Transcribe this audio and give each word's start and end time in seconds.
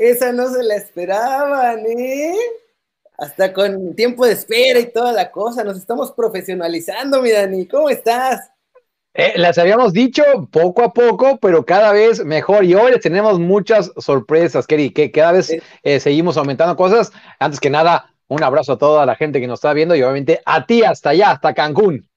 esa 0.00 0.32
no 0.32 0.48
se 0.48 0.62
la 0.62 0.76
esperaban, 0.76 1.84
¿eh? 1.86 2.34
Hasta 3.18 3.52
con 3.52 3.94
tiempo 3.94 4.24
de 4.24 4.32
espera 4.32 4.80
y 4.80 4.90
toda 4.90 5.12
la 5.12 5.30
cosa, 5.30 5.62
nos 5.62 5.76
estamos 5.76 6.10
profesionalizando, 6.12 7.20
mi 7.20 7.30
Dani, 7.30 7.68
¿cómo 7.68 7.90
estás? 7.90 8.50
Eh, 9.12 9.34
las 9.36 9.58
habíamos 9.58 9.92
dicho 9.92 10.22
poco 10.50 10.82
a 10.82 10.92
poco, 10.94 11.38
pero 11.38 11.66
cada 11.66 11.92
vez 11.92 12.24
mejor. 12.24 12.64
Y 12.64 12.74
hoy 12.74 12.92
les 12.92 13.00
tenemos 13.00 13.38
muchas 13.38 13.92
sorpresas, 13.98 14.66
Kerry, 14.66 14.90
que 14.90 15.10
cada 15.10 15.32
vez 15.32 15.54
eh, 15.82 16.00
seguimos 16.00 16.38
aumentando 16.38 16.76
cosas. 16.76 17.12
Antes 17.38 17.60
que 17.60 17.68
nada, 17.68 18.14
un 18.28 18.42
abrazo 18.42 18.72
a 18.72 18.78
toda 18.78 19.04
la 19.04 19.16
gente 19.16 19.38
que 19.38 19.46
nos 19.46 19.58
está 19.58 19.74
viendo 19.74 19.94
y 19.94 20.02
obviamente 20.02 20.40
a 20.46 20.64
ti 20.64 20.82
hasta 20.82 21.10
allá, 21.10 21.32
hasta 21.32 21.52
Cancún. 21.52 22.08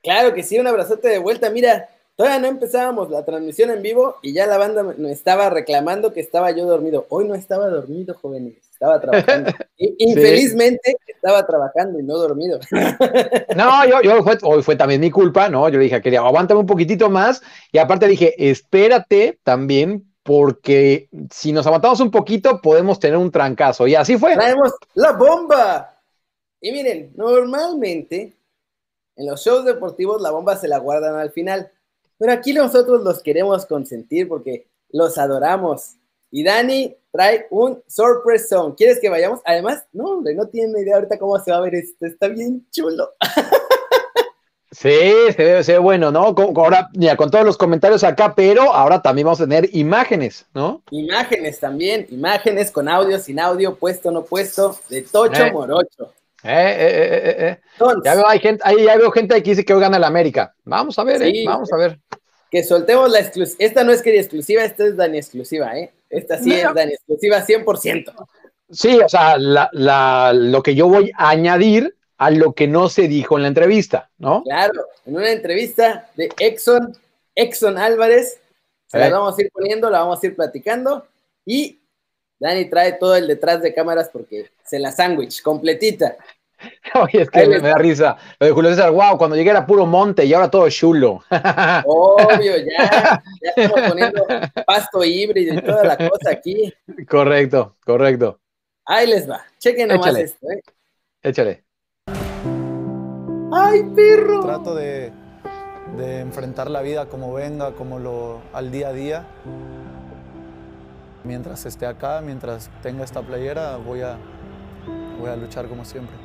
Claro 0.00 0.32
que 0.32 0.44
sí, 0.44 0.60
un 0.60 0.66
abrazote 0.68 1.08
de 1.08 1.18
vuelta. 1.18 1.50
Mira, 1.50 1.88
todavía 2.16 2.38
no 2.38 2.46
empezábamos 2.46 3.10
la 3.10 3.24
transmisión 3.24 3.70
en 3.70 3.82
vivo 3.82 4.16
y 4.22 4.32
ya 4.32 4.46
la 4.46 4.58
banda 4.58 4.82
me 4.82 5.10
estaba 5.10 5.50
reclamando 5.50 6.12
que 6.12 6.20
estaba 6.20 6.50
yo 6.50 6.66
dormido. 6.66 7.06
Hoy 7.08 7.26
no 7.26 7.34
estaba 7.34 7.68
dormido, 7.68 8.14
jóvenes, 8.14 8.54
estaba 8.70 9.00
trabajando. 9.00 9.50
Infelizmente 9.76 10.96
estaba 11.06 11.46
trabajando 11.46 11.98
y 11.98 12.02
no 12.02 12.16
dormido. 12.16 12.58
No, 13.56 13.84
yo, 13.86 14.00
yo 14.02 14.24
hoy 14.42 14.62
fue 14.62 14.76
también 14.76 15.00
mi 15.00 15.10
culpa, 15.10 15.48
¿no? 15.48 15.68
Yo 15.68 15.78
le 15.78 15.84
dije, 15.84 16.00
quería, 16.00 16.20
aguántame 16.20 16.60
un 16.60 16.66
poquitito 16.66 17.10
más 17.10 17.42
y 17.70 17.78
aparte 17.78 18.08
dije, 18.08 18.34
espérate 18.50 19.38
también 19.42 20.12
porque 20.22 21.08
si 21.30 21.52
nos 21.52 21.66
aguantamos 21.66 22.00
un 22.00 22.10
poquito 22.10 22.60
podemos 22.60 22.98
tener 22.98 23.16
un 23.16 23.30
trancazo 23.30 23.86
y 23.86 23.94
así 23.94 24.16
fue. 24.16 24.34
Traemos 24.34 24.72
la 24.94 25.12
bomba. 25.12 26.00
Y 26.60 26.72
miren, 26.72 27.12
normalmente 27.16 28.36
en 29.16 29.26
los 29.26 29.44
shows 29.44 29.64
deportivos 29.64 30.22
la 30.22 30.30
bomba 30.30 30.56
se 30.56 30.68
la 30.68 30.78
guardan 30.78 31.16
al 31.16 31.30
final, 31.30 31.70
pero 32.22 32.34
aquí 32.34 32.52
nosotros 32.52 33.02
los 33.02 33.20
queremos 33.20 33.66
consentir 33.66 34.28
porque 34.28 34.68
los 34.90 35.18
adoramos. 35.18 35.96
Y 36.30 36.44
Dani 36.44 36.96
trae 37.10 37.48
un 37.50 37.82
surprise 37.88 38.46
song. 38.46 38.76
¿Quieres 38.76 39.00
que 39.00 39.08
vayamos? 39.08 39.40
Además, 39.44 39.82
no, 39.92 40.04
hombre, 40.04 40.32
no 40.32 40.46
tienen 40.46 40.80
idea 40.80 40.94
ahorita 40.94 41.18
cómo 41.18 41.36
se 41.40 41.50
va 41.50 41.56
a 41.56 41.62
ver 41.62 41.74
esto. 41.74 42.06
Está 42.06 42.28
bien 42.28 42.64
chulo. 42.70 43.10
Sí, 44.74 45.12
se 45.36 45.44
ve, 45.44 45.62
se 45.62 45.72
ve 45.72 45.78
bueno, 45.78 46.10
¿no? 46.10 46.34
Con, 46.34 46.56
ahora, 46.56 46.88
mira, 46.94 47.14
con 47.14 47.30
todos 47.30 47.44
los 47.44 47.58
comentarios 47.58 48.02
acá, 48.04 48.34
pero 48.34 48.72
ahora 48.72 49.02
también 49.02 49.26
vamos 49.26 49.42
a 49.42 49.44
tener 49.44 49.68
imágenes, 49.76 50.46
¿no? 50.54 50.82
Imágenes 50.90 51.60
también, 51.60 52.06
imágenes 52.10 52.70
con 52.70 52.88
audio, 52.88 53.18
sin 53.18 53.38
audio, 53.38 53.76
puesto, 53.76 54.10
no 54.10 54.24
puesto, 54.24 54.78
de 54.88 55.02
Tocho 55.02 55.42
Eh. 55.42 55.52
Morocho. 55.52 56.14
Eh, 56.44 56.76
eh, 56.78 57.36
eh. 57.48 57.60
Entonces, 57.74 58.02
Ya 58.04 58.14
veo, 58.14 58.26
hay 58.28 58.38
gente, 58.40 58.62
ahí 58.66 58.84
ya 58.84 58.96
veo 58.96 59.10
gente 59.10 59.34
aquí 59.34 59.42
que 59.44 59.50
dice 59.50 59.64
que 59.64 59.74
hoy 59.74 59.80
gana 59.80 59.96
el 59.96 60.04
América. 60.04 60.54
Vamos 60.64 60.98
a 60.98 61.04
ver, 61.04 61.18
Sí. 61.22 61.42
eh, 61.42 61.44
vamos 61.46 61.72
a 61.72 61.76
ver. 61.76 61.98
que 62.50 62.62
soltemos 62.62 63.10
la 63.10 63.20
exclusiva. 63.20 63.56
Esta 63.60 63.82
no 63.82 63.92
es 63.92 64.02
quería 64.02 64.20
exclusiva, 64.20 64.62
esta 64.62 64.84
es 64.84 64.94
Dani 64.94 65.16
exclusiva, 65.16 65.74
¿eh? 65.78 65.90
Esta 66.10 66.36
sí 66.38 66.50
No. 66.50 66.54
es 66.68 66.74
Dani 66.74 66.92
exclusiva 66.92 67.40
100%. 67.40 68.12
Sí, 68.70 68.98
o 69.00 69.08
sea, 69.08 69.38
la, 69.38 69.70
la- 69.72 70.32
lo 70.34 70.62
que 70.62 70.74
yo 70.74 70.86
voy 70.86 71.10
a 71.16 71.30
añadir 71.30 71.96
a 72.18 72.30
lo 72.30 72.52
que 72.52 72.68
no 72.68 72.90
se 72.90 73.08
dijo 73.08 73.36
en 73.36 73.42
la 73.42 73.48
entrevista, 73.48 74.10
¿no? 74.18 74.42
Claro, 74.42 74.86
en 75.06 75.16
una 75.16 75.30
entrevista 75.30 76.10
de 76.14 76.28
Exxon, 76.38 76.94
Exxon 77.34 77.78
Álvarez, 77.78 78.38
se 78.86 78.98
la 78.98 79.08
vamos 79.08 79.38
a 79.38 79.42
ir 79.42 79.50
poniendo, 79.50 79.88
la 79.88 80.00
vamos 80.00 80.22
a 80.22 80.26
ir 80.26 80.36
platicando 80.36 81.06
y 81.46 81.80
Dani 82.42 82.64
trae 82.64 82.94
todo 82.94 83.14
el 83.14 83.28
detrás 83.28 83.62
de 83.62 83.72
cámaras 83.72 84.10
porque 84.12 84.50
se 84.64 84.80
la 84.80 84.90
sándwich 84.90 85.42
completita. 85.42 86.16
Oye, 87.00 87.22
es 87.22 87.30
que 87.30 87.46
me, 87.46 87.60
da 87.60 87.76
risa. 87.76 88.16
Lo 88.40 88.48
de 88.48 88.52
Julio 88.52 88.70
César, 88.70 88.90
wow, 88.90 89.16
cuando 89.16 89.36
llegué 89.36 89.50
era 89.50 89.64
puro 89.64 89.86
monte 89.86 90.24
y 90.24 90.34
ahora 90.34 90.50
todo 90.50 90.68
chulo. 90.68 91.22
Obvio, 91.86 92.56
ya, 92.56 93.22
ya 93.40 93.50
estamos 93.56 93.88
poniendo 93.88 94.26
pasto 94.66 95.04
híbrido 95.04 95.54
y 95.54 95.62
toda 95.62 95.84
la 95.84 95.96
cosa 95.96 96.30
aquí. 96.32 96.74
correcto, 97.08 97.76
correcto. 97.84 98.40
Ahí 98.86 99.06
les 99.06 99.30
va, 99.30 99.46
chequen 99.60 99.86
nomás 99.86 100.08
Échale. 100.08 100.24
esto, 100.24 100.50
¿eh? 100.50 100.62
Échale. 101.22 101.64
¡Ay, 103.52 103.84
perro! 103.94 104.42
Trato 104.42 104.74
de, 104.74 105.12
de 105.96 106.18
enfrentar 106.18 106.68
la 106.68 106.82
vida 106.82 107.06
como 107.06 107.32
venga, 107.34 107.72
como 107.74 108.00
lo 108.00 108.42
al 108.52 108.72
día 108.72 108.88
a 108.88 108.92
día. 108.92 109.26
Mientras 111.24 111.66
esté 111.66 111.86
acá, 111.86 112.20
mientras 112.20 112.68
tenga 112.82 113.04
esta 113.04 113.22
playera, 113.22 113.76
voy 113.76 114.00
a, 114.02 114.18
voy 115.20 115.30
a 115.30 115.36
luchar 115.36 115.68
como 115.68 115.84
siempre. 115.84 116.16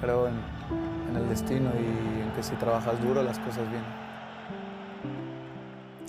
Creo 0.00 0.28
en, 0.28 0.34
en 1.10 1.16
el 1.16 1.28
destino 1.28 1.70
y 1.74 2.22
en 2.22 2.32
que 2.34 2.42
si 2.42 2.54
trabajas 2.56 3.00
duro 3.02 3.22
las 3.22 3.38
cosas 3.40 3.68
vienen. 3.68 4.02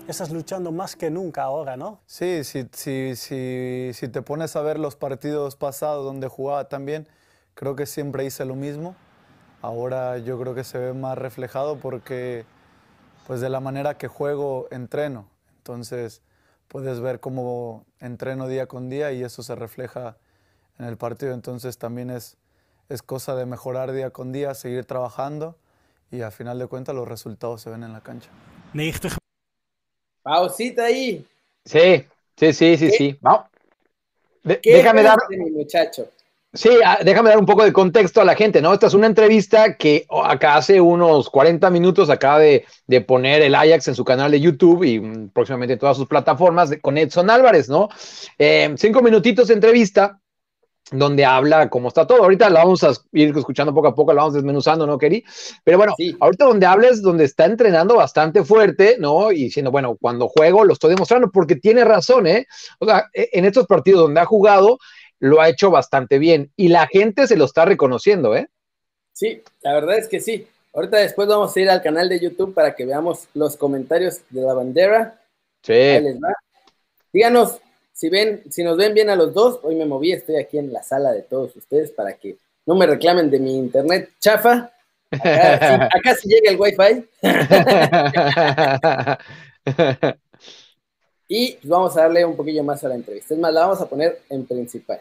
Estás 0.07 0.31
luchando 0.31 0.71
más 0.71 0.95
que 0.95 1.09
nunca 1.09 1.43
ahora, 1.43 1.77
¿no? 1.77 1.99
Sí, 2.05 2.43
si, 2.43 2.67
si, 2.73 3.15
si, 3.15 3.91
si 3.93 4.07
te 4.09 4.21
pones 4.21 4.55
a 4.55 4.61
ver 4.61 4.77
los 4.77 4.95
partidos 4.95 5.55
pasados 5.55 6.03
donde 6.03 6.27
jugaba 6.27 6.67
también, 6.67 7.07
creo 7.55 7.75
que 7.75 7.85
siempre 7.85 8.25
hice 8.25 8.43
lo 8.45 8.55
mismo. 8.55 8.95
Ahora 9.61 10.17
yo 10.17 10.37
creo 10.37 10.53
que 10.53 10.65
se 10.65 10.77
ve 10.77 10.93
más 10.93 11.17
reflejado 11.17 11.77
porque 11.77 12.45
pues 13.25 13.39
de 13.39 13.49
la 13.49 13.61
manera 13.61 13.97
que 13.97 14.09
juego 14.09 14.67
entreno. 14.71 15.32
Entonces 15.63 16.21
puedes 16.67 16.99
ver 16.99 17.21
cómo 17.21 17.85
entreno 18.01 18.49
día 18.49 18.67
con 18.67 18.89
día 18.89 19.13
y 19.13 19.23
eso 19.23 19.43
se 19.43 19.55
refleja 19.55 20.17
en 20.77 20.85
el 20.87 20.97
partido. 20.97 21.33
Entonces 21.33 21.77
también 21.77 22.09
es, 22.09 22.37
es 22.89 23.01
cosa 23.01 23.35
de 23.35 23.45
mejorar 23.45 23.93
día 23.93 24.11
con 24.11 24.33
día, 24.33 24.55
seguir 24.55 24.83
trabajando 24.85 25.57
y 26.11 26.21
al 26.21 26.33
final 26.33 26.59
de 26.59 26.67
cuentas 26.67 26.95
los 26.95 27.07
resultados 27.07 27.61
se 27.61 27.69
ven 27.69 27.83
en 27.83 27.93
la 27.93 28.01
cancha. 28.01 28.29
90 28.73 29.09
Pausita 30.23 30.83
ahí. 30.85 31.25
Sí, 31.65 32.05
sí, 32.37 32.53
sí, 32.53 32.77
sí, 32.77 32.89
¿Qué? 32.89 32.91
sí. 32.91 33.19
De- 34.43 34.61
¿Qué 34.61 34.73
déjame 34.73 35.03
dar, 35.03 35.17
mi 35.29 35.51
muchacho? 35.51 36.09
Sí, 36.53 36.69
ah, 36.85 36.99
déjame 37.03 37.29
dar 37.29 37.39
un 37.39 37.45
poco 37.45 37.63
de 37.63 37.73
contexto 37.73 38.21
a 38.21 38.25
la 38.25 38.35
gente, 38.35 38.61
¿no? 38.61 38.73
Esta 38.73 38.87
es 38.87 38.93
una 38.93 39.07
entrevista 39.07 39.75
que 39.75 40.05
acá 40.23 40.55
hace 40.55 40.79
unos 40.79 41.29
40 41.29 41.69
minutos 41.69 42.09
acaba 42.09 42.39
de, 42.39 42.65
de 42.87 43.01
poner 43.01 43.41
el 43.41 43.55
Ajax 43.55 43.87
en 43.87 43.95
su 43.95 44.05
canal 44.05 44.31
de 44.31 44.39
YouTube 44.41 44.83
y 44.83 44.99
mm, 44.99 45.29
próximamente 45.29 45.73
en 45.73 45.79
todas 45.79 45.97
sus 45.97 46.07
plataformas 46.07 46.69
de- 46.69 46.79
con 46.81 46.97
Edson 46.97 47.29
Álvarez, 47.29 47.69
¿no? 47.69 47.89
Eh, 48.37 48.73
cinco 48.77 49.01
minutitos 49.01 49.47
de 49.47 49.55
entrevista 49.55 50.19
donde 50.91 51.25
habla 51.25 51.69
cómo 51.69 51.87
está 51.87 52.05
todo. 52.05 52.21
Ahorita 52.23 52.49
la 52.49 52.59
vamos 52.65 52.83
a 52.83 52.91
ir 53.13 53.35
escuchando 53.35 53.73
poco 53.73 53.87
a 53.87 53.95
poco, 53.95 54.13
la 54.13 54.21
vamos 54.21 54.33
desmenuzando, 54.35 54.85
¿no, 54.85 54.97
Keri? 54.97 55.23
Pero 55.63 55.77
bueno, 55.77 55.93
Sí. 55.97 56.15
ahorita 56.19 56.45
donde 56.45 56.65
habla 56.67 56.89
es 56.89 57.01
donde 57.01 57.23
está 57.23 57.45
entrenando 57.45 57.95
bastante 57.95 58.43
fuerte, 58.43 58.97
¿no? 58.99 59.31
Y 59.31 59.45
diciendo, 59.45 59.71
bueno, 59.71 59.97
cuando 59.99 60.27
juego 60.27 60.65
lo 60.65 60.73
estoy 60.73 60.91
demostrando 60.91 61.31
porque 61.31 61.55
tiene 61.55 61.83
razón, 61.85 62.27
¿eh? 62.27 62.45
O 62.79 62.85
sea, 62.85 63.05
e- 63.13 63.29
en 63.31 63.45
estos 63.45 63.65
partidos 63.65 64.01
donde 64.01 64.19
ha 64.19 64.25
jugado, 64.25 64.77
lo 65.19 65.41
ha 65.41 65.49
hecho 65.49 65.71
bastante 65.71 66.19
bien 66.19 66.51
y 66.55 66.69
la 66.69 66.87
gente 66.87 67.27
se 67.27 67.37
lo 67.37 67.45
está 67.45 67.65
reconociendo, 67.65 68.35
¿eh? 68.35 68.49
Sí, 69.13 69.41
la 69.61 69.73
verdad 69.73 69.97
es 69.97 70.07
que 70.07 70.19
sí. 70.19 70.47
Ahorita 70.73 70.97
después 70.97 71.27
vamos 71.27 71.55
a 71.55 71.59
ir 71.59 71.69
al 71.69 71.81
canal 71.81 72.09
de 72.09 72.19
YouTube 72.19 72.53
para 72.53 72.75
que 72.75 72.85
veamos 72.85 73.27
los 73.33 73.55
comentarios 73.55 74.21
de 74.29 74.41
la 74.41 74.53
bandera. 74.53 75.19
Sí. 75.61 75.73
les 75.73 76.17
va. 76.17 76.33
Díganos 77.11 77.59
si 77.93 78.09
ven, 78.09 78.43
si 78.49 78.63
nos 78.63 78.75
ven 78.75 78.93
bien 78.93 79.09
a 79.09 79.15
los 79.15 79.33
dos. 79.33 79.59
Hoy 79.63 79.75
me 79.75 79.85
moví, 79.85 80.11
estoy 80.11 80.37
aquí 80.37 80.57
en 80.57 80.73
la 80.73 80.81
sala 80.81 81.11
de 81.11 81.21
todos 81.21 81.55
ustedes 81.55 81.91
para 81.91 82.13
que 82.13 82.37
no 82.65 82.75
me 82.75 82.87
reclamen 82.87 83.29
de 83.29 83.39
mi 83.39 83.57
internet 83.57 84.09
chafa. 84.19 84.71
Acá, 85.11 85.59
sí, 85.59 85.99
acá 85.99 86.15
sí 86.15 86.27
llega 86.27 86.49
el 86.49 86.59
wifi. 86.59 87.07
Y 91.35 91.57
vamos 91.63 91.97
a 91.97 92.01
darle 92.01 92.23
un 92.25 92.35
poquillo 92.35 92.63
más 92.63 92.83
a 92.83 92.89
la 92.89 92.95
entrevista. 92.95 93.33
Es 93.33 93.39
más, 93.39 93.51
la 93.51 93.61
vamos 93.61 93.81
a 93.81 93.87
poner 93.89 94.21
en 94.29 94.45
principal. 94.45 94.99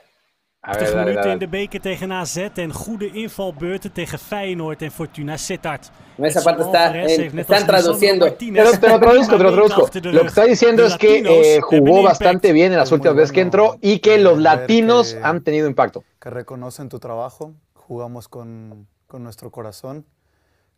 A 0.65 0.77
ver, 0.79 0.95
minuten 0.95 1.15
dale. 1.17 1.33
in 1.33 1.39
de 1.41 1.47
beker 1.47 1.81
tegen 1.81 2.13
AZ 2.13 2.37
en 2.57 2.71
goede 2.73 3.07
invalbeurten 3.15 3.91
tegen 3.93 4.19
Feyenoord 4.19 4.81
en 4.83 4.91
Fortuna 4.93 5.37
Sittard. 5.37 5.83
En 6.17 6.25
esa 6.25 6.41
parte 6.41 6.63
está, 6.63 7.03
en- 7.03 7.39
están 7.39 7.67
traduciendo. 7.67 8.27
Martinez 8.27 8.65
Pero 8.65 8.81
te 8.81 8.89
lo 8.89 9.01
traduzco, 9.01 9.37
te 9.37 9.43
lo 9.43 9.53
traduzco. 9.67 9.89
Lo 10.13 10.21
que 10.21 10.27
está 10.29 10.45
diciendo 10.45 10.87
es 10.87 10.97
que 10.97 11.19
eh, 11.19 11.55
hebben 11.57 11.61
jugó 11.63 12.03
bastante 12.05 12.53
bien 12.53 12.71
en 12.73 12.79
las 12.79 12.93
últimas 12.93 13.17
veces 13.17 13.33
que 13.33 13.41
entró 13.41 13.77
y 13.81 13.99
que 13.99 14.19
los 14.19 14.39
latinos 14.39 15.15
que- 15.15 15.21
han 15.25 15.43
tenido 15.43 15.67
impacto. 15.67 16.05
que 16.21 16.31
reconocen 16.31 16.89
tu 16.89 17.01
trabajo, 17.01 17.55
jugamos 17.75 18.29
con, 18.29 18.87
con 19.09 19.23
nuestro 19.25 19.51
corazón. 19.51 20.07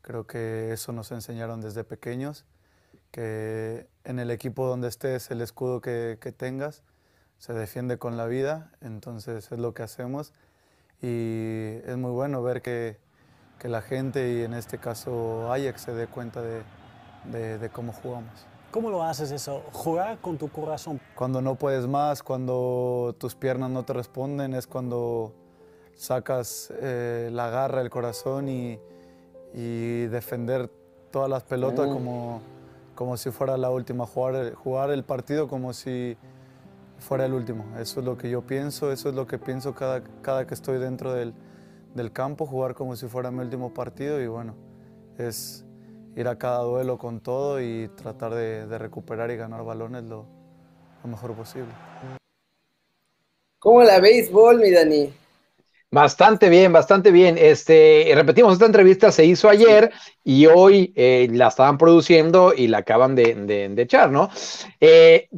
Creo 0.00 0.26
que 0.26 0.72
eso 0.72 0.92
nos 0.92 1.12
enseñaron 1.12 1.60
desde 1.60 1.84
pequeños, 1.84 2.46
que 3.14 3.86
en 4.02 4.18
el 4.18 4.32
equipo 4.32 4.66
donde 4.66 4.88
estés, 4.88 5.30
el 5.30 5.40
escudo 5.40 5.80
que, 5.80 6.18
que 6.20 6.32
tengas, 6.32 6.82
se 7.38 7.52
defiende 7.52 7.96
con 7.96 8.16
la 8.16 8.26
vida, 8.26 8.72
entonces 8.80 9.52
es 9.52 9.58
lo 9.60 9.72
que 9.72 9.84
hacemos. 9.84 10.32
Y 11.00 11.76
es 11.86 11.96
muy 11.96 12.10
bueno 12.10 12.42
ver 12.42 12.60
que, 12.60 12.98
que 13.60 13.68
la 13.68 13.82
gente, 13.82 14.32
y 14.32 14.42
en 14.42 14.52
este 14.52 14.78
caso 14.78 15.52
Ajax, 15.52 15.82
se 15.82 15.92
dé 15.94 16.08
cuenta 16.08 16.42
de, 16.42 16.62
de- 17.30 17.58
de 17.58 17.68
cómo 17.70 17.92
jugamos. 17.92 18.46
¿Cómo 18.72 18.90
lo 18.90 19.04
haces 19.04 19.30
eso? 19.30 19.62
Jugar 19.72 20.18
con 20.18 20.36
tu 20.36 20.48
corazón. 20.48 21.00
Cuando 21.14 21.40
no 21.40 21.54
puedes 21.54 21.86
más, 21.86 22.20
cuando 22.24 23.14
tus 23.16 23.36
piernas 23.36 23.70
no 23.70 23.84
te 23.84 23.92
responden, 23.92 24.54
es 24.54 24.66
cuando 24.66 25.32
sacas 25.94 26.72
eh, 26.80 27.28
la 27.32 27.48
garra, 27.48 27.80
el 27.80 27.90
corazón 27.90 28.48
y, 28.48 28.80
y 29.54 30.06
defender 30.06 30.68
todas 31.12 31.30
las 31.30 31.44
pelotas 31.44 31.86
Mm. 31.86 31.92
como, 31.92 32.40
como 32.94 33.16
si 33.16 33.30
fuera 33.30 33.56
la 33.56 33.70
última, 33.70 34.06
jugar, 34.06 34.54
jugar 34.54 34.90
el 34.90 35.04
partido 35.04 35.48
como 35.48 35.72
si 35.72 36.16
fuera 36.98 37.26
el 37.26 37.34
último. 37.34 37.64
Eso 37.78 38.00
es 38.00 38.06
lo 38.06 38.16
que 38.16 38.30
yo 38.30 38.42
pienso, 38.42 38.92
eso 38.92 39.08
es 39.08 39.14
lo 39.14 39.26
que 39.26 39.38
pienso 39.38 39.74
cada, 39.74 40.02
cada 40.22 40.46
que 40.46 40.54
estoy 40.54 40.78
dentro 40.78 41.12
del, 41.12 41.34
del 41.94 42.12
campo, 42.12 42.46
jugar 42.46 42.74
como 42.74 42.96
si 42.96 43.06
fuera 43.06 43.30
mi 43.30 43.40
último 43.40 43.72
partido 43.72 44.20
y 44.20 44.26
bueno, 44.26 44.54
es 45.18 45.64
ir 46.16 46.28
a 46.28 46.38
cada 46.38 46.60
duelo 46.60 46.98
con 46.98 47.20
todo 47.20 47.60
y 47.60 47.88
tratar 47.96 48.34
de, 48.34 48.78
recuperar 48.78 49.30
y 49.30 49.36
ganar 49.36 49.64
balones 49.64 50.04
lo, 50.04 50.26
lo, 51.02 51.08
mejor 51.08 51.34
posible. 51.34 51.72
¿Cómo 53.58 53.82
la 53.82 54.00
béisbol, 54.00 54.60
mi 54.60 54.70
Dani? 54.70 55.23
Bastante 55.94 56.48
bien, 56.48 56.72
bastante 56.72 57.12
bien. 57.12 57.38
Este, 57.38 58.10
repetimos, 58.16 58.54
esta 58.54 58.66
entrevista 58.66 59.12
se 59.12 59.24
hizo 59.26 59.48
ayer 59.48 59.92
y 60.24 60.46
hoy 60.46 60.92
eh, 60.96 61.28
la 61.30 61.46
estaban 61.46 61.78
produciendo 61.78 62.52
y 62.52 62.66
la 62.66 62.78
acaban 62.78 63.14
de, 63.14 63.36
de, 63.36 63.68
de 63.68 63.82
echar, 63.82 64.10
¿no? 64.10 64.28
Eh, 64.80 65.28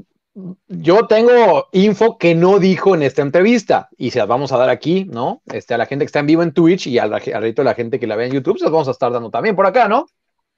yo 0.67 1.07
tengo 1.09 1.69
info 1.73 2.17
que 2.17 2.35
no 2.35 2.59
dijo 2.59 2.95
en 2.95 3.03
esta 3.03 3.21
entrevista 3.21 3.91
y 3.99 4.13
se 4.13 4.19
las 4.19 4.29
vamos 4.29 4.51
a 4.51 4.57
dar 4.57 4.71
aquí, 4.71 5.05
¿no? 5.05 5.43
Este, 5.45 5.75
a 5.75 5.79
la 5.79 5.85
gente 5.85 6.07
que 6.07 6.07
está 6.07 6.21
en 6.21 6.27
vivo 6.27 6.43
en 6.43 6.55
Twitch 6.55 6.87
y 6.87 6.99
al, 6.99 7.13
al 7.13 7.21
resto 7.21 7.61
de 7.61 7.65
la 7.65 7.75
gente 7.75 8.01
que 8.01 8.07
la 8.07 8.17
ve 8.17 8.25
en 8.25 8.33
YouTube, 8.33 8.57
se 8.57 8.65
las 8.65 8.73
vamos 8.73 8.89
a 8.89 8.93
estar 8.93 9.13
dando 9.13 9.29
también 9.29 9.55
por 9.55 9.67
acá, 9.67 9.89
¿no? 9.89 10.07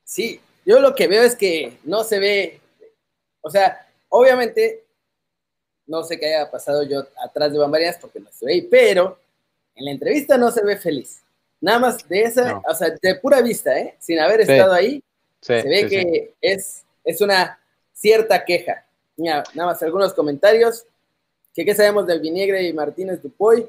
Sí, 0.04 0.40
yo 0.64 0.78
lo 0.78 0.94
que 0.94 1.08
veo 1.08 1.24
es 1.24 1.34
que 1.34 1.78
no 1.82 2.04
se 2.04 2.20
ve, 2.20 2.60
o 3.40 3.50
sea, 3.50 3.84
obviamente, 4.10 4.84
no 5.88 6.04
sé 6.04 6.20
qué 6.20 6.36
haya 6.36 6.48
pasado 6.48 6.84
yo 6.84 7.02
atrás 7.24 7.52
de 7.52 7.58
bambalinas 7.58 7.98
porque 8.00 8.20
no 8.20 8.30
se 8.30 8.46
ve, 8.46 8.68
pero 8.70 9.18
en 9.78 9.84
la 9.84 9.92
entrevista 9.92 10.36
no 10.36 10.50
se 10.50 10.64
ve 10.64 10.76
feliz. 10.76 11.22
Nada 11.60 11.78
más 11.78 12.08
de 12.08 12.22
esa, 12.22 12.52
no. 12.52 12.62
o 12.68 12.74
sea, 12.74 12.90
de 13.00 13.14
pura 13.16 13.40
vista, 13.40 13.76
¿eh? 13.78 13.96
Sin 13.98 14.18
haber 14.18 14.44
sí. 14.44 14.52
estado 14.52 14.72
ahí, 14.72 15.02
sí, 15.40 15.60
se 15.60 15.68
ve 15.68 15.80
sí, 15.82 15.88
que 15.88 16.34
es, 16.40 16.84
es 17.04 17.20
una 17.20 17.58
cierta 17.92 18.44
queja. 18.44 18.84
Mira, 19.16 19.42
nada 19.54 19.70
más 19.70 19.82
algunos 19.82 20.12
comentarios. 20.14 20.84
¿Qué, 21.54 21.64
¿Qué, 21.64 21.74
sabemos 21.74 22.06
del 22.06 22.20
Viniegra 22.20 22.60
y 22.60 22.72
Martínez 22.72 23.20
Dupoy? 23.22 23.68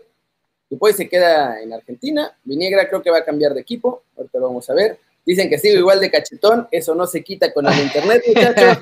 Dupoy 0.70 0.94
se 0.94 1.10
queda 1.10 1.60
en 1.62 1.74
Argentina. 1.74 2.38
Viniegra 2.44 2.88
creo 2.88 3.02
que 3.02 3.10
va 3.10 3.20
a 3.20 3.26
cambiar 3.26 3.54
de 3.54 3.62
equipo. 3.62 4.04
Ahorita 4.16 4.38
lo 4.38 4.48
vamos 4.48 4.70
a 4.70 4.74
ver. 4.74 5.00
Dicen 5.30 5.48
que 5.48 5.60
sigo 5.60 5.78
igual 5.78 6.00
de 6.00 6.10
cachetón. 6.10 6.68
Eso 6.72 6.96
no 6.96 7.06
se 7.06 7.24
quita 7.24 7.54
con 7.54 7.68
el 7.68 7.80
internet, 7.80 8.24
muchachos. 8.26 8.80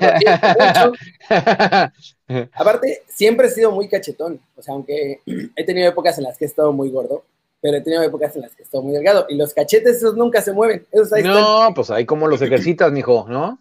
Aparte, 2.54 3.02
siempre 3.06 3.48
he 3.48 3.50
sido 3.50 3.70
muy 3.70 3.86
cachetón. 3.86 4.40
O 4.56 4.62
sea, 4.62 4.72
aunque 4.72 5.20
he 5.56 5.64
tenido 5.66 5.86
épocas 5.90 6.16
en 6.16 6.24
las 6.24 6.38
que 6.38 6.46
he 6.46 6.48
estado 6.48 6.72
muy 6.72 6.88
gordo, 6.88 7.22
pero 7.60 7.76
he 7.76 7.82
tenido 7.82 8.02
épocas 8.02 8.34
en 8.34 8.40
las 8.40 8.54
que 8.54 8.62
he 8.62 8.64
estado 8.64 8.82
muy 8.82 8.94
delgado. 8.94 9.26
Y 9.28 9.34
los 9.34 9.52
cachetes, 9.52 9.98
esos 9.98 10.16
nunca 10.16 10.40
se 10.40 10.54
mueven. 10.54 10.86
Esos 10.90 11.12
ahí 11.12 11.22
no, 11.22 11.38
están. 11.38 11.74
pues 11.74 11.90
ahí 11.90 12.06
como 12.06 12.26
los 12.26 12.40
ejercitas, 12.40 12.90
mijo, 12.92 13.26
¿no? 13.28 13.58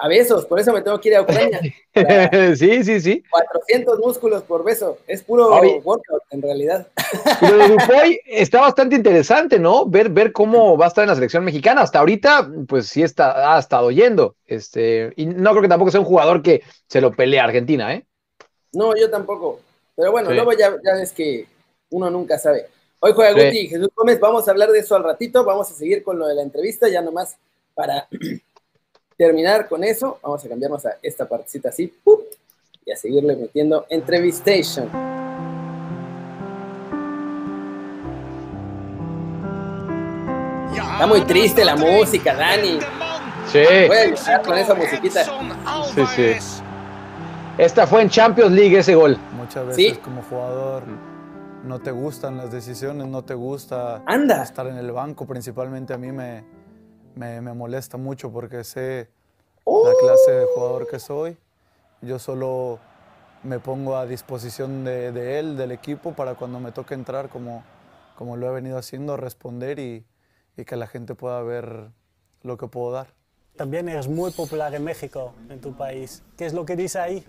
A 0.00 0.06
besos, 0.06 0.46
por 0.46 0.60
eso 0.60 0.72
me 0.72 0.80
tengo 0.80 1.00
que 1.00 1.08
ir 1.08 1.16
a 1.16 1.22
Ucrania. 1.22 1.60
sí, 2.56 2.84
sí, 2.84 3.00
sí. 3.00 3.22
400 3.28 3.98
músculos 3.98 4.44
por 4.44 4.62
beso, 4.62 4.98
es 5.08 5.22
puro 5.22 5.48
Oye, 5.48 5.80
workout 5.82 6.22
en 6.30 6.40
realidad. 6.40 6.86
Pero 7.40 7.56
lo 7.56 7.64
de 7.64 7.68
Dufoy 7.74 8.20
está 8.24 8.60
bastante 8.60 8.94
interesante, 8.94 9.58
¿no? 9.58 9.86
Ver, 9.86 10.08
ver 10.08 10.32
cómo 10.32 10.78
va 10.78 10.84
a 10.84 10.88
estar 10.88 11.02
en 11.02 11.08
la 11.08 11.16
selección 11.16 11.44
mexicana. 11.44 11.82
Hasta 11.82 11.98
ahorita, 11.98 12.48
pues 12.68 12.86
sí 12.86 13.02
está, 13.02 13.56
ha 13.56 13.58
estado 13.58 13.90
yendo. 13.90 14.36
Este, 14.46 15.12
y 15.16 15.26
no 15.26 15.50
creo 15.50 15.62
que 15.62 15.68
tampoco 15.68 15.90
sea 15.90 16.00
un 16.00 16.06
jugador 16.06 16.42
que 16.42 16.62
se 16.86 17.00
lo 17.00 17.10
pelee 17.12 17.40
a 17.40 17.44
Argentina, 17.44 17.92
¿eh? 17.92 18.06
No, 18.72 18.96
yo 18.96 19.10
tampoco. 19.10 19.58
Pero 19.96 20.12
bueno, 20.12 20.28
sí. 20.28 20.36
luego 20.36 20.52
ya, 20.52 20.76
ya 20.84 21.02
es 21.02 21.10
que 21.10 21.44
uno 21.90 22.08
nunca 22.08 22.38
sabe. 22.38 22.66
Hoy 23.00 23.12
juega 23.14 23.32
sí. 23.32 23.46
Guti 23.46 23.58
y 23.58 23.68
Jesús 23.68 23.88
Gómez, 23.96 24.20
vamos 24.20 24.46
a 24.46 24.52
hablar 24.52 24.70
de 24.70 24.78
eso 24.78 24.94
al 24.94 25.02
ratito, 25.02 25.44
vamos 25.44 25.70
a 25.72 25.74
seguir 25.74 26.04
con 26.04 26.20
lo 26.20 26.28
de 26.28 26.36
la 26.36 26.42
entrevista, 26.42 26.88
ya 26.88 27.02
nomás 27.02 27.36
para 27.74 28.08
terminar 29.18 29.68
con 29.68 29.82
eso, 29.82 30.20
vamos 30.22 30.44
a 30.44 30.48
cambiarnos 30.48 30.86
a 30.86 30.96
esta 31.02 31.28
partecita 31.28 31.70
así, 31.70 31.88
¡pup! 31.88 32.22
y 32.86 32.92
a 32.92 32.96
seguirle 32.96 33.36
metiendo 33.36 33.84
Entrevistation. 33.90 34.88
Está 40.92 41.06
muy 41.06 41.20
triste 41.22 41.64
la 41.64 41.76
música, 41.76 42.34
Dani. 42.34 42.78
Sí. 43.48 43.62
Voy 43.88 43.96
a 43.96 44.42
con 44.42 44.56
esa 44.56 44.74
musiquita. 44.74 45.24
Sí, 45.94 46.06
sí. 46.14 46.62
Esta 47.58 47.86
fue 47.86 48.02
en 48.02 48.08
Champions 48.08 48.52
League 48.52 48.78
ese 48.78 48.94
gol. 48.94 49.18
Muchas 49.36 49.66
veces 49.66 49.94
¿Sí? 49.94 49.96
como 49.96 50.22
jugador 50.22 50.84
no 51.64 51.80
te 51.80 51.90
gustan 51.90 52.36
las 52.36 52.52
decisiones, 52.52 53.08
no 53.08 53.24
te 53.24 53.34
gusta 53.34 54.02
Anda. 54.06 54.42
estar 54.44 54.66
en 54.68 54.76
el 54.76 54.92
banco, 54.92 55.26
principalmente 55.26 55.92
a 55.92 55.98
mí 55.98 56.12
me, 56.12 56.44
me, 57.18 57.40
me 57.40 57.52
molesta 57.52 57.96
mucho 57.96 58.30
porque 58.30 58.62
sé 58.62 59.08
oh. 59.64 59.86
la 59.86 59.94
clase 60.00 60.30
de 60.30 60.46
jugador 60.54 60.86
que 60.88 61.00
soy. 61.00 61.36
Yo 62.00 62.18
solo 62.18 62.78
me 63.42 63.58
pongo 63.58 63.96
a 63.96 64.06
disposición 64.06 64.84
de, 64.84 65.10
de, 65.10 65.40
él, 65.40 65.56
del 65.56 65.72
equipo, 65.72 66.12
para 66.12 66.36
cuando 66.36 66.60
me 66.60 66.70
toque 66.70 66.94
entrar, 66.94 67.28
como, 67.28 67.64
como 68.16 68.36
lo 68.36 68.48
he 68.48 68.54
venido 68.54 68.78
haciendo, 68.78 69.16
responder 69.16 69.80
y, 69.80 70.06
y 70.56 70.64
que 70.64 70.76
la 70.76 70.86
gente 70.86 71.16
pueda 71.16 71.42
ver 71.42 71.90
lo 72.42 72.56
que 72.56 72.68
puedo 72.68 72.92
dar. 72.92 73.08
También 73.56 73.88
eres 73.88 74.06
muy 74.06 74.30
popular 74.30 74.72
en 74.76 74.84
México, 74.84 75.34
en 75.50 75.60
tu 75.60 75.76
país. 75.76 76.22
¿Qué 76.36 76.46
es 76.46 76.54
lo 76.54 76.64
que 76.64 76.76
dice 76.76 77.00
ahí? 77.00 77.24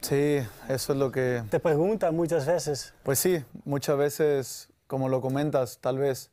Sí, 0.00 0.38
eso 0.68 0.92
es 0.92 0.98
lo 0.98 1.10
que... 1.10 1.42
Te 1.50 1.58
preguntan 1.58 2.14
muchas 2.14 2.46
veces. 2.46 2.94
Pues 3.02 3.18
sí, 3.18 3.44
muchas 3.64 3.96
veces, 3.96 4.68
como 4.86 5.08
lo 5.08 5.20
comentas, 5.20 5.78
tal 5.80 5.98
vez 5.98 6.30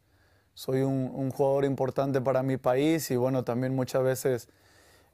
soy 0.62 0.82
un, 0.84 1.12
un, 1.16 1.32
jugador 1.32 1.66
importante 1.66 2.22
para 2.22 2.44
mi 2.44 2.56
país 2.56 3.10
y 3.10 3.16
bueno, 3.16 3.44
también 3.44 3.76
muchas 3.76 4.04
veces 4.04 4.48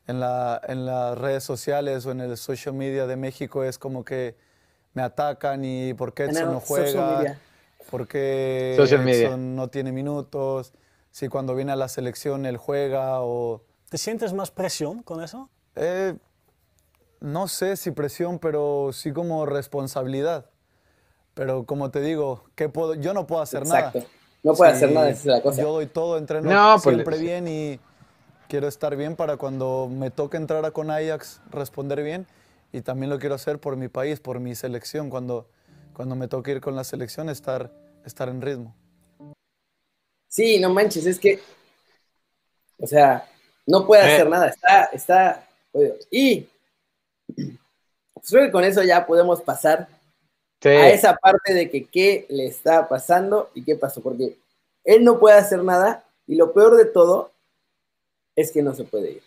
en, 0.06 0.20
la, 0.20 0.60
en 0.68 0.86
las 0.86 1.18
redes 1.18 1.42
sociales 1.42 2.06
o 2.06 2.12
en 2.12 2.20
el 2.20 2.36
social 2.36 2.76
media 2.76 3.08
de 3.08 3.16
México 3.16 3.64
es 3.64 3.78
como 3.78 4.04
que 4.04 4.36
me 4.94 5.02
atacan 5.02 5.64
y 5.64 5.94
por 5.94 6.14
qué 6.14 6.26
Edson 6.26 6.52
no 6.52 6.60
juega, 6.60 7.40
por 7.90 8.10
qué 8.10 8.76
Edson 8.78 9.56
no 9.56 9.70
tiene 9.70 9.94
minutos, 9.94 10.74
si 11.12 11.30
cuando 11.30 11.56
viene 11.56 11.72
a 11.72 11.78
la 11.78 11.88
selección 11.88 12.46
él 12.46 12.58
juega 12.58 13.22
o... 13.22 13.62
¿Te 13.88 13.98
sientes 13.98 14.34
más 14.34 14.52
presión 14.52 15.02
con 15.02 15.24
eso? 15.24 15.50
Eh, 15.78 16.14
no 17.22 17.48
sé 17.48 17.78
si 17.78 17.92
presión, 17.92 18.40
pero 18.40 18.90
sí 18.92 19.14
como 19.14 19.46
responsabilidad. 19.46 20.50
Pero 21.36 21.66
como 21.66 21.90
te 21.90 22.02
digo, 22.02 22.44
¿qué 22.56 22.68
puedo? 22.68 22.96
yo 22.96 23.14
no 23.14 23.28
puedo 23.28 23.42
hacer 23.42 23.62
Exacto. 23.62 24.00
nada. 24.00 24.10
No 24.44 24.54
puede 24.54 24.72
sí, 24.72 24.78
hacer 24.78 24.92
nada, 24.92 25.10
esa 25.10 25.20
es 25.20 25.26
la 25.26 25.42
cosa. 25.42 25.62
Yo 25.62 25.74
doy 25.74 25.88
todo, 25.88 26.18
entreno 26.18 26.50
no, 26.50 26.80
siempre 26.80 27.04
pues... 27.04 27.22
bien 27.22 27.48
y 27.48 27.80
quiero 28.48 28.68
estar 28.68 28.96
bien 28.96 29.16
para 29.16 29.38
cuando 29.38 29.90
me 29.92 30.12
toque 30.12 30.38
entrar 30.38 30.64
a 30.66 30.72
con 30.72 30.90
Ajax 30.90 31.42
responder 31.50 32.04
bien 32.04 32.28
y 32.72 32.82
también 32.82 33.10
lo 33.10 33.20
quiero 33.20 33.36
hacer 33.36 33.60
por 33.60 33.76
mi 33.76 33.88
país, 33.88 34.20
por 34.20 34.40
mi 34.40 34.56
selección, 34.56 35.10
cuando, 35.10 35.50
cuando 35.94 36.16
me 36.16 36.28
toque 36.28 36.52
ir 36.52 36.62
con 36.62 36.76
la 36.76 36.84
selección, 36.84 37.30
estar, 37.30 37.72
estar 38.06 38.30
en 38.30 38.42
ritmo. 38.42 38.76
Sí, 40.28 40.60
no 40.60 40.70
manches, 40.70 41.06
es 41.06 41.20
que, 41.20 41.40
o 42.80 42.86
sea, 42.86 43.28
no 43.66 43.86
puede 43.88 44.04
eh. 44.04 44.14
hacer 44.14 44.30
nada, 44.30 44.48
está, 44.48 44.84
está, 44.86 45.48
y 46.12 46.48
pues 47.34 48.30
creo 48.30 48.46
que 48.46 48.52
con 48.52 48.64
eso 48.64 48.84
ya 48.84 49.06
podemos 49.06 49.42
pasar 49.42 49.88
a 50.64 50.90
esa 50.90 51.16
parte 51.16 51.54
de 51.54 51.70
que 51.70 51.86
qué 51.86 52.26
le 52.30 52.46
está 52.46 52.88
pasando 52.88 53.50
y 53.54 53.64
qué 53.64 53.76
pasó, 53.76 54.02
porque 54.02 54.38
él 54.84 55.04
no 55.04 55.20
puede 55.20 55.38
hacer 55.38 55.64
nada 55.64 56.06
y 56.26 56.36
lo 56.36 56.54
peor 56.54 56.76
de 56.76 56.86
todo 56.86 57.32
es 58.36 58.52
que 58.52 58.62
no 58.62 58.74
se 58.74 58.84
puede 58.84 59.12
ir. 59.12 59.27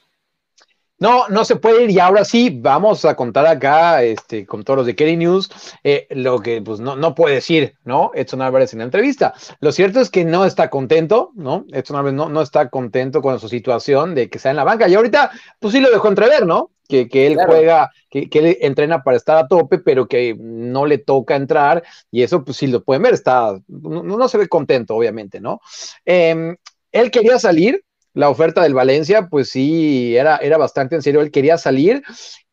No, 1.00 1.28
no 1.28 1.46
se 1.46 1.56
puede 1.56 1.84
ir 1.84 1.90
y 1.90 1.98
ahora 1.98 2.26
sí 2.26 2.50
vamos 2.60 3.06
a 3.06 3.16
contar 3.16 3.46
acá 3.46 4.02
este, 4.02 4.44
con 4.44 4.62
todos 4.62 4.76
los 4.78 4.86
de 4.86 4.94
Kerry 4.94 5.16
News 5.16 5.50
eh, 5.82 6.06
lo 6.10 6.40
que 6.40 6.60
pues 6.60 6.78
no, 6.78 6.94
no 6.94 7.14
puede 7.14 7.36
decir, 7.36 7.74
¿no? 7.84 8.10
Edson 8.14 8.42
Álvarez 8.42 8.74
en 8.74 8.80
la 8.80 8.84
entrevista. 8.84 9.32
Lo 9.60 9.72
cierto 9.72 10.00
es 10.00 10.10
que 10.10 10.26
no 10.26 10.44
está 10.44 10.68
contento, 10.68 11.32
¿no? 11.34 11.64
Edson 11.72 11.96
Álvarez 11.96 12.14
no, 12.14 12.28
no 12.28 12.42
está 12.42 12.68
contento 12.68 13.22
con 13.22 13.40
su 13.40 13.48
situación 13.48 14.14
de 14.14 14.28
que 14.28 14.36
está 14.36 14.50
en 14.50 14.56
la 14.56 14.64
banca 14.64 14.88
y 14.88 14.94
ahorita 14.94 15.30
pues 15.58 15.72
sí 15.72 15.80
lo 15.80 15.90
dejó 15.90 16.08
entrever, 16.08 16.46
¿no? 16.46 16.70
Que, 16.86 17.08
que 17.08 17.26
él 17.26 17.34
claro. 17.34 17.50
juega, 17.50 17.90
que, 18.10 18.28
que, 18.28 18.38
él 18.40 18.58
entrena 18.60 19.02
para 19.02 19.16
estar 19.16 19.38
a 19.38 19.48
tope, 19.48 19.78
pero 19.78 20.06
que 20.06 20.36
no 20.38 20.84
le 20.84 20.98
toca 20.98 21.34
entrar 21.34 21.82
y 22.10 22.24
eso 22.24 22.44
pues 22.44 22.58
sí 22.58 22.66
lo 22.66 22.82
pueden 22.82 23.04
ver, 23.04 23.14
está, 23.14 23.58
no, 23.68 24.02
no 24.02 24.28
se 24.28 24.36
ve 24.36 24.48
contento 24.48 24.96
obviamente, 24.96 25.40
¿no? 25.40 25.60
Eh, 26.04 26.56
él 26.92 27.10
quería 27.10 27.38
salir, 27.38 27.84
la 28.14 28.28
oferta 28.28 28.62
del 28.62 28.74
Valencia, 28.74 29.28
pues 29.28 29.50
sí, 29.50 30.16
era, 30.16 30.36
era 30.38 30.58
bastante 30.58 30.96
en 30.96 31.02
serio, 31.02 31.20
él 31.20 31.30
quería 31.30 31.58
salir 31.58 32.02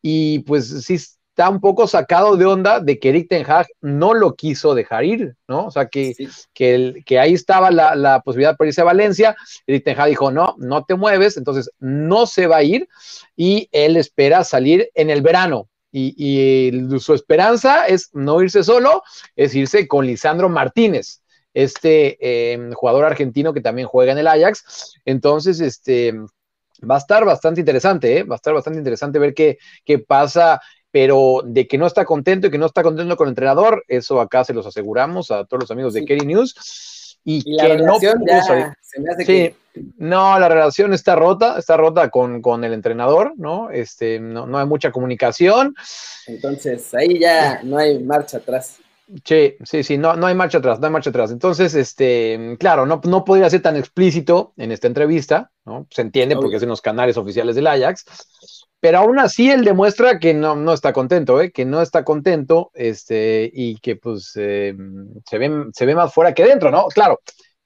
y 0.02 0.40
pues 0.40 0.84
sí 0.84 0.94
está 0.94 1.48
un 1.50 1.60
poco 1.60 1.86
sacado 1.86 2.36
de 2.36 2.46
onda 2.46 2.80
de 2.80 2.98
que 2.98 3.10
Eric 3.10 3.28
Ten 3.28 3.48
Hag 3.48 3.68
no 3.80 4.12
lo 4.12 4.34
quiso 4.34 4.74
dejar 4.74 5.04
ir, 5.04 5.36
¿no? 5.46 5.66
O 5.66 5.70
sea, 5.70 5.86
que, 5.86 6.14
sí. 6.14 6.28
que, 6.52 6.74
el, 6.74 7.04
que, 7.04 7.18
ahí 7.18 7.32
estaba 7.32 7.70
la, 7.70 7.94
la, 7.94 8.20
posibilidad 8.20 8.56
para 8.56 8.68
irse 8.68 8.80
a 8.80 8.84
Valencia, 8.84 9.36
Eric 9.66 9.84
Ten 9.84 10.00
Hag 10.00 10.08
dijo, 10.08 10.30
no, 10.30 10.56
no 10.58 10.84
te 10.84 10.96
mueves, 10.96 11.36
entonces 11.36 11.70
no 11.78 12.26
se 12.26 12.46
va 12.46 12.56
a 12.56 12.62
ir 12.64 12.88
y 13.36 13.68
él 13.70 13.96
espera 13.96 14.42
salir 14.42 14.90
en 14.94 15.10
el 15.10 15.22
verano, 15.22 15.68
y, 15.90 16.14
y, 16.18 17.00
su 17.00 17.14
esperanza 17.14 17.86
es 17.86 18.10
no 18.12 18.42
irse 18.42 18.62
solo, 18.62 19.02
es 19.36 19.54
irse 19.54 19.88
con 19.88 20.06
Lisandro 20.06 20.48
Martínez, 20.48 21.17
este 21.54 22.18
eh, 22.20 22.70
jugador 22.74 23.04
argentino 23.04 23.52
que 23.52 23.60
también 23.60 23.88
juega 23.88 24.12
en 24.12 24.18
el 24.18 24.26
Ajax. 24.26 24.94
Entonces, 25.04 25.60
este, 25.60 26.14
va 26.88 26.96
a 26.96 26.98
estar 26.98 27.24
bastante 27.24 27.60
interesante, 27.60 28.18
¿eh? 28.18 28.22
va 28.22 28.34
a 28.34 28.36
estar 28.36 28.54
bastante 28.54 28.78
interesante 28.78 29.18
ver 29.18 29.34
qué, 29.34 29.58
qué 29.84 29.98
pasa 29.98 30.60
pero 30.90 31.42
de 31.44 31.66
que 31.66 31.78
no 31.78 31.86
está 31.86 32.04
contento 32.04 32.46
y 32.46 32.50
que 32.50 32.58
no 32.58 32.66
está 32.66 32.82
contento 32.82 33.16
con 33.16 33.26
el 33.26 33.32
entrenador, 33.32 33.84
eso 33.88 34.20
acá 34.20 34.44
se 34.44 34.54
los 34.54 34.66
aseguramos 34.66 35.30
a 35.30 35.44
todos 35.44 35.64
los 35.64 35.70
amigos 35.70 35.92
de 35.94 36.04
Kerry 36.04 36.26
News. 36.26 37.18
Y, 37.24 37.56
que 37.58 37.76
no 37.76 37.98
se 38.00 38.14
me 38.16 38.32
hace 38.32 39.26
sí, 39.26 39.54
no, 39.98 40.38
la 40.38 40.48
relación 40.48 40.94
está 40.94 41.14
rota, 41.14 41.58
está 41.58 41.76
rota 41.76 42.08
con, 42.08 42.40
con 42.40 42.64
el 42.64 42.72
entrenador, 42.72 43.34
¿no? 43.36 43.70
Este, 43.70 44.18
no, 44.18 44.46
no 44.46 44.58
hay 44.58 44.66
mucha 44.66 44.90
comunicación. 44.90 45.74
Entonces, 46.26 46.94
ahí 46.94 47.18
ya 47.18 47.60
no 47.62 47.76
hay 47.76 48.02
marcha 48.02 48.38
atrás. 48.38 48.78
Sí, 49.24 49.56
sí, 49.64 49.82
sí, 49.82 49.96
no, 49.96 50.16
no 50.16 50.26
hay 50.26 50.34
marcha 50.34 50.58
atrás, 50.58 50.80
no 50.80 50.86
hay 50.86 50.92
marcha 50.92 51.10
atrás. 51.10 51.30
Entonces, 51.30 51.74
este, 51.74 52.56
claro, 52.58 52.84
no, 52.84 53.00
no 53.04 53.24
podría 53.24 53.48
ser 53.48 53.62
tan 53.62 53.76
explícito 53.76 54.52
en 54.58 54.70
esta 54.70 54.86
entrevista, 54.86 55.50
¿no? 55.64 55.86
Se 55.90 56.02
entiende 56.02 56.36
porque 56.36 56.56
es 56.56 56.62
en 56.62 56.68
los 56.68 56.82
canales 56.82 57.16
oficiales 57.16 57.56
del 57.56 57.68
Ajax, 57.68 58.04
pero 58.80 58.98
aún 58.98 59.18
así 59.18 59.50
él 59.50 59.64
demuestra 59.64 60.18
que 60.18 60.34
no, 60.34 60.54
no 60.54 60.72
está 60.72 60.92
contento, 60.92 61.40
¿eh? 61.40 61.50
que 61.50 61.64
no 61.64 61.80
está 61.80 62.04
contento 62.04 62.70
este, 62.74 63.50
y 63.52 63.78
que 63.78 63.96
pues 63.96 64.32
eh, 64.36 64.74
se, 65.28 65.38
ve, 65.38 65.66
se 65.72 65.86
ve 65.86 65.94
más 65.94 66.12
fuera 66.12 66.34
que 66.34 66.44
dentro, 66.44 66.70
¿no? 66.70 66.86
Claro, 66.88 67.20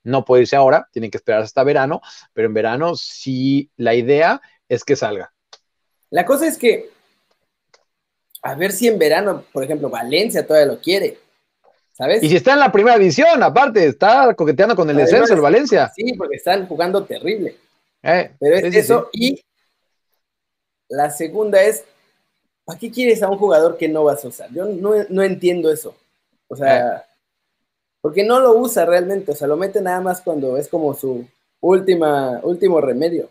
no 0.04 0.24
puede 0.24 0.42
irse 0.42 0.56
ahora, 0.56 0.88
tiene 0.92 1.10
que 1.10 1.18
esperar 1.18 1.42
hasta 1.42 1.64
verano, 1.64 2.00
pero 2.32 2.46
en 2.46 2.54
verano 2.54 2.94
sí 2.96 3.70
la 3.76 3.94
idea 3.94 4.40
es 4.68 4.84
que 4.84 4.96
salga. 4.96 5.32
La 6.10 6.24
cosa 6.24 6.46
es 6.46 6.56
que, 6.56 6.90
a 8.42 8.54
ver 8.54 8.72
si 8.72 8.88
en 8.88 8.98
verano, 8.98 9.44
por 9.52 9.64
ejemplo, 9.64 9.90
Valencia 9.90 10.46
todavía 10.46 10.72
lo 10.72 10.80
quiere. 10.80 11.18
¿Sabes? 12.02 12.20
Y 12.20 12.28
si 12.30 12.34
está 12.34 12.54
en 12.54 12.58
la 12.58 12.72
primera 12.72 12.98
división, 12.98 13.40
aparte, 13.44 13.86
está 13.86 14.34
coqueteando 14.34 14.74
con 14.74 14.90
el 14.90 14.96
descenso 14.96 15.34
el 15.34 15.40
Valencia. 15.40 15.92
Sí, 15.94 16.14
porque 16.14 16.34
están 16.34 16.66
jugando 16.66 17.04
terrible. 17.04 17.54
Eh, 18.02 18.32
pero 18.40 18.56
es 18.56 18.74
eso, 18.74 19.08
y 19.12 19.40
la 20.88 21.10
segunda 21.10 21.62
es, 21.62 21.84
¿para 22.64 22.76
qué 22.76 22.90
quieres 22.90 23.22
a 23.22 23.28
un 23.28 23.38
jugador 23.38 23.76
que 23.76 23.88
no 23.88 24.02
vas 24.02 24.24
a 24.24 24.28
usar? 24.28 24.50
Yo 24.52 24.64
no, 24.66 25.22
entiendo 25.22 25.70
eso. 25.70 25.94
O 26.48 26.56
sea, 26.56 26.96
eh. 26.96 27.02
porque 28.00 28.24
no 28.24 28.40
lo 28.40 28.56
usa 28.56 28.84
realmente, 28.84 29.30
o 29.30 29.34
sea, 29.36 29.46
lo 29.46 29.56
mete 29.56 29.80
nada 29.80 30.00
más 30.00 30.22
cuando 30.22 30.56
es 30.56 30.66
como 30.66 30.94
su 30.94 31.24
última, 31.60 32.40
último 32.42 32.80
remedio. 32.80 33.30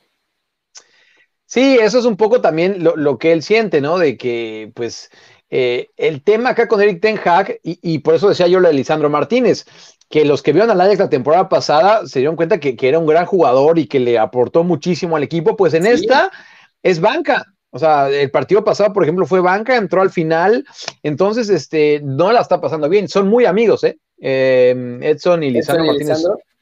Sí, 1.45 1.77
eso 1.81 1.99
es 1.99 2.05
un 2.05 2.15
poco 2.15 2.39
también 2.39 2.81
lo, 2.81 3.17
que 3.17 3.33
él 3.33 3.43
siente, 3.43 3.81
¿no? 3.81 3.97
De 3.97 4.15
que, 4.15 4.71
pues, 4.73 5.11
eh, 5.51 5.89
el 5.97 6.23
tema 6.23 6.51
acá 6.51 6.69
con 6.69 6.81
Eric 6.81 7.01
Ten 7.01 7.19
Hag, 7.23 7.59
y, 7.61 7.99
por 7.99 8.15
eso 8.15 8.29
decía 8.29 8.47
yo 8.47 8.61
lo 8.61 8.69
de 8.69 8.73
Lisandro 8.73 9.09
Martínez, 9.09 9.65
que 10.09 10.23
los 10.23 10.41
que 10.41 10.53
vieron 10.53 10.71
al 10.71 10.79
Ajax 10.79 10.99
la 10.99 11.09
temporada 11.09 11.49
pasada 11.49 12.07
se 12.07 12.19
dieron 12.19 12.37
cuenta 12.37 12.59
que, 12.59 12.75
era 12.81 12.99
un 12.99 13.05
gran 13.05 13.25
jugador 13.25 13.77
y 13.77 13.87
que 13.87 13.99
le 13.99 14.17
aportó 14.17 14.63
muchísimo 14.63 15.17
al 15.17 15.23
equipo, 15.23 15.57
pues 15.57 15.73
en 15.73 15.85
esta 15.85 16.31
es 16.81 17.01
banca. 17.01 17.45
O 17.69 17.79
sea, 17.79 18.09
el 18.09 18.31
partido 18.31 18.63
pasado, 18.63 18.91
por 18.91 19.03
ejemplo, 19.03 19.25
fue 19.25 19.39
banca, 19.39 19.77
entró 19.77 20.01
al 20.01 20.09
final, 20.09 20.65
entonces 21.03 21.49
este, 21.49 22.01
no 22.03 22.31
la 22.31 22.41
está 22.41 22.59
pasando 22.59 22.89
bien. 22.89 23.07
Son 23.07 23.27
muy 23.29 23.45
amigos, 23.45 23.83
¿eh? 23.83 23.97
eh 24.19 24.99
Edson 25.01 25.43
y 25.43 25.51
Lisandro 25.51 25.85
Martínez 25.85 26.21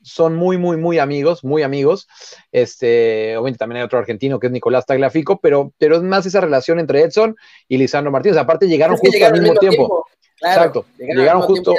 son 0.10 0.36
muy, 0.36 0.58
muy, 0.58 0.78
muy 0.78 1.00
amigos, 1.00 1.44
muy 1.44 1.63
amigos. 1.63 2.08
Este, 2.51 3.38
obviamente 3.38 3.60
también 3.60 3.78
hay 3.78 3.86
otro 3.86 4.00
argentino 4.00 4.39
que 4.39 4.48
es 4.48 4.54
Nicolás 4.54 4.86
Tagliafico, 4.86 5.39
pero, 5.39 5.74
pero 5.78 5.96
es 5.98 6.04
más 6.04 6.25
esa 6.25 6.42
relación 6.42 6.80
entre 6.80 7.01
Edson 7.01 7.36
y 7.68 7.78
Lisandro 7.78 8.12
Martínez. 8.12 8.38
Aparte, 8.38 8.68
llegaron 8.68 8.98
justo 8.98 9.25
al 9.25 9.34
mismo 9.34 9.56
tiempo. 9.56 10.06
Exacto, 10.42 10.86
llegaron, 10.98 11.42
justo. 11.42 11.74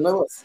nuevos 0.00 0.44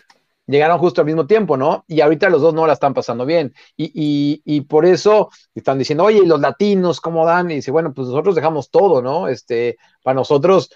llegaron 0.51 0.78
justo 0.78 1.01
al 1.01 1.08
mismo 1.08 1.25
tiempo, 1.25 1.58
¿no? 1.58 1.86
Y 1.88 2.01
ahorita 2.01 2.30
los 2.30 2.42
dos 2.42 2.54
no 2.54 2.68
la 2.68 2.74
están 2.74 2.94
pasando 2.94 3.25
bien. 3.25 3.54
Y, 3.78 4.62
por 4.62 4.86
eso 4.86 5.30
están 5.56 5.80
diciendo, 5.80 6.04
oye, 6.04 6.20
¿y 6.24 6.25
los 6.25 6.40
latinos 6.40 7.01
cómo 7.01 7.25
dan? 7.25 7.50
Y 7.50 7.56
dice, 7.56 7.72
bueno, 7.72 7.94
pues 7.94 8.08
nosotros 8.08 8.36
dejamos 8.36 8.70
todo, 8.70 9.01
¿no? 9.01 9.28
Este, 9.28 9.78
para 10.04 10.16
nosotros 10.16 10.70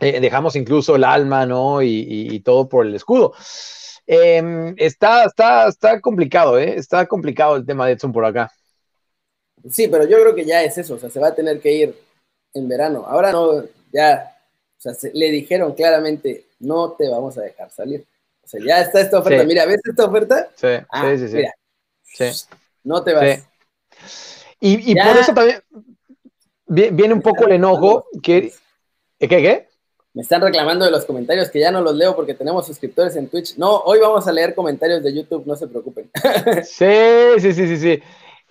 eh, 0.00 0.20
dejamos 0.20 0.56
incluso 0.56 0.96
el 0.96 1.04
alma, 1.04 1.46
¿no? 1.46 1.82
Y, 1.82 2.40
todo 2.44 2.68
por 2.68 2.86
el 2.86 2.94
escudo. 2.94 3.32
Em, 4.12 4.74
está, 4.76 5.24
está, 5.24 5.68
está 5.68 6.00
complicado, 6.00 6.58
¿eh? 6.58 6.74
Está 6.76 7.06
complicado 7.06 7.56
el 7.56 7.64
tema 7.64 7.86
de 7.86 7.92
Edson 7.92 8.12
por 8.12 8.24
acá. 8.24 8.50
Sí, 9.70 9.88
pero 9.88 10.04
yo 10.04 10.20
creo 10.20 10.34
que 10.34 10.44
ya 10.44 10.62
es 10.62 10.76
eso, 10.78 10.94
o 10.94 10.98
sea, 10.98 11.10
se 11.10 11.20
va 11.20 11.28
a 11.28 11.34
tener 11.34 11.60
que 11.60 11.72
ir 11.72 11.94
en 12.54 12.68
verano. 12.68 13.04
Ahora 13.06 13.30
no, 13.30 13.62
ya, 13.92 14.36
o 14.78 14.80
sea, 14.80 14.92
le 15.12 15.30
dijeron 15.30 15.74
claramente, 15.74 16.46
no 16.60 16.92
te 16.92 17.08
vamos 17.08 17.36
a 17.38 17.42
dejar 17.42 17.70
salir 17.70 18.04
sea, 18.50 18.60
ya 18.64 18.80
está 18.80 19.00
esta 19.00 19.18
oferta. 19.18 19.44
Mira, 19.44 19.64
¿ves 19.66 19.80
esta 19.84 20.04
oferta? 20.04 20.50
Sí, 20.56 20.68
ah, 20.90 21.14
sí, 21.16 21.28
sí, 21.28 21.36
Mira. 21.36 21.54
sí. 22.02 22.24
No 22.82 23.02
te 23.02 23.14
vas. 23.14 23.46
Y, 24.60 24.94
por 24.94 25.16
eso 25.16 25.32
también 25.32 25.62
viene 26.66 27.14
un 27.14 27.22
poco 27.22 27.46
el 27.46 27.52
enojo. 27.52 28.06
Que, 28.22 28.52
¿Qué, 29.18 29.28
qué? 29.28 29.68
Me 30.12 30.22
están 30.22 30.42
reclamando 30.42 30.84
de 30.84 30.90
los 30.90 31.04
comentarios 31.04 31.50
que 31.50 31.60
ya 31.60 31.70
no 31.70 31.80
los 31.80 31.94
leo 31.94 32.16
porque 32.16 32.34
tenemos 32.34 32.66
suscriptores 32.66 33.14
en 33.14 33.28
Twitch. 33.28 33.56
No, 33.56 33.76
hoy 33.78 34.00
vamos 34.00 34.26
a 34.26 34.32
leer 34.32 34.56
comentarios 34.56 35.04
de 35.04 35.14
YouTube, 35.14 35.44
no 35.46 35.54
se 35.54 35.68
preocupen. 35.68 36.10
sí, 36.64 37.38
sí, 37.38 37.52
sí, 37.52 37.66
sí, 37.68 37.76
sí. 37.76 38.02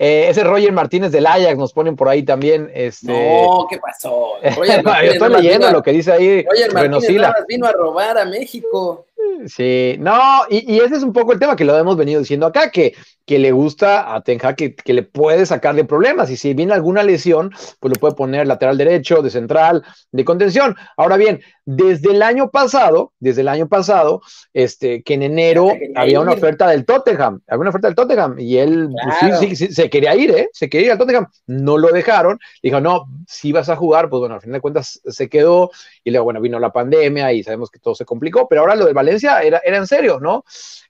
Eh, 0.02 0.30
ese 0.30 0.46
Roger 0.46 0.72
Martínez 0.72 1.12
del 1.12 1.26
Ajax 1.26 1.58
nos 1.58 1.74
ponen 1.74 1.98
por 1.98 2.08
ahí 2.08 2.24
también. 2.24 2.72
Este... 2.74 3.12
No, 3.12 3.68
¿qué 3.70 3.78
pasó? 3.78 4.36
Roger 4.56 4.82
estoy 5.04 5.30
leyendo 5.34 5.70
lo 5.72 5.84
que 5.84 5.92
dice 5.92 6.14
ahí. 6.14 6.44
Roger 6.44 6.74
Martínez 6.74 7.34
vino 7.50 7.68
a 7.68 7.74
robar 7.74 8.18
a 8.18 8.24
México. 8.24 9.06
Sí, 9.48 9.96
no, 10.00 10.18
y, 10.50 10.80
ese 10.80 10.96
es 10.96 11.04
un 11.04 11.14
poco 11.14 11.32
el 11.32 11.40
tema 11.40 11.56
que 11.56 11.64
lo 11.64 11.78
hemos 11.78 11.96
venido 11.96 12.20
diciendo 12.20 12.46
acá, 12.46 12.72
que, 12.72 12.94
que 13.26 13.40
le 13.40 13.52
gusta 13.52 14.14
a 14.14 14.22
Tenja 14.22 14.56
que, 14.56 14.76
que, 14.76 14.94
le 14.94 15.04
puede 15.04 15.46
sacar 15.46 15.76
de 15.76 15.86
problemas, 15.86 16.30
y 16.30 16.36
si 16.38 16.54
viene 16.54 16.74
alguna 16.74 17.04
lesión, 17.04 17.52
pues 17.80 17.94
lo 17.94 18.00
puede 18.00 18.16
poner 18.16 18.48
lateral 18.48 18.78
derecho, 18.78 19.22
de 19.22 19.30
central, 19.30 19.84
de 20.12 20.26
contención. 20.26 20.76
Ahora 20.98 21.16
bien, 21.18 21.42
desde 21.72 22.14
el 22.14 22.24
año 22.24 22.50
pasado, 22.50 23.14
desde 23.20 23.42
el 23.42 23.48
año 23.48 23.68
pasado, 23.68 24.24
este, 24.54 25.04
que 25.04 25.14
en 25.14 25.22
enero 25.22 25.72
había 25.96 26.20
una 26.20 26.32
oferta 26.32 26.68
del 26.68 26.84
Tottenham, 26.84 27.42
había 27.48 27.62
una 27.62 27.70
oferta 27.70 27.88
del 27.88 27.96
Tottenham, 27.96 28.40
y 28.40 28.58
él 28.58 28.90
pues, 29.04 29.40
sí, 29.40 29.56
sí, 29.56 29.68
se 29.72 29.88
quería 29.88 30.16
ir, 30.16 30.32
¿eh? 30.32 30.50
Se 30.52 30.68
quería 30.68 30.88
ir 30.88 30.92
al 30.94 30.98
Tottenham, 30.98 31.28
no 31.46 31.78
lo 31.78 31.90
dejaron, 31.90 32.40
dijo, 32.64 32.82
no, 32.82 33.06
si 33.28 33.52
vas 33.52 33.70
a 33.70 33.76
jugar, 33.76 34.10
pues 34.10 34.20
bueno, 34.20 34.34
al 34.34 34.42
fin 34.42 34.52
de 34.52 34.62
cuentas 34.62 35.00
se 35.06 35.30
quedó, 35.30 35.70
y 36.04 36.10
luego, 36.10 36.24
bueno, 36.24 36.42
vino 36.42 36.58
la 36.58 36.72
pandemia 36.72 37.32
y 37.34 37.44
sabemos 37.44 37.70
que 37.70 37.78
todo 37.78 37.94
se 37.94 38.04
complicó, 38.04 38.48
pero 38.48 38.62
ahora 38.62 38.76
lo 38.76 38.88
de 38.88 38.94
Valencia 38.94 39.40
era, 39.42 39.62
era 39.64 39.78
en 39.78 39.86
serio, 39.86 40.20
¿no? 40.20 40.44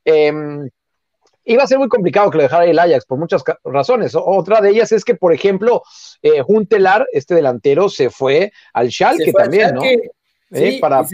Em, 0.05 0.69
iba 1.43 1.63
a 1.63 1.67
ser 1.67 1.77
muy 1.77 1.89
complicado 1.89 2.31
que 2.31 2.37
lo 2.37 2.43
dejara 2.43 2.63
el 2.63 2.79
Ajax 2.79 3.05
por 3.05 3.17
muchas 3.17 3.43
razones. 3.65 4.13
Otra 4.15 4.61
de 4.61 4.69
ellas 4.69 4.93
es 4.93 5.03
que, 5.03 5.15
por 5.15 5.33
ejemplo, 5.33 5.81
eh, 6.21 6.41
Juntelar, 6.41 7.05
este 7.11 7.35
delantero, 7.35 7.89
se 7.89 8.09
fue 8.09 8.53
al 8.71 8.89
Schalke 8.89 9.33
también, 9.33 9.75
¿no? 9.75 9.81
Eh, 10.51 10.79
para, 10.79 11.05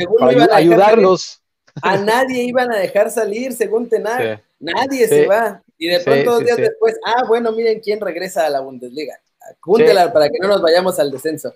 ayudarlos. 0.51 1.42
A 1.82 1.98
nadie 1.98 2.44
iban 2.44 2.72
a 2.72 2.77
dejar 2.77 3.12
salir, 3.12 3.54
según 3.54 3.89
Tenar. 3.89 4.42
Nadie 4.60 5.08
se 5.08 5.27
va. 5.27 5.62
Y 5.77 5.88
de 5.88 6.00
pronto, 6.00 6.32
dos 6.32 6.46
días 6.46 6.58
después, 6.58 6.98
ah, 7.06 7.24
bueno, 7.27 7.51
miren 7.51 7.80
quién 7.82 8.00
regresa 8.00 8.46
a 8.46 8.50
la 8.50 8.62
Bundesliga. 8.62 9.20
Juntelar, 9.60 10.13
para 10.13 10.30
que 10.30 10.39
no 10.39 10.48
nos 10.48 10.62
vayamos 10.62 10.98
al 11.00 11.12
descenso. 11.12 11.54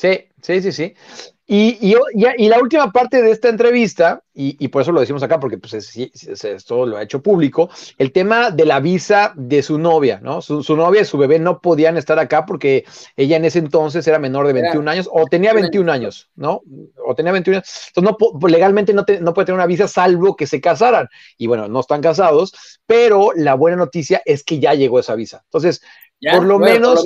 Sí, 0.00 0.28
sí, 0.40 0.62
sí, 0.62 0.72
sí. 0.72 0.94
Y, 1.46 1.94
y, 2.38 2.48
la 2.48 2.60
última 2.60 2.90
parte 2.92 3.20
de 3.20 3.32
esta 3.32 3.48
entrevista, 3.48 4.22
y, 4.32 4.68
por 4.68 4.80
eso 4.82 4.92
lo 4.92 5.00
decimos 5.00 5.22
acá, 5.22 5.38
porque 5.38 5.58
pues, 5.58 5.74
esto 5.74 6.86
lo 6.86 6.96
ha 6.96 7.02
hecho 7.02 7.22
público, 7.22 7.68
el 7.98 8.12
tema 8.12 8.50
de 8.50 8.64
la 8.64 8.80
visa 8.80 9.34
de 9.36 9.62
su 9.62 9.76
novia, 9.76 10.20
¿no? 10.22 10.40
Su, 10.40 10.62
novia 10.76 11.02
y 11.02 11.04
su 11.04 11.18
bebé 11.18 11.38
no 11.38 11.60
podían 11.60 11.98
estar 11.98 12.18
acá 12.18 12.46
porque 12.46 12.84
ella 13.16 13.36
en 13.36 13.44
ese 13.44 13.58
entonces 13.58 14.06
era 14.06 14.18
menor 14.18 14.46
de 14.46 14.54
21 14.54 14.90
años, 14.90 15.10
o 15.12 15.26
tenía 15.26 15.52
21 15.52 15.90
años, 15.92 16.30
¿no? 16.34 16.62
O 17.04 17.14
tenía 17.14 17.32
21 17.32 17.56
años. 17.58 17.92
Entonces, 17.94 18.16
no, 18.40 18.48
legalmente 18.48 18.94
no, 18.94 19.04
no 19.20 19.34
puede 19.34 19.46
tener 19.46 19.56
una 19.56 19.66
visa 19.66 19.88
salvo 19.88 20.36
que 20.36 20.46
se 20.46 20.60
casaran. 20.60 21.08
Y 21.36 21.48
bueno, 21.48 21.68
no 21.68 21.80
están 21.80 22.00
casados, 22.00 22.54
pero 22.86 23.32
la 23.34 23.54
buena 23.54 23.76
noticia 23.76 24.22
es 24.24 24.44
que 24.44 24.60
ya 24.60 24.72
llegó 24.74 25.00
esa 25.00 25.16
visa. 25.16 25.42
Entonces, 25.46 25.82
por, 26.20 26.44
lo 26.44 26.58
menos, 26.58 27.02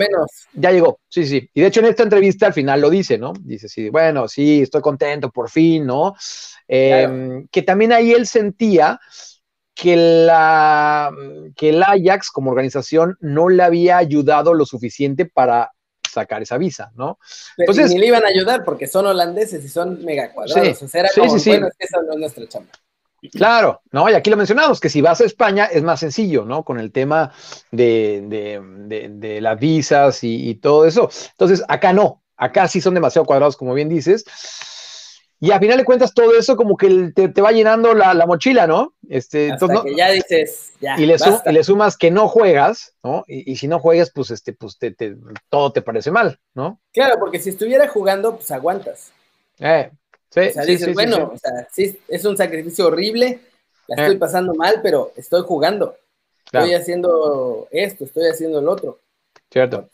ya 0.53 0.73
llegó, 0.73 0.99
sí, 1.09 1.25
sí. 1.27 1.49
Y 1.55 1.61
de 1.61 1.69
hecho 1.69 1.81
en 1.81 1.87
esta 1.87 2.03
entrevista 2.03 2.47
al 2.47 2.53
final 2.53 2.81
lo 2.81 2.91
dice, 2.91 3.17
¿no? 3.17 3.33
Dice, 3.41 3.69
sí, 3.69 3.89
bueno, 3.89 4.27
sí, 4.27 4.63
estoy 4.63 4.81
contento, 4.81 5.31
por 5.31 5.49
fin, 5.51 5.87
¿no? 5.87 6.15
Em, 6.67 7.47
que 7.49 7.63
también 7.63 7.93
ahí 7.93 8.13
él 8.13 8.27
sentía 8.27 8.99
que, 9.75 9.97
la, 9.97 11.11
que 11.57 11.71
el 11.71 11.83
Ajax 11.83 12.31
como 12.31 12.51
organización 12.51 13.17
no 13.21 13.49
le 13.49 13.63
había 13.63 13.99
ayudado 13.99 14.55
lo 14.55 14.67
suficiente 14.67 15.27
para 15.27 15.73
sacar 16.11 16.43
esa 16.43 16.59
visa, 16.59 16.93
¿no? 16.95 17.19
Entonces, 17.57 17.91
ni 17.91 17.99
le 17.99 18.07
iban 18.07 18.25
a 18.25 18.29
ayudar 18.29 18.65
porque 18.65 18.87
son 18.87 19.07
holandeses 19.07 19.65
y 19.65 19.69
son 19.69 20.05
mega 20.05 20.33
cuadrados. 20.33 20.83
o 20.83 20.89
sea, 20.89 21.01
era 21.03 21.11
como, 21.15 21.37
bueno, 21.37 21.69
es 21.69 21.77
que 21.77 21.85
esa 21.85 22.03
no 22.03 22.13
es 22.13 22.19
nuestra 22.19 22.49
chamba. 22.49 22.71
Claro, 23.33 23.83
¿no? 23.91 24.09
Y 24.11 24.15
aquí 24.15 24.31
lo 24.31 24.37
mencionamos, 24.37 24.81
que 24.81 24.89
si 24.89 25.01
vas 25.01 25.21
a 25.21 25.25
España 25.25 25.67
es 25.67 25.83
más 25.83 26.01
sencillo, 26.01 26.45
¿no? 26.45 26.65
Con 26.65 26.79
el 26.79 26.93
tema 26.93 27.33
de, 27.71 29.39
las 29.41 29.59
visas 29.59 30.21
y, 30.23 30.55
todo 30.57 30.87
eso. 30.87 31.09
Entonces, 31.31 31.63
acá 31.69 31.93
no, 31.93 32.23
acá 32.37 32.69
sí 32.69 32.81
son 32.81 32.95
demasiado 32.95 33.27
cuadrados, 33.27 33.57
como 33.57 33.75
bien 33.75 33.89
dices. 33.89 34.25
y 35.41 35.51
a 35.51 35.59
final 35.59 35.79
de 35.79 35.85
cuentas 35.85 36.15
todo 36.15 36.37
eso 36.39 36.57
como 36.57 36.77
que 36.77 37.13
te, 37.15 37.43
va 37.43 37.53
llenando 37.53 37.95
la, 37.95 38.27
mochila, 38.27 38.67
¿no? 38.67 38.95
Este, 39.09 39.53
Hasta 39.53 39.83
que 39.83 39.95
ya 39.95 40.11
dices, 40.11 40.73
ya, 40.81 40.99
y, 40.99 41.07
le 41.07 41.17
y, 41.17 41.53
le 41.53 41.65
sumas 41.65 41.97
que 41.97 42.11
no 42.11 42.29
juegas, 42.29 42.95
¿no? 43.03 43.25
Y, 43.27 43.57
si 43.57 43.69
no 43.69 43.79
juegas, 43.79 44.11
pues, 44.15 44.31
este, 44.31 44.53
pues 44.53 44.79
te, 44.79 44.95
todo 45.49 45.73
te 45.73 45.83
parece 45.83 46.11
mal, 46.11 46.39
¿no? 46.55 46.81
Claro, 46.93 47.17
porque 47.19 47.39
si 47.39 47.51
estuviera 47.51 47.89
jugando, 47.89 48.37
pues 48.37 48.51
aguantas. 48.51 49.13
Eh, 49.59 49.91
sí, 50.35 50.41
o 50.41 50.53
sea, 50.53 50.65
dices, 50.65 50.93
bueno, 50.93 51.33
o 51.35 51.39
sea, 51.39 51.69
sí, 51.73 51.99
es 52.09 52.25
un 52.25 52.37
sacrificio 52.37 52.89
horrible, 52.89 53.41
la 53.87 53.97
estoy 53.97 54.17
eh. 54.17 54.19
pasando 54.19 54.55
mal, 54.55 54.81
pero 54.83 55.13
estoy 55.17 55.43
jugando. 55.43 55.97
Estoy 56.45 56.75
haciendo 56.75 57.69
esto, 57.71 58.05
estoy 58.05 58.29
haciendo 58.29 58.61
el 58.61 58.69
otro. 58.69 59.01
Cierto. 59.51 59.89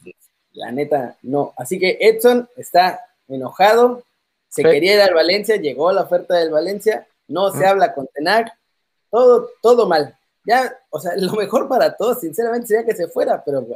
La 0.52 0.70
neta, 0.72 1.16
no. 1.22 1.54
Así 1.56 1.78
que 1.78 1.96
Edson 2.00 2.48
está 2.56 3.00
enojado, 3.28 4.02
se 4.48 4.62
quería 4.62 4.94
ir 4.94 5.00
al 5.00 5.14
Valencia, 5.14 5.56
llegó 5.56 5.92
la 5.92 6.02
oferta 6.02 6.34
del 6.34 6.50
Valencia, 6.50 7.06
no 7.28 7.52
se 7.52 7.64
habla 7.64 7.94
con 7.94 8.08
Tenac, 8.08 8.52
todo, 9.10 9.50
todo 9.62 9.86
mal. 9.86 10.16
Ya, 10.44 10.76
o 10.90 10.98
sea, 10.98 11.12
lo 11.16 11.32
mejor 11.32 11.68
para 11.68 11.96
todos, 11.96 12.20
sinceramente, 12.20 12.66
sería 12.66 12.84
que 12.84 12.96
se 12.96 13.08
fuera, 13.08 13.42
pero 13.44 13.66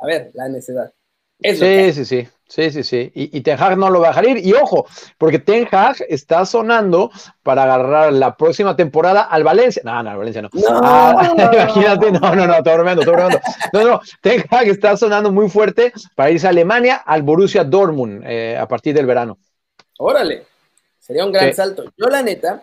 a 0.00 0.06
ver, 0.06 0.30
la 0.34 0.48
necesidad. 0.48 0.92
Sí, 1.40 1.92
sí, 1.92 2.04
sí, 2.04 2.28
sí, 2.46 2.70
sí, 2.70 2.82
sí. 2.82 3.12
Y, 3.14 3.40
Ten 3.40 3.60
Hag 3.60 3.76
no 3.76 3.90
lo 3.90 4.00
va 4.00 4.08
a 4.08 4.10
dejar 4.10 4.26
ir. 4.26 4.46
Y 4.46 4.52
ojo, 4.54 4.86
porque 5.18 5.38
Ten 5.38 5.66
Hag 5.70 5.96
está 6.08 6.44
sonando 6.46 7.10
para 7.42 7.64
agarrar 7.64 8.12
la 8.12 8.36
próxima 8.36 8.76
temporada 8.76 9.22
al 9.22 9.44
Valencia. 9.44 9.82
No, 9.84 10.02
no, 10.02 10.10
al 10.10 10.18
Valencia 10.18 10.42
no. 10.42 10.50
Ah, 10.82 11.32
imagínate, 11.52 12.12
no, 12.12 12.34
no, 12.34 12.46
no, 12.46 12.62
todo 12.62 12.74
bromeando, 12.74 13.02
todo 13.02 13.14
bromeando. 13.14 13.40
No, 13.72 13.84
no, 13.84 14.00
Ten 14.20 14.44
Hag 14.50 14.68
está 14.68 14.96
sonando 14.96 15.32
muy 15.32 15.48
fuerte 15.48 15.92
para 16.14 16.30
irse 16.30 16.46
a 16.46 16.50
Alemania 16.50 16.96
al 16.96 17.22
Borussia 17.22 17.64
Dortmund 17.64 18.22
eh, 18.26 18.56
a 18.56 18.66
partir 18.66 18.94
del 18.94 19.06
verano. 19.06 19.38
Órale, 19.98 20.44
sería 20.98 21.24
un 21.24 21.32
gran 21.32 21.54
salto. 21.54 21.84
Yo, 21.96 22.08
la 22.08 22.22
neta, 22.22 22.62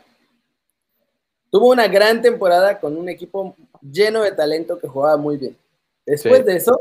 tuvo 1.49 1.69
una 1.69 1.87
gran 1.87 2.21
temporada 2.21 2.79
con 2.79 2.97
un 2.97 3.09
equipo 3.09 3.55
lleno 3.81 4.21
de 4.21 4.31
talento 4.31 4.79
que 4.79 4.87
jugaba 4.87 5.17
muy 5.17 5.37
bien. 5.37 5.57
Después 6.05 6.45
de 6.45 6.55
eso. 6.55 6.79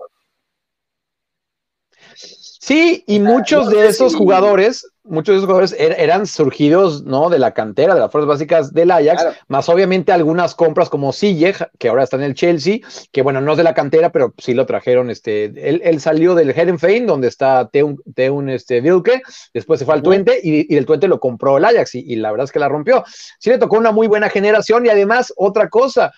Sí, 2.71 3.03
y 3.09 3.19
muchos 3.19 3.69
de 3.69 3.89
esos 3.89 4.15
jugadores 4.15 4.87
muchos 5.03 5.33
de 5.33 5.39
esos 5.39 5.47
jugadores 5.47 5.75
er, 5.77 5.97
eran 5.99 6.25
surgidos, 6.25 7.03
¿no? 7.03 7.29
De 7.29 7.41
la 7.41 7.53
cantera, 7.53 7.95
de 7.95 8.01
las 8.01 8.13
fuerzas 8.13 8.29
básicas 8.29 8.73
del 8.73 8.93
Ajax, 8.93 9.25
más 9.49 9.69
obviamente 9.69 10.13
algunas 10.13 10.55
compras 10.55 10.89
como 10.89 11.13
Sillej, 11.13 11.57
que 11.79 11.89
ahora 11.89 12.05
está 12.05 12.17
en 12.17 12.23
el 12.23 12.35
Chelsea, 12.35 12.79
que 13.11 13.23
bueno, 13.23 13.41
no 13.41 13.53
es 13.53 13.59
de 13.59 13.65
la 13.65 13.75
cantera, 13.75 14.13
pero 14.13 14.33
sí 14.39 14.55
lo 14.55 14.67
trajeron, 14.67 15.11
este, 15.11 15.47
él, 15.69 16.01
salió 16.01 16.37
del 16.37 16.51
Herenfein, 16.51 17.09
donde 17.09 17.27
está 17.27 17.69
Teun, 17.73 18.01
Teun 18.15 18.51
este, 18.51 18.81
Wilke, 18.81 19.21
después 19.53 19.81
se 19.81 19.85
fue 19.85 19.95
al 19.95 20.03
Twente 20.03 20.39
y, 20.41 20.77
el 20.77 20.87
Twente 20.87 21.09
lo 21.09 21.19
compró 21.19 21.59
el 21.59 21.65
Ajax 21.65 21.97
y, 21.97 22.15
la 22.15 22.31
verdad 22.31 22.45
es 22.45 22.53
que 22.53 22.61
la 22.61 22.69
rompió. 22.69 23.03
Sí 23.41 23.51
le 23.51 23.59
tocó 23.59 23.79
una 23.79 23.91
muy 23.91 24.07
buena 24.07 24.29
generación 24.29 24.87
y 24.87 24.91
además 24.91 25.33
otra 25.37 25.69
cosa, 25.69 26.13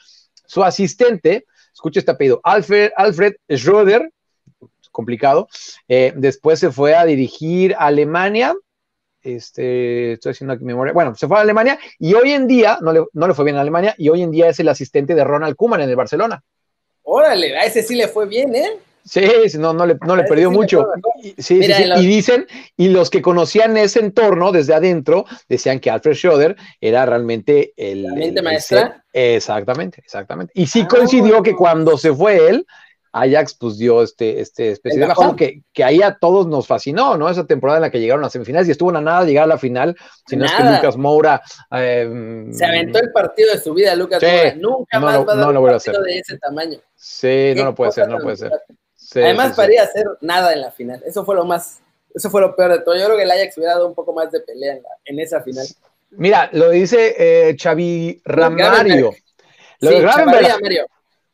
su 0.47 0.62
asistente, 0.62 1.47
escucha 1.73 2.00
este 2.00 2.11
apellido, 2.11 2.40
Alfred, 2.44 2.90
Alfred 2.94 3.37
Schroeder, 3.49 4.11
complicado. 4.92 5.49
Eh, 5.88 6.12
después 6.14 6.61
se 6.61 6.70
fue 6.70 6.94
a 6.94 7.04
dirigir 7.04 7.75
a 7.75 7.87
Alemania 7.87 8.54
este, 9.22 10.12
estoy 10.12 10.32
haciendo 10.32 10.54
aquí 10.54 10.64
memoria, 10.64 10.92
bueno, 10.92 11.14
se 11.14 11.28
fue 11.28 11.38
a 11.38 11.42
Alemania 11.42 11.78
y 11.99 12.14
hoy 12.14 12.32
en 12.32 12.46
día, 12.46 12.78
no 12.80 12.93
le, 12.93 13.04
no 13.12 13.28
le 13.28 13.34
fue 13.34 13.45
bien 13.45 13.56
a 13.56 13.60
Alemania, 13.60 13.95
y 13.97 14.08
hoy 14.08 14.23
en 14.23 14.30
día 14.30 14.49
es 14.49 14.58
el 14.60 14.69
asistente 14.69 15.14
de 15.14 15.25
Ronald 15.25 15.56
Koeman 15.56 15.80
en 15.80 15.90
el 15.90 15.97
Barcelona. 15.97 16.43
Órale, 17.04 17.56
a 17.56 17.64
ese 17.64 17.82
sí 17.82 17.95
le 17.95 18.08
fue 18.08 18.26
bien, 18.26 18.54
¿eh? 18.54 18.78
Sí, 19.04 19.21
no, 19.58 19.73
no 19.73 19.84
le, 19.84 19.97
no 20.06 20.14
le 20.14 20.23
perdió 20.25 20.50
mucho. 20.52 20.86
sí, 21.36 21.62
sí, 21.62 21.73
Y 21.97 22.06
dicen, 22.06 22.47
y 22.76 22.88
los 22.88 23.10
que 23.10 23.21
conocían 23.21 23.76
ese 23.76 23.99
entorno 23.99 24.52
desde 24.52 24.75
adentro, 24.75 25.25
decían 25.49 25.80
que 25.80 25.90
Alfred 25.90 26.14
Schroeder 26.14 26.56
era 26.80 27.04
realmente 27.04 27.73
el. 27.76 28.04
¿La 28.04 28.14
mente 28.14 28.43
maestra? 28.43 29.04
exactamente, 29.12 30.00
exactamente. 30.04 30.52
Y 30.54 30.67
sí 30.67 30.82
ah, 30.84 30.88
coincidió 30.88 31.43
que 31.43 31.56
cuando 31.56 31.99
se 31.99 32.14
fue 32.14 32.49
él, 32.49 32.67
Ajax 33.12 33.54
pues 33.54 33.76
dio 33.76 34.02
este, 34.02 34.40
este 34.40 34.70
especie 34.70 34.98
de 34.98 35.06
bajón 35.06 35.36
que, 35.36 35.62
que, 35.72 35.84
ahí 35.84 36.00
a 36.00 36.16
todos 36.18 36.46
nos 36.46 36.66
fascinó, 36.66 37.18
¿no? 37.18 37.28
Esa 37.28 37.46
temporada 37.46 37.78
en 37.78 37.82
la 37.82 37.90
que 37.90 38.00
llegaron 38.00 38.25
a 38.25 38.30
semifinales 38.30 38.66
y 38.68 38.70
estuvo 38.70 38.88
a 38.90 39.00
nada 39.00 39.20
de 39.20 39.26
llegar 39.28 39.44
a 39.44 39.48
la 39.48 39.58
final, 39.58 39.94
si 40.26 40.36
no 40.36 40.46
es 40.46 40.52
que 40.52 40.62
Lucas 40.62 40.96
Moura... 40.96 41.42
Eh, 41.72 42.46
Se 42.52 42.64
aventó 42.64 42.98
el 42.98 43.12
partido 43.12 43.52
de 43.52 43.60
su 43.60 43.75
vida, 43.75 43.94
Lucas 43.94 44.22
Moura. 44.22 44.54
Nunca 44.54 45.00
más 45.00 45.18
va 45.28 45.32
a 45.32 45.36
dar 45.36 45.56
un 45.56 45.66
partido 45.66 46.02
de 46.02 46.18
ese 46.18 46.38
tamaño. 46.38 46.78
Sí, 46.94 47.52
no 47.54 47.64
lo 47.64 47.75
puede 47.75 47.92
ser, 47.92 48.08
no 48.08 48.18
puede 48.18 48.36
ser. 48.36 48.52
Además, 49.14 49.54
paría 49.54 49.82
hacer 49.82 50.06
nada 50.22 50.54
en 50.54 50.62
la 50.62 50.70
final. 50.70 51.02
Eso 51.04 51.25
fue 51.25 51.34
lo 51.34 51.44
más, 51.44 51.80
eso 52.14 52.30
fue 52.30 52.40
lo 52.40 52.56
peor 52.56 52.72
de 52.72 52.78
todo. 52.80 52.96
Yo 52.96 53.04
creo 53.04 53.16
que 53.18 53.25
el 53.25 53.30
Ajax 53.30 53.58
hubiera 53.58 53.75
dado 53.75 53.88
un 53.88 53.94
poco 53.94 54.14
más 54.14 54.32
de 54.32 54.40
pelea 54.40 54.78
en, 55.04 55.20
esa 55.20 55.42
final. 55.42 55.66
Mira, 56.12 56.48
lo 56.52 56.70
dice 56.70 57.14
eh, 57.18 57.56
Xavi 57.60 58.22
Ramario. 58.25 59.12
Lo 59.80 59.90
de 59.90 60.02
Mario. 60.02 60.86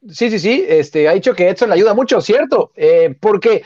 Sí, 0.08 0.30
sí, 0.30 0.38
sí, 0.38 0.64
este, 0.68 1.08
ha 1.08 1.12
dicho 1.12 1.34
que 1.34 1.48
Edson 1.48 1.70
le 1.70 1.74
ayuda 1.74 1.94
mucho, 1.94 2.20
¿cierto? 2.20 2.72
Eh, 2.76 3.16
porque 3.20 3.64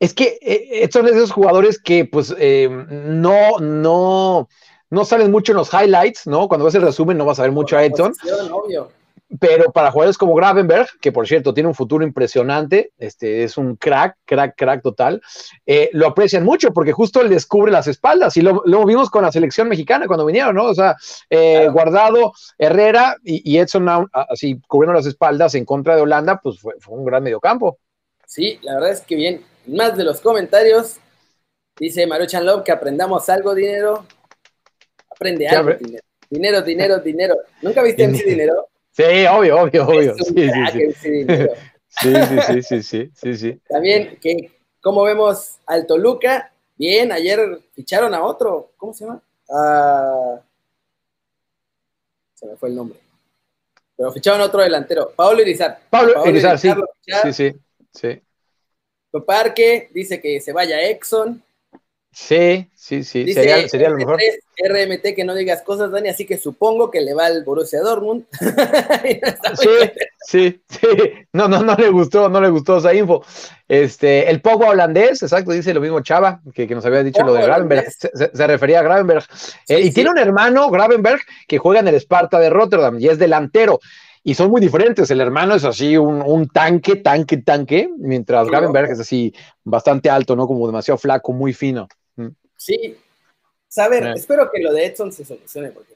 es 0.00 0.12
que 0.12 0.38
eh, 0.40 0.82
Edson 0.82 1.06
es 1.06 1.12
de 1.12 1.18
esos 1.18 1.32
jugadores 1.32 1.78
que 1.78 2.04
pues 2.04 2.34
eh, 2.38 2.68
no, 2.90 3.58
no, 3.60 4.48
no 4.90 5.04
salen 5.04 5.30
mucho 5.30 5.52
en 5.52 5.58
los 5.58 5.72
highlights, 5.72 6.26
¿no? 6.26 6.48
Cuando 6.48 6.64
ves 6.64 6.74
el 6.74 6.82
resumen 6.82 7.16
no 7.16 7.24
vas 7.24 7.38
a 7.38 7.42
ver 7.42 7.52
mucho 7.52 7.76
a 7.76 7.84
Edson. 7.84 8.12
Obvio 8.50 8.97
pero 9.40 9.70
para 9.72 9.90
jugadores 9.90 10.16
como 10.16 10.34
Gravenberg, 10.34 10.88
que 11.00 11.12
por 11.12 11.28
cierto 11.28 11.52
tiene 11.52 11.68
un 11.68 11.74
futuro 11.74 12.02
impresionante, 12.02 12.92
este 12.98 13.44
es 13.44 13.58
un 13.58 13.76
crack, 13.76 14.16
crack, 14.24 14.54
crack 14.56 14.82
total, 14.82 15.20
eh, 15.66 15.90
lo 15.92 16.06
aprecian 16.06 16.44
mucho 16.44 16.72
porque 16.72 16.92
justo 16.92 17.20
él 17.20 17.28
descubre 17.28 17.70
las 17.70 17.86
espaldas 17.88 18.36
y 18.38 18.42
lo, 18.42 18.62
vimos 18.86 19.10
con 19.10 19.22
la 19.22 19.32
selección 19.32 19.68
mexicana 19.68 20.06
cuando 20.06 20.24
vinieron, 20.24 20.54
¿no? 20.54 20.64
O 20.64 20.74
sea, 20.74 20.96
eh, 21.28 21.68
Guardado, 21.68 22.32
Herrera 22.56 23.16
y, 23.22 23.58
Edson 23.58 23.86
así 24.12 24.60
cubriendo 24.66 24.94
las 24.94 25.06
espaldas 25.06 25.54
en 25.54 25.64
contra 25.64 25.94
de 25.94 26.02
Holanda, 26.02 26.40
pues 26.42 26.58
fue, 26.60 26.74
un 26.88 27.04
gran 27.04 27.22
mediocampo. 27.22 27.78
Sí, 28.26 28.58
la 28.62 28.74
verdad 28.74 28.90
es 28.90 29.00
que 29.02 29.14
bien. 29.14 29.44
Más 29.66 29.96
de 29.96 30.04
los 30.04 30.20
comentarios, 30.20 30.96
dice 31.78 32.06
Maruchan 32.06 32.46
Love 32.46 32.64
que 32.64 32.72
aprendamos 32.72 33.28
algo, 33.28 33.54
dinero. 33.54 34.06
Aprende 35.10 35.48
algo, 35.48 35.74
dinero. 35.74 36.02
Dinero, 36.30 36.62
dinero, 36.62 36.98
dinero. 37.00 37.34
¿Nunca 37.60 37.82
viste 37.82 38.04
MC 38.08 38.24
Dinero? 38.24 38.68
Sí, 38.98 39.04
obvio, 39.30 39.60
obvio, 39.62 39.86
obvio. 39.86 40.14
Sí, 41.88 42.12
sí, 42.12 42.62
sí. 42.62 42.82
sí, 42.82 43.10
sí, 43.14 43.36
sí, 43.36 43.60
También, 43.68 44.18
que, 44.20 44.52
¿cómo 44.80 45.02
vemos 45.04 45.58
al 45.66 45.86
Toluca? 45.86 46.52
Bien, 46.76 47.10
ayer 47.12 47.60
ficharon 47.72 48.12
a 48.14 48.22
otro, 48.22 48.72
¿cómo 48.76 48.92
se 48.92 49.04
llama? 49.04 49.22
Se 52.34 52.46
me 52.46 52.56
fue 52.56 52.68
el 52.68 52.74
nombre. 52.74 52.98
Pero 53.96 54.12
ficharon 54.12 54.40
a 54.40 54.44
otro 54.44 54.62
delantero, 54.62 55.12
Pablo 55.14 55.42
Irizar. 55.42 55.80
Pablo, 55.90 56.26
Irizar, 56.26 56.58
sí. 56.58 56.70
Sí, 57.22 57.32
sí, 57.32 57.56
sí. 57.92 58.20
Parque 59.24 59.90
dice 59.92 60.20
que 60.20 60.40
se 60.40 60.52
vaya 60.52 60.82
Exxon. 60.88 61.42
Sí, 62.10 62.68
sí, 62.74 63.04
sí, 63.04 63.32
sería, 63.32 63.68
sería, 63.68 63.90
lo 63.90 63.96
mejor. 63.96 64.18
RMT 64.58 65.14
que 65.14 65.24
no 65.24 65.34
digas 65.34 65.62
cosas, 65.62 65.90
Dani, 65.90 66.08
así 66.08 66.26
que 66.26 66.38
supongo 66.38 66.90
que 66.90 67.00
le 67.00 67.14
va 67.14 67.26
al 67.26 67.44
Borussia 67.44 67.80
Dortmund. 67.80 68.24
sí, 69.54 69.68
sí, 70.20 70.62
sí, 70.68 70.88
no, 71.32 71.46
no, 71.48 71.62
no 71.62 71.76
le 71.76 71.90
gustó, 71.90 72.28
no 72.28 72.40
le 72.40 72.48
gustó 72.48 72.78
esa 72.78 72.94
info. 72.94 73.22
Este, 73.68 74.28
el 74.28 74.40
Pogba 74.40 74.70
holandés, 74.70 75.22
exacto, 75.22 75.52
dice 75.52 75.74
lo 75.74 75.80
mismo 75.80 76.00
Chava, 76.00 76.40
que, 76.54 76.66
nos 76.66 76.84
había 76.86 77.04
dicho 77.04 77.22
lo 77.24 77.34
de 77.34 77.42
Gravenberg, 77.42 77.86
se, 77.90 78.46
refería 78.46 78.80
a 78.80 78.82
Gravenberg. 78.82 79.24
Eh, 79.68 79.80
y 79.80 79.92
tiene 79.92 80.10
un 80.10 80.18
hermano, 80.18 80.70
Gravenberg, 80.70 81.20
que 81.46 81.58
juega 81.58 81.80
en 81.80 81.88
el 81.88 81.94
Sparta 81.96 82.40
de 82.40 82.50
Rotterdam 82.50 82.98
y 82.98 83.08
es 83.08 83.18
delantero 83.18 83.78
y 84.22 84.34
son 84.34 84.50
muy 84.50 84.60
diferentes. 84.60 85.10
El 85.10 85.20
hermano 85.20 85.54
es 85.54 85.64
así 85.64 85.96
un, 85.96 86.48
tanque, 86.48 86.96
tanque, 86.96 87.38
tanque, 87.38 87.90
mientras 87.98 88.48
Gravenberg 88.48 88.92
es 88.92 89.00
así 89.00 89.34
bastante 89.64 90.10
alto, 90.10 90.36
¿no? 90.36 90.46
Como 90.46 90.66
demasiado 90.66 90.98
flaco, 90.98 91.32
muy 91.32 91.52
fino. 91.52 91.88
Mm. 92.16 92.28
Sí. 92.56 92.96
Saber, 93.68 94.06
eh. 94.06 94.12
espero 94.16 94.50
que 94.50 94.60
lo 94.60 94.72
de 94.72 94.86
Edson 94.86 95.12
se 95.12 95.24
solucione, 95.24 95.70
porque 95.70 95.94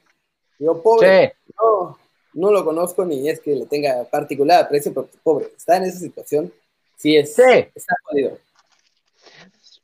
digo, 0.58 0.82
pobre, 0.82 1.36
no, 1.58 1.98
no 2.34 2.52
lo 2.52 2.64
conozco 2.64 3.04
ni 3.04 3.28
es 3.28 3.40
que 3.40 3.54
le 3.54 3.66
tenga 3.66 4.04
particular 4.04 4.64
aprecio, 4.64 4.92
pero 4.92 5.08
pobre, 5.22 5.48
está 5.56 5.78
en 5.78 5.84
esa 5.84 5.98
situación, 5.98 6.52
sí, 6.96 7.16
es, 7.16 7.36
está 7.38 7.94
jodido. 8.04 8.38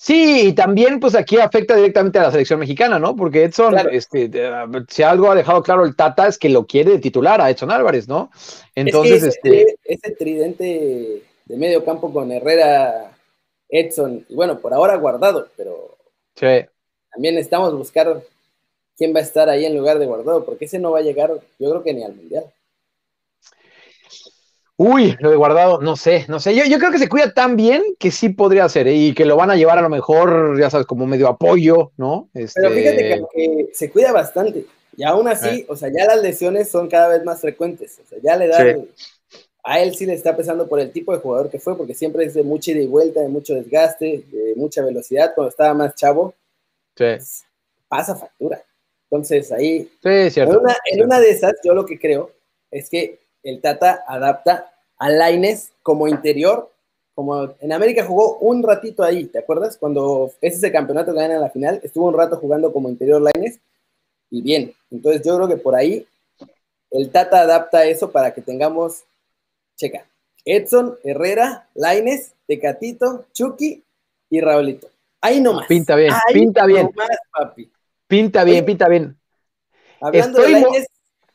Sí, 0.00 0.48
y 0.48 0.52
también 0.52 1.00
pues 1.00 1.16
aquí 1.16 1.38
afecta 1.38 1.74
directamente 1.74 2.20
a 2.20 2.22
la 2.22 2.30
selección 2.30 2.60
mexicana, 2.60 3.00
¿no? 3.00 3.16
Porque 3.16 3.42
Edson, 3.42 3.74
este, 3.90 4.30
si 4.88 5.02
algo 5.02 5.28
ha 5.28 5.34
dejado 5.34 5.60
claro 5.60 5.84
el 5.84 5.96
Tata 5.96 6.28
es 6.28 6.38
que 6.38 6.48
lo 6.48 6.66
quiere 6.66 6.92
de 6.92 6.98
titular 7.00 7.40
a 7.40 7.50
Edson 7.50 7.72
Álvarez, 7.72 8.06
¿no? 8.06 8.30
Entonces, 8.76 9.24
este... 9.24 9.76
Ese 9.82 10.12
tridente 10.12 11.22
de 11.44 11.56
medio 11.56 11.84
campo 11.84 12.12
con 12.12 12.30
Herrera, 12.30 13.10
Edson, 13.68 14.24
y 14.28 14.36
bueno, 14.36 14.60
por 14.60 14.72
ahora 14.72 14.94
guardado, 14.94 15.48
pero 15.56 15.96
también 17.10 17.34
necesitamos 17.34 17.74
buscar 17.76 18.22
quién 18.96 19.12
va 19.12 19.18
a 19.18 19.24
estar 19.24 19.48
ahí 19.48 19.64
en 19.64 19.76
lugar 19.76 19.98
de 19.98 20.06
guardado, 20.06 20.44
porque 20.44 20.66
ese 20.66 20.78
no 20.78 20.92
va 20.92 21.00
a 21.00 21.02
llegar, 21.02 21.32
yo 21.58 21.70
creo 21.70 21.82
que 21.82 21.92
ni 21.92 22.04
al 22.04 22.14
Mundial. 22.14 22.44
Uy, 24.80 25.16
lo 25.18 25.32
he 25.32 25.36
guardado, 25.36 25.80
no 25.80 25.96
sé, 25.96 26.24
no 26.28 26.38
sé. 26.38 26.54
Yo, 26.54 26.64
yo 26.64 26.78
creo 26.78 26.92
que 26.92 27.00
se 27.00 27.08
cuida 27.08 27.34
tan 27.34 27.56
bien 27.56 27.82
que 27.98 28.12
sí 28.12 28.28
podría 28.28 28.68
ser 28.68 28.86
¿eh? 28.86 28.94
y 28.94 29.12
que 29.12 29.24
lo 29.24 29.36
van 29.36 29.50
a 29.50 29.56
llevar 29.56 29.76
a 29.76 29.82
lo 29.82 29.88
mejor, 29.88 30.58
ya 30.58 30.70
sabes, 30.70 30.86
como 30.86 31.04
medio 31.04 31.26
apoyo, 31.26 31.90
¿no? 31.96 32.30
Este... 32.32 32.60
Pero 32.60 32.74
fíjate 32.74 32.96
que, 32.96 33.22
que, 33.34 33.70
se 33.72 33.90
cuida 33.90 34.12
bastante 34.12 34.64
y 34.98 35.04
aún 35.04 35.28
así, 35.28 35.60
eh. 35.60 35.66
o 35.68 35.76
sea, 35.76 35.90
ya 35.96 36.06
las 36.06 36.20
lesiones 36.20 36.68
son 36.68 36.88
cada 36.88 37.06
vez 37.06 37.24
más 37.24 37.40
frecuentes. 37.40 38.00
O 38.04 38.08
sea, 38.08 38.18
ya 38.20 38.36
le 38.36 38.48
da. 38.48 38.58
Sí. 38.58 38.88
A 39.62 39.80
él 39.80 39.94
sí 39.94 40.06
le 40.06 40.14
está 40.14 40.36
pesando 40.36 40.68
por 40.68 40.80
el 40.80 40.90
tipo 40.90 41.12
de 41.12 41.20
jugador 41.20 41.48
que 41.50 41.60
fue, 41.60 41.76
porque 41.76 41.94
siempre 41.94 42.24
es 42.24 42.34
de 42.34 42.42
mucha 42.42 42.72
ida 42.72 42.80
y 42.80 42.88
vuelta, 42.88 43.20
de 43.20 43.28
mucho 43.28 43.54
desgaste, 43.54 44.24
de 44.28 44.54
mucha 44.56 44.84
velocidad. 44.84 45.32
Cuando 45.36 45.50
estaba 45.50 45.72
más 45.72 45.94
chavo, 45.94 46.34
sí. 46.96 47.04
pues, 47.04 47.44
pasa 47.86 48.16
factura. 48.16 48.60
Entonces 49.04 49.52
ahí, 49.52 49.88
sí, 50.02 50.30
cierto, 50.30 50.54
en, 50.54 50.60
una, 50.60 50.76
en 50.86 51.04
una 51.04 51.20
de 51.20 51.30
esas, 51.30 51.54
yo 51.62 51.74
lo 51.74 51.86
que 51.86 51.98
creo 51.98 52.32
es 52.68 52.90
que 52.90 53.20
el 53.48 53.60
Tata 53.60 54.04
adapta 54.06 54.72
a 54.98 55.08
Laines 55.08 55.72
como 55.82 56.06
interior, 56.08 56.70
como 57.14 57.54
en 57.60 57.72
América 57.72 58.04
jugó 58.04 58.36
un 58.38 58.62
ratito 58.62 59.02
ahí, 59.02 59.24
¿te 59.24 59.38
acuerdas? 59.38 59.76
Cuando 59.76 60.32
ese 60.40 60.58
es 60.58 60.62
el 60.62 60.72
campeonato 60.72 61.12
que 61.12 61.20
gana 61.20 61.34
en 61.34 61.40
la 61.40 61.50
final, 61.50 61.80
estuvo 61.82 62.08
un 62.08 62.14
rato 62.14 62.36
jugando 62.36 62.72
como 62.72 62.88
interior 62.88 63.22
Laines 63.22 63.58
y 64.30 64.42
bien. 64.42 64.74
Entonces 64.90 65.22
yo 65.24 65.36
creo 65.36 65.48
que 65.48 65.56
por 65.56 65.74
ahí 65.74 66.06
el 66.90 67.10
Tata 67.10 67.40
adapta 67.40 67.86
eso 67.86 68.10
para 68.12 68.32
que 68.34 68.42
tengamos, 68.42 69.04
checa, 69.76 70.06
Edson, 70.44 70.98
Herrera, 71.02 71.68
Laines, 71.74 72.34
Tecatito, 72.46 73.26
Chucky 73.32 73.82
y 74.30 74.40
Raulito. 74.40 74.88
Ahí 75.20 75.40
nomás. 75.40 75.66
Pinta 75.66 75.96
bien, 75.96 76.12
ahí 76.12 76.34
pinta 76.34 76.66
bien. 76.66 76.90
Papi. 77.32 77.70
Pinta 78.06 78.44
bien, 78.44 78.64
pinta 78.64 78.88
bien. 78.88 79.18
Hablando 80.00 80.38
Estoy 80.38 80.54
de 80.54 80.60
Lainez, 80.60 80.86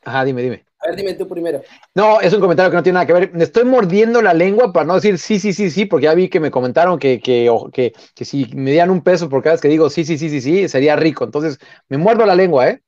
Ajá, 0.05 0.25
dime, 0.25 0.41
dime. 0.41 0.65
a 0.79 0.87
ver, 0.87 0.95
dime 0.95 1.13
tú 1.13 1.27
primero. 1.27 1.61
No, 1.95 2.19
es 2.19 2.33
un 2.33 2.41
comentario 2.41 2.69
que 2.69 2.77
no 2.77 2.83
tiene 2.83 2.95
nada 2.95 3.05
que 3.05 3.13
ver. 3.13 3.33
Me 3.33 3.43
estoy 3.43 3.63
mordiendo 3.63 4.21
la 4.21 4.33
lengua 4.33 4.73
para 4.73 4.85
no 4.85 4.95
decir 4.95 5.17
sí, 5.17 5.39
sí, 5.39 5.53
sí, 5.53 5.69
sí, 5.69 5.85
porque 5.85 6.05
ya 6.05 6.13
vi 6.13 6.29
que 6.29 6.39
me 6.39 6.51
comentaron 6.51 6.99
que, 6.99 7.19
que, 7.19 7.49
que, 7.71 7.93
que 8.13 8.25
si 8.25 8.45
me 8.53 8.71
dieran 8.71 8.89
un 8.89 9.01
peso 9.01 9.29
por 9.29 9.41
cada 9.41 9.53
vez 9.53 9.61
que 9.61 9.69
digo 9.69 9.89
sí, 9.89 10.03
sí, 10.05 10.17
sí, 10.17 10.29
sí, 10.29 10.41
sí, 10.41 10.67
sería 10.67 10.95
rico. 10.95 11.23
Entonces, 11.23 11.59
me 11.89 11.97
muerdo 11.97 12.25
la 12.25 12.35
lengua, 12.35 12.69
¿eh? 12.69 12.81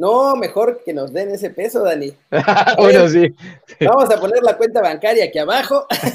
No, 0.00 0.34
mejor 0.34 0.82
que 0.82 0.94
nos 0.94 1.12
den 1.12 1.30
ese 1.30 1.50
peso, 1.50 1.82
Dani. 1.82 2.10
bueno, 2.78 3.06
sí. 3.06 3.34
Vamos 3.86 4.10
a 4.10 4.18
poner 4.18 4.42
la 4.42 4.56
cuenta 4.56 4.80
bancaria 4.80 5.24
aquí 5.26 5.38
abajo. 5.38 5.86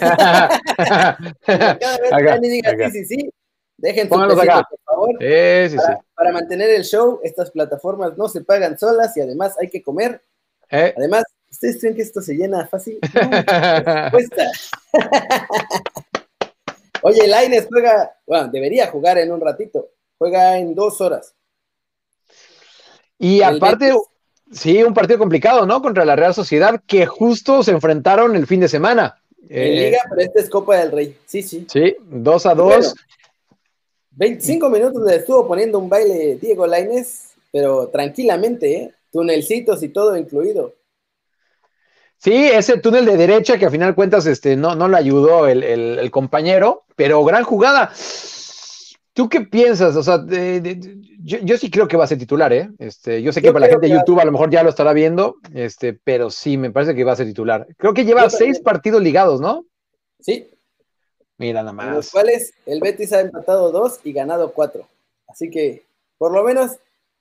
Cada 1.46 1.98
vez 2.02 2.12
que 2.18 2.24
Dani 2.24 2.50
diga 2.50 2.72
acá. 2.72 2.90
sí, 2.90 3.06
sí, 3.06 3.16
sí, 3.16 3.30
dejen 3.78 4.10
su 4.10 4.20
pesito, 4.20 4.42
acá. 4.42 4.68
por 4.68 4.80
favor. 4.86 5.10
Sí, 5.20 5.70
sí, 5.70 5.70
sí. 5.70 5.78
Para, 5.78 6.00
para 6.16 6.32
mantener 6.32 6.72
el 6.72 6.84
show, 6.84 7.20
estas 7.24 7.52
plataformas 7.52 8.18
no 8.18 8.28
se 8.28 8.42
pagan 8.42 8.76
solas 8.80 9.16
y 9.18 9.22
además 9.22 9.56
hay 9.62 9.70
que 9.70 9.84
comer. 9.84 10.20
¿Eh? 10.72 10.94
Además, 10.98 11.24
¿ustedes 11.50 11.80
creen 11.80 11.96
que 11.96 12.02
esto 12.02 12.22
se 12.22 12.34
llena 12.36 12.66
fácil? 12.68 13.00
No, 13.14 14.12
cuesta. 14.12 14.52
Oye, 17.02 17.28
Laines 17.28 17.68
juega, 17.70 18.16
bueno, 18.26 18.48
debería 18.48 18.88
jugar 18.88 19.18
en 19.20 19.32
un 19.32 19.40
ratito. 19.40 19.90
Juega 20.18 20.58
en 20.58 20.74
dos 20.74 21.00
horas. 21.02 21.36
Y 23.20 23.38
El 23.42 23.58
aparte, 23.58 23.86
Betis. 23.86 24.02
sí, 24.60 24.84
un 24.84 24.94
partido 24.94 25.20
complicado, 25.20 25.66
¿no? 25.66 25.82
Contra 25.82 26.04
la 26.04 26.16
Real 26.16 26.34
Sociedad, 26.34 26.82
que 26.88 27.06
justo 27.06 27.62
se 27.64 27.72
enfrentaron 27.72 28.36
el 28.36 28.48
fin 28.48 28.60
de 28.62 28.68
semana. 28.68 29.22
En 29.48 29.74
Eh, 29.74 29.86
Liga, 29.86 30.00
pero 30.10 30.22
esta 30.22 30.40
es 30.40 30.50
Copa 30.50 30.78
del 30.78 30.92
Rey. 30.92 31.18
Sí, 31.26 31.44
sí. 31.44 31.68
Sí, 31.70 31.96
dos 32.02 32.46
a 32.48 32.54
Bueno, 32.56 32.76
dos. 32.78 32.96
25 34.12 34.70
minutos 34.70 35.04
le 35.06 35.18
estuvo 35.18 35.46
poniendo 35.48 35.78
un 35.78 35.90
baile 35.90 36.38
Diego 36.42 36.66
Laines, 36.66 37.34
pero 37.52 37.90
tranquilamente, 37.90 38.74
¿eh? 38.76 38.94
Tunelcitos 39.16 39.82
y 39.82 39.88
todo 39.88 40.18
incluido. 40.18 40.74
Sí, 42.18 42.34
ese 42.34 42.78
túnel 42.80 43.06
de 43.06 43.16
derecha 43.16 43.58
que 43.58 43.66
a 43.66 43.70
final 43.72 43.96
cuentas 43.96 44.26
este, 44.26 44.58
no, 44.58 44.76
no 44.76 44.90
le 44.90 44.98
ayudó 44.98 45.48
el, 45.48 45.64
el- 45.64 46.00
el 46.00 46.12
compañero, 46.12 46.84
pero 46.98 47.24
gran 47.24 47.46
jugada. 47.46 47.94
¿Tú 49.14 49.30
qué 49.30 49.40
piensas? 49.40 49.96
O 49.96 50.04
sea, 50.04 50.18
de- 50.18 50.60
de- 50.60 50.76
de- 50.76 50.98
yo, 51.24 51.38
yo 51.44 51.58
sí 51.58 51.72
creo 51.72 51.88
que 51.88 51.96
va 51.96 52.04
a 52.04 52.08
ser 52.08 52.18
titular, 52.18 52.52
¿eh? 52.52 52.70
Este, 52.78 53.22
yo 53.22 53.32
sé 53.32 53.40
que 53.42 53.48
Yo 53.48 53.54
para 53.54 53.68
la 53.68 53.72
gente 53.72 53.88
de 53.88 53.94
YouTube 53.94 54.20
a 54.20 54.26
lo 54.26 54.34
mejor 54.34 54.50
ya 54.50 54.64
lo 54.64 54.70
estará 54.70 54.92
viendo, 54.92 55.36
este, 55.54 55.94
pero 55.94 56.30
sí, 56.30 56.58
me 56.58 56.72
parece 56.72 56.94
que 56.94 57.06
va 57.06 57.14
a 57.14 57.16
ser 57.16 57.26
titular. 57.28 57.66
Creo 57.78 57.94
que 57.94 58.04
lleva 58.04 58.30
seis 58.30 58.60
partidos 58.60 59.02
ligados, 59.02 59.40
¿no? 59.40 59.64
Sí, 60.20 60.50
Mira 61.38 61.64
nada 61.64 61.72
en 61.72 61.96
los 61.96 62.06
más. 62.08 62.12
cuales 62.12 62.54
el 62.66 62.82
Betis 62.82 63.14
ha 63.14 63.22
empatado 63.22 63.72
dos 63.72 64.02
y 64.04 64.12
ganado 64.12 64.52
cuatro. 64.52 64.86
Así 65.30 65.50
que, 65.50 65.86
por 66.18 66.34
lo 66.34 66.44
menos, 66.44 66.72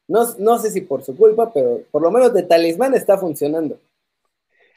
no, 0.08 0.26
no 0.38 0.58
sé 0.58 0.70
si 0.70 0.80
por 0.82 1.02
su 1.02 1.16
culpa, 1.16 1.52
pero 1.52 1.80
por 1.90 2.02
lo 2.02 2.10
menos 2.10 2.32
de 2.34 2.42
talismán 2.42 2.94
está 2.94 3.18
funcionando. 3.18 3.78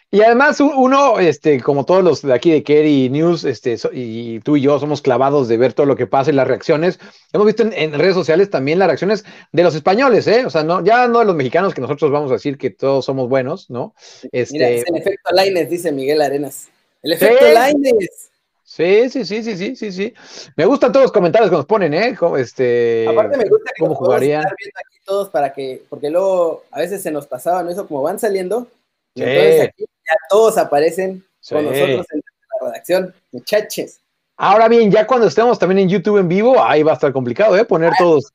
Y 0.09 0.21
además 0.21 0.61
uno, 0.61 1.19
este, 1.19 1.59
como 1.61 1.83
todos 1.83 2.01
los 2.01 2.21
de 2.21 2.33
aquí 2.33 2.49
de 2.49 2.63
Kerry 2.63 3.09
News, 3.09 3.43
este, 3.43 3.75
y 3.91 4.39
tú 4.39 4.55
y 4.55 4.61
yo 4.61 4.79
somos 4.79 5.01
clavados 5.01 5.49
de 5.49 5.57
ver 5.57 5.73
todo 5.73 5.85
lo 5.85 5.97
que 5.97 6.07
pasa 6.07 6.31
y 6.31 6.33
las 6.33 6.47
reacciones. 6.47 6.97
Hemos 7.33 7.45
visto 7.45 7.63
en, 7.63 7.73
en 7.73 7.91
redes 7.99 8.13
sociales 8.13 8.49
también 8.49 8.79
las 8.79 8.87
reacciones 8.87 9.25
de 9.51 9.63
los 9.63 9.75
españoles, 9.75 10.25
¿eh? 10.27 10.45
O 10.45 10.49
sea, 10.49 10.63
no, 10.63 10.81
ya 10.81 11.09
no 11.09 11.19
de 11.19 11.25
los 11.25 11.35
mexicanos 11.35 11.73
que 11.73 11.81
nosotros 11.81 12.09
vamos 12.09 12.31
a 12.31 12.35
decir 12.35 12.57
que 12.57 12.69
todos 12.69 13.03
somos 13.03 13.27
buenos, 13.27 13.69
¿no? 13.69 13.93
Mira, 14.23 14.29
Este, 14.43 14.77
es 14.77 14.85
el 14.87 14.95
efecto 14.95 15.29
Laines, 15.33 15.69
dice 15.69 15.91
Miguel 15.91 16.21
Arenas. 16.21 16.69
El 17.03 17.11
efecto 17.11 17.45
Sí. 17.45 17.53
Laines. 17.53 18.29
Sí, 18.67 19.09
sí, 19.09 19.23
sí, 19.25 19.41
sí, 19.43 19.55
sí, 19.57 19.75
sí, 19.75 19.91
sí. 19.91 20.13
Me 20.55 20.65
gustan 20.65 20.91
todos 20.91 21.05
los 21.05 21.11
comentarios 21.11 21.49
que 21.49 21.55
nos 21.55 21.65
ponen, 21.65 21.93
¿eh? 21.93 22.15
Como, 22.15 22.37
Este, 22.37 23.07
Aparte 23.07 23.37
me 23.37 23.45
gusta 23.49 23.71
que 23.73 23.79
cómo 23.79 23.91
nos 23.91 23.97
jugarían. 23.99 24.41
estar 24.41 24.55
viendo 24.57 24.79
aquí 24.85 24.97
todos 25.05 25.29
para 25.29 25.53
que, 25.53 25.83
porque 25.89 26.09
luego 26.09 26.63
a 26.71 26.79
veces 26.79 27.01
se 27.01 27.09
nos 27.11 27.25
pasaban 27.27 27.69
eso 27.69 27.87
como 27.87 28.01
van 28.03 28.19
saliendo. 28.19 28.67
y. 29.15 29.23
Entonces 29.23 29.61
aquí 29.69 29.85
ya 29.85 30.15
todos 30.29 30.57
aparecen 30.57 31.23
con 31.49 31.63
nosotros 31.65 32.05
en 32.11 32.21
la 32.61 32.67
redacción. 32.67 33.13
Muchachos, 33.31 33.99
Ahora 34.39 34.67
bien, 34.67 34.91
ya 34.91 35.07
cuando 35.07 35.25
estemos 35.27 35.57
también 35.57 35.79
en 35.79 35.89
YouTube 35.89 36.19
en 36.19 36.27
vivo, 36.27 36.61
ahí 36.63 36.83
va 36.83 36.91
a 36.91 36.95
estar 36.95 37.11
complicado, 37.11 37.57
¿eh? 37.57 37.65
Poner 37.65 37.91
todos. 37.97 38.31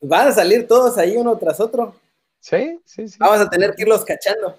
van 0.00 0.26
a 0.28 0.32
salir 0.32 0.66
todos 0.66 0.98
ahí 0.98 1.16
uno 1.16 1.36
tras 1.38 1.60
otro. 1.60 1.94
Sí, 2.40 2.80
sí, 2.84 3.06
sí. 3.08 3.16
Vamos 3.20 3.40
a 3.40 3.48
tener 3.48 3.72
que 3.74 3.82
irlos 3.82 4.04
cachando. 4.04 4.56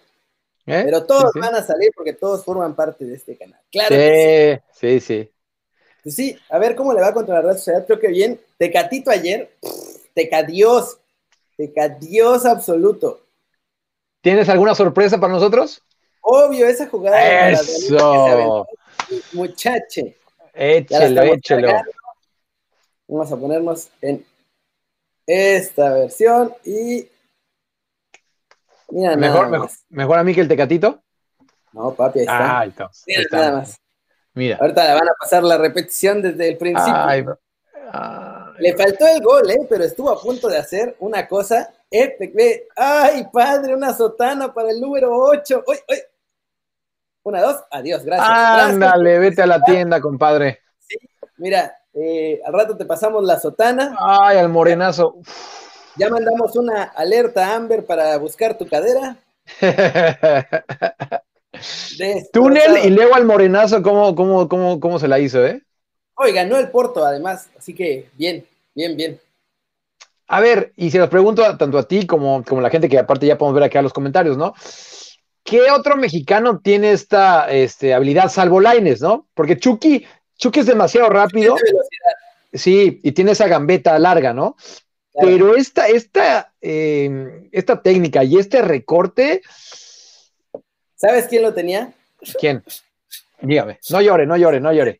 ¿Eh? 0.67 0.81
Pero 0.85 1.05
todos 1.05 1.23
Sí, 1.23 1.29
sí. 1.33 1.39
van 1.39 1.55
a 1.55 1.63
salir 1.63 1.91
porque 1.95 2.13
todos 2.13 2.43
forman 2.45 2.75
parte 2.75 3.05
de 3.05 3.15
este 3.15 3.37
canal. 3.37 3.59
Claro 3.71 3.89
que 3.89 4.61
sí. 4.73 4.79
Sí, 4.79 4.99
sí, 4.99 5.23
sí. 5.23 5.31
Pues 6.03 6.15
sí, 6.15 6.37
a 6.49 6.59
ver 6.59 6.75
cómo 6.75 6.93
le 6.93 7.01
va 7.01 7.13
contra 7.13 7.35
la 7.35 7.41
Real 7.41 7.57
Sociedad. 7.57 7.85
Creo 7.85 7.99
que 7.99 8.09
bien. 8.09 8.39
Tecatito 8.57 9.09
ayer, 9.09 9.49
pff, 9.61 10.07
tecadios. 10.13 10.99
Tecadios 11.57 12.45
absoluto. 12.45 13.21
¿Tienes 14.21 14.47
alguna 14.49 14.75
sorpresa 14.75 15.19
para 15.19 15.33
nosotros? 15.33 15.81
Obvio, 16.21 16.67
esa 16.67 16.87
jugada 16.87 17.49
Eso. 17.51 18.67
Muchache. 19.33 20.17
Échelo, 20.53 21.23
échelo. 21.23 21.67
cargando. 21.67 21.91
Vamos 23.07 23.31
a 23.31 23.37
ponernos 23.37 23.87
en 24.01 24.25
esta 25.25 25.93
versión 25.93 26.53
y. 26.65 27.07
Mira, 28.89 29.15
Mejor, 29.15 29.49
mejor, 29.49 29.69
mejor 29.89 30.19
a 30.19 30.23
mí 30.23 30.33
que 30.33 30.41
el 30.41 30.47
Tecatito. 30.47 31.03
No, 31.73 31.93
papi, 31.93 32.19
ahí 32.19 32.25
está. 32.25 32.63
Entonces, 32.63 33.03
ahí 33.07 33.13
Mira, 33.15 33.21
está. 33.21 33.37
nada 33.37 33.51
más. 33.57 33.81
Mira. 34.33 34.57
Ahorita 34.61 34.87
le 34.87 34.93
van 34.93 35.09
a 35.09 35.13
pasar 35.19 35.43
la 35.43 35.57
repetición 35.57 36.21
desde 36.21 36.47
el 36.49 36.57
principio. 36.57 36.93
Ay, 36.95 37.21
bro. 37.21 37.39
Ay, 37.91 38.53
Le 38.59 38.75
faltó 38.75 39.07
el 39.07 39.21
gol, 39.21 39.49
¿eh? 39.49 39.65
Pero 39.69 39.83
estuvo 39.83 40.09
a 40.09 40.19
punto 40.19 40.47
de 40.47 40.57
hacer 40.57 40.95
una 40.99 41.27
cosa 41.27 41.73
¡Ay, 42.75 43.27
padre! 43.31 43.73
Una 43.73 43.93
sotana 43.93 44.53
para 44.53 44.71
el 44.71 44.81
número 44.81 45.15
8. 45.15 45.63
¡Uy, 45.67 45.77
uy! 45.89 45.97
Una, 47.23 47.41
dos. 47.41 47.63
Adiós, 47.71 48.03
gracias. 48.03 48.27
Gracias. 48.27 48.69
Ándale, 48.69 49.19
vete 49.19 49.41
a 49.41 49.47
la 49.47 49.61
tienda, 49.61 50.01
compadre. 50.01 50.61
Mira, 51.37 51.73
eh, 51.93 52.41
al 52.45 52.53
rato 52.53 52.75
te 52.75 52.85
pasamos 52.85 53.23
la 53.23 53.39
sotana. 53.39 53.95
Ay, 53.99 54.37
al 54.37 54.49
morenazo. 54.49 55.15
Ya 55.97 56.09
mandamos 56.09 56.55
una 56.55 56.83
alerta 56.83 57.55
Amber 57.55 57.85
para 57.85 58.17
buscar 58.17 58.57
tu 58.57 58.67
cadera. 58.67 59.17
Túnel 62.31 62.85
y 62.85 62.89
luego 62.89 63.15
al 63.15 63.25
morenazo, 63.25 63.81
¿cómo, 63.81 64.13
cómo, 64.15 64.47
cómo, 64.47 64.79
cómo 64.79 64.99
se 64.99 65.07
la 65.07 65.19
hizo, 65.19 65.45
eh? 65.45 65.61
Hoy 66.15 66.31
ganó 66.31 66.57
el 66.57 66.69
Porto, 66.69 67.03
además. 67.05 67.49
Así 67.57 67.73
que 67.73 68.09
bien, 68.13 68.45
bien, 68.75 68.95
bien. 68.95 69.19
A 70.27 70.41
ver, 70.41 70.73
y 70.75 70.91
se 70.91 70.99
los 70.99 71.09
pregunto 71.09 71.43
a- 71.43 71.57
tanto 71.57 71.77
a 71.77 71.87
ti 71.87 72.05
como, 72.05 72.43
como 72.43 72.61
la 72.61 72.69
gente 72.69 72.89
que 72.89 72.99
aparte 72.99 73.25
ya 73.25 73.37
podemos 73.37 73.55
ver 73.59 73.63
acá 73.69 73.81
los 73.81 73.93
comentarios, 73.93 74.37
¿no? 74.37 74.53
¿Qué 75.43 75.71
otro 75.71 75.95
mexicano 75.95 76.59
tiene 76.59 76.91
esta 76.91 77.49
este, 77.49 77.93
habilidad 77.93 78.29
salvo 78.29 78.59
Laines, 78.59 79.01
no? 79.01 79.27
Porque 79.33 79.57
Chucky, 79.57 80.05
Chucky 80.37 80.59
es 80.59 80.65
demasiado 80.65 81.09
rápido, 81.09 81.55
sí, 82.53 82.99
y 83.01 83.13
tiene 83.13 83.31
esa 83.31 83.47
gambeta 83.47 83.97
larga, 83.97 84.33
¿no? 84.33 84.57
Pero 85.19 85.55
esta, 85.55 85.87
esta, 85.87 86.53
eh, 86.61 87.49
esta 87.51 87.81
técnica 87.81 88.23
y 88.23 88.37
este 88.37 88.61
recorte, 88.61 89.41
¿Sabes 90.95 91.27
quién 91.27 91.43
lo 91.43 91.53
tenía? 91.53 91.93
¿quién? 92.39 92.63
Dígame, 93.39 93.79
no 93.89 94.01
llore, 94.01 94.25
no 94.25 94.35
llore, 94.35 94.59
no 94.59 94.73
llore. 94.73 94.99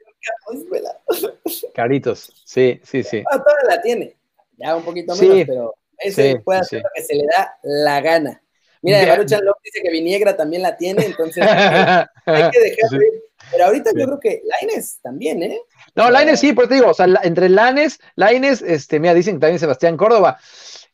Caritos, 1.74 2.32
sí, 2.46 2.80
sí, 2.84 3.04
sí. 3.04 3.24
Ah, 3.32 3.38
todavía 3.44 3.76
la 3.76 3.82
tiene. 3.82 4.16
Ya 4.58 4.76
un 4.76 4.84
poquito 4.84 5.16
Sí, 5.16 5.28
menos, 5.28 5.46
pero 5.48 5.76
ese 5.98 6.32
sí, 6.34 6.40
puede 6.40 6.60
hacer 6.60 6.80
sí. 6.80 6.84
lo 6.84 6.90
que 6.94 7.02
se 7.04 7.16
le 7.16 7.26
da 7.26 7.58
la 7.64 8.02
gana. 8.02 8.42
Mira, 8.82 9.02
Ya. 9.02 9.08
Maruchan 9.10 9.44
López 9.44 9.64
dice 9.64 9.82
que 9.82 9.92
Viniegra 9.92 10.38
también 10.38 10.62
la 10.62 10.78
tiene, 10.78 11.06
entonces 11.06 11.44
hay 12.26 12.50
que, 12.52 12.60
dejar 12.60 12.94
ir. 12.94 13.24
Pero 13.52 13.66
ahorita 13.66 13.92
yo 13.96 14.06
creo 14.06 14.20
que 14.20 14.42
Laines 14.44 15.00
también, 15.02 15.42
¿eh? 15.44 15.60
No, 15.96 16.10
Laines 16.10 16.40
sí, 16.40 16.54
pues 16.54 16.68
te 16.68 16.76
digo, 16.76 16.90
o 16.90 16.94
sea, 16.94 17.08
entre 17.24 17.50
Laines, 17.50 18.00
Laines, 18.16 18.62
este, 18.62 19.00
mira, 19.00 19.14
dicen 19.14 19.36
que 19.36 19.42
también 19.42 19.60
Sebastián 19.60 19.98
Córdoba. 19.98 20.38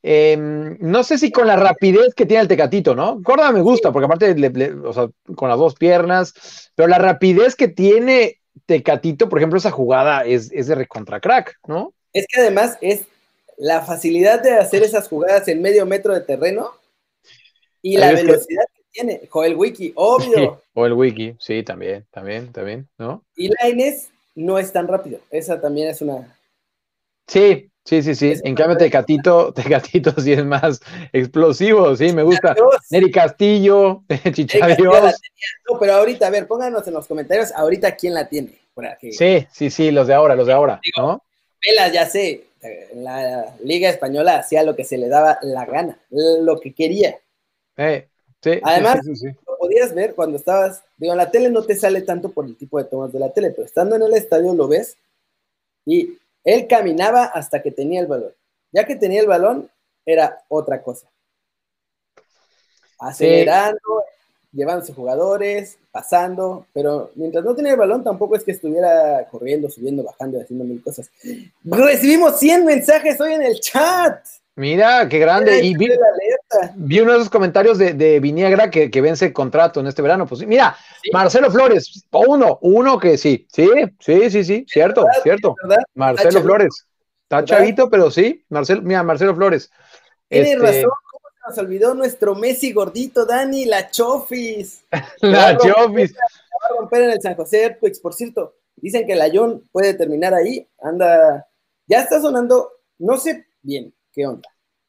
Em, 0.01 0.77
no 0.81 1.03
sé 1.03 1.17
si 1.17 1.31
con 1.31 1.47
la 1.47 1.55
rapidez 1.55 2.13
que 2.13 2.25
tiene 2.25 2.41
el 2.41 2.47
Tecatito, 2.47 2.93
¿no? 2.93 3.21
Córdoba 3.23 3.51
me 3.51 3.61
gusta, 3.61 3.91
porque 3.91 4.05
aparte, 4.05 4.73
o 4.83 4.93
sea, 4.93 5.07
con 5.35 5.49
las 5.49 5.57
dos 5.57 5.75
piernas, 5.75 6.71
pero 6.75 6.89
la 6.89 6.97
rapidez 6.97 7.55
que 7.55 7.69
tiene 7.69 8.39
Tecatito, 8.65 9.29
por 9.29 9.39
ejemplo, 9.39 9.57
esa 9.57 9.71
jugada 9.71 10.25
es, 10.25 10.51
es 10.51 10.67
de 10.67 10.75
recontra 10.75 11.19
crack, 11.19 11.57
¿no? 11.67 11.93
Es 12.11 12.27
que 12.27 12.41
además 12.41 12.77
es 12.81 13.05
la 13.57 13.81
facilidad 13.81 14.41
de 14.41 14.51
hacer 14.51 14.83
esas 14.83 15.07
jugadas 15.07 15.47
en 15.47 15.61
medio 15.61 15.85
metro 15.85 16.13
de 16.13 16.21
terreno 16.21 16.71
y 17.81 17.97
la 17.97 18.11
velocidad 18.11 18.65
que... 18.73 18.82
tiene. 18.93 19.27
Joel 19.29 19.55
Wiki, 19.55 19.91
obvio. 19.95 20.63
Joel 20.73 20.93
Wiki, 20.93 21.35
sí, 21.39 21.63
también, 21.63 22.05
también, 22.11 22.51
también, 22.51 22.87
¿no? 22.97 23.23
Y 23.35 23.49
la 23.49 23.69
Inés 23.69 24.09
no 24.35 24.57
es 24.57 24.71
tan 24.71 24.87
rápido. 24.87 25.19
Esa 25.29 25.59
también 25.59 25.89
es 25.89 26.01
una. 26.01 26.37
Sí, 27.27 27.69
sí, 27.83 28.01
sí, 28.01 28.15
sí. 28.15 28.33
en 28.43 28.55
cambio, 28.55 28.77
Tecatito, 28.77 29.53
Tecatito 29.55 30.11
sí 30.19 30.33
es 30.33 30.45
más 30.45 30.79
explosivo, 31.11 31.95
sí, 31.95 32.13
me 32.13 32.23
gusta. 32.23 32.55
Neri 32.89 33.11
Castillo, 33.11 34.03
Chichadios. 34.31 35.15
No, 35.69 35.79
pero 35.79 35.93
ahorita, 35.95 36.27
a 36.27 36.29
ver, 36.29 36.47
pónganos 36.47 36.87
en 36.87 36.93
los 36.93 37.07
comentarios 37.07 37.51
ahorita 37.51 37.95
quién 37.95 38.13
la 38.13 38.27
tiene. 38.27 38.63
Sí, 39.11 39.47
sí, 39.51 39.69
sí, 39.69 39.91
los 39.91 40.07
de 40.07 40.13
ahora, 40.13 40.35
los 40.35 40.47
de 40.47 40.53
ahora, 40.53 40.81
¿no? 40.97 41.23
Velas, 41.65 41.93
ya 41.93 42.05
sé, 42.07 42.45
la 42.95 43.55
Liga 43.63 43.89
Española 43.89 44.39
hacía 44.39 44.63
lo 44.63 44.75
que 44.75 44.83
se 44.83 44.97
le 44.97 45.09
daba 45.09 45.37
la 45.41 45.65
gana, 45.65 45.99
lo 46.09 46.59
que 46.59 46.73
quería. 46.73 47.19
Eh, 47.77 48.07
Además, 48.63 48.99
lo 49.05 49.57
podías 49.57 49.93
ver 49.93 50.15
cuando 50.15 50.37
estabas, 50.37 50.83
digo, 50.97 51.13
en 51.13 51.17
la 51.17 51.31
tele 51.31 51.49
no 51.49 51.63
te 51.63 51.75
sale 51.75 52.01
tanto 52.01 52.31
por 52.31 52.45
el 52.45 52.57
tipo 52.57 52.77
de 52.77 52.85
tomas 52.85 53.11
de 53.13 53.19
la 53.19 53.31
tele, 53.31 53.51
pero 53.51 53.65
estando 53.65 53.95
en 53.95 54.03
el 54.03 54.13
estadio 54.13 54.53
lo 54.53 54.67
ves 54.67 54.97
y 55.85 56.17
él 56.43 56.67
caminaba 56.67 57.25
hasta 57.25 57.61
que 57.61 57.71
tenía 57.71 58.01
el 58.01 58.07
balón. 58.07 58.33
Ya 58.71 58.85
que 58.85 58.95
tenía 58.95 59.21
el 59.21 59.27
balón, 59.27 59.69
era 60.05 60.43
otra 60.49 60.81
cosa. 60.81 61.07
Acelerando, 62.99 64.03
llevándose 64.51 64.93
jugadores, 64.93 65.77
pasando, 65.91 66.67
pero 66.73 67.11
mientras 67.15 67.43
no 67.43 67.55
tenía 67.55 67.73
el 67.73 67.77
balón 67.77 68.03
tampoco 68.03 68.35
es 68.35 68.43
que 68.43 68.51
estuviera 68.51 69.27
corriendo, 69.29 69.69
subiendo, 69.69 70.03
bajando 70.03 70.37
y 70.37 70.41
haciendo 70.41 70.65
mil 70.65 70.81
cosas. 70.81 71.09
Recibimos 71.63 72.39
100 72.39 72.65
mensajes 72.65 73.19
hoy 73.19 73.33
en 73.33 73.43
el 73.43 73.59
chat. 73.59 74.25
Mira, 74.55 75.09
qué 75.09 75.17
grande. 75.17 75.63
Y 75.63 75.75
vi, 75.75 75.89
uno 76.99 77.11
de 77.11 77.17
esos 77.17 77.29
comentarios 77.29 77.79
de, 77.79 77.93
de 77.93 78.19
Viniegra 78.19 78.69
que, 78.69 78.91
que, 78.91 79.01
vence 79.01 79.33
contrato 79.33 79.79
en 79.79 79.87
este 79.87 80.03
verano. 80.03 80.27
Pues 80.27 80.45
mira, 80.45 80.75
Marcelo 81.11 81.49
Flores, 81.49 82.05
uno, 82.11 82.59
uno 82.61 82.99
que 82.99 83.17
sí, 83.17 83.47
sí, 83.51 83.67
sí, 83.99 84.29
sí, 84.29 84.43
sí, 84.43 84.65
cierto, 84.69 85.05
cierto. 85.23 85.55
Marcelo 85.95 86.41
Flores. 86.41 86.85
Está 87.23 87.43
chavito, 87.45 87.89
pero 87.89 88.11
sí, 88.11 88.45
Marcelo, 88.49 88.83
mira, 88.83 89.01
Marcelo 89.01 89.35
Flores. 89.35 89.71
Tiene 90.29 90.51
este, 90.51 90.65
razón, 90.65 90.91
nos 91.47 91.57
olvidó 91.57 91.95
nuestro 91.95 92.35
Messi 92.35 92.71
gordito, 92.73 93.25
Dani, 93.25 93.65
la 93.65 93.89
Chofis. 93.89 94.85
la 95.21 95.57
Chofis. 95.57 96.13
Va 96.13 96.67
a 96.69 96.79
romper 96.79 97.03
en 97.03 97.11
el 97.11 97.21
San 97.21 97.35
José 97.35 97.63
Earthquakes, 97.63 97.99
por 97.99 98.13
cierto. 98.13 98.55
Dicen 98.75 99.07
que 99.07 99.13
el 99.13 99.21
Ayón 99.21 99.63
puede 99.71 99.95
terminar 99.95 100.35
ahí. 100.35 100.67
Anda, 100.79 101.47
ya 101.87 102.01
está 102.01 102.21
sonando, 102.21 102.71
no 102.99 103.17
sé 103.17 103.47
bien 103.63 103.91
qué 104.13 104.25
onda, 104.25 104.47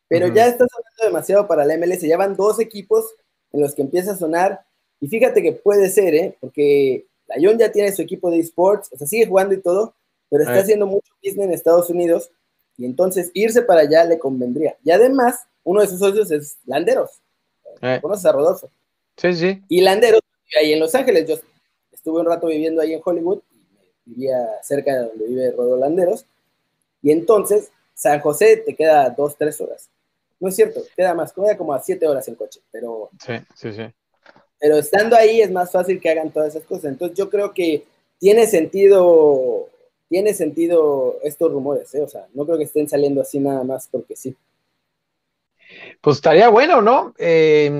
pero 0.08 0.28
ya 0.28 0.46
está 0.46 0.66
sonando 0.68 1.04
demasiado 1.04 1.48
para 1.48 1.64
la 1.64 1.76
MLS. 1.76 2.02
Ya 2.02 2.16
van 2.16 2.36
dos 2.36 2.60
equipos 2.60 3.04
en 3.52 3.60
los 3.60 3.74
que 3.74 3.82
empieza 3.82 4.12
a 4.12 4.16
sonar. 4.16 4.64
Y 5.00 5.08
fíjate 5.08 5.42
que 5.42 5.52
puede 5.52 5.88
ser, 5.90 6.14
¿eh? 6.14 6.36
Porque 6.40 7.06
el 7.28 7.38
Ayón 7.38 7.58
ya 7.58 7.72
tiene 7.72 7.92
su 7.92 8.02
equipo 8.02 8.30
de 8.30 8.38
esports, 8.38 8.90
o 8.92 8.96
sea, 8.96 9.06
sigue 9.06 9.26
jugando 9.26 9.54
y 9.54 9.60
todo, 9.60 9.94
pero 10.28 10.42
está 10.42 10.58
haciendo 10.60 10.86
mucho 10.86 11.12
business 11.22 11.46
en 11.46 11.52
Estados 11.52 11.90
Unidos. 11.90 12.30
Y 12.76 12.84
entonces 12.84 13.30
irse 13.34 13.62
para 13.62 13.82
allá 13.82 14.04
le 14.04 14.18
convendría. 14.18 14.76
Y 14.84 14.90
además, 14.90 15.46
uno 15.62 15.80
de 15.80 15.86
sus 15.86 15.98
socios 15.98 16.30
es 16.30 16.58
Landeros. 16.64 17.10
Eh. 17.80 17.98
¿Conoces 18.02 18.26
a 18.26 18.32
Rodolfo? 18.32 18.70
Sí, 19.16 19.32
sí. 19.34 19.62
Y 19.68 19.80
Landeros 19.80 20.20
ahí 20.60 20.72
en 20.72 20.80
Los 20.80 20.94
Ángeles. 20.94 21.28
Yo 21.28 21.36
estuve 21.92 22.20
un 22.20 22.26
rato 22.26 22.48
viviendo 22.48 22.82
ahí 22.82 22.92
en 22.92 23.02
Hollywood, 23.04 23.40
vivía 24.04 24.38
cerca 24.62 24.94
de 24.94 25.08
donde 25.08 25.26
vive 25.26 25.50
Rodolfo 25.52 25.76
Landeros. 25.76 26.26
Y 27.02 27.10
entonces, 27.10 27.70
San 27.94 28.20
José 28.20 28.58
te 28.58 28.74
queda 28.74 29.08
dos, 29.10 29.36
tres 29.36 29.60
horas. 29.60 29.88
No 30.40 30.48
es 30.48 30.56
cierto, 30.56 30.82
queda 30.96 31.14
más, 31.14 31.32
queda 31.32 31.56
como 31.56 31.72
a 31.72 31.80
siete 31.80 32.06
horas 32.06 32.26
en 32.28 32.34
coche, 32.34 32.60
pero. 32.70 33.10
Sí, 33.24 33.34
sí, 33.54 33.72
sí. 33.72 33.82
Pero 34.58 34.76
estando 34.76 35.16
ahí 35.16 35.40
es 35.40 35.50
más 35.50 35.70
fácil 35.70 36.00
que 36.00 36.10
hagan 36.10 36.30
todas 36.30 36.54
esas 36.54 36.66
cosas. 36.66 36.86
Entonces 36.86 37.16
yo 37.16 37.30
creo 37.30 37.52
que 37.52 37.84
tiene 38.18 38.46
sentido, 38.46 39.68
tiene 40.08 40.34
sentido 40.34 41.18
estos 41.22 41.52
rumores, 41.52 41.94
¿eh? 41.94 42.02
O 42.02 42.08
sea, 42.08 42.26
no 42.34 42.44
creo 42.46 42.58
que 42.58 42.64
estén 42.64 42.88
saliendo 42.88 43.20
así 43.20 43.38
nada 43.38 43.62
más 43.64 43.88
porque 43.90 44.16
sí. 44.16 44.34
Pues 46.00 46.16
estaría 46.16 46.48
bueno, 46.48 46.82
¿no? 46.82 47.14
Eh, 47.18 47.70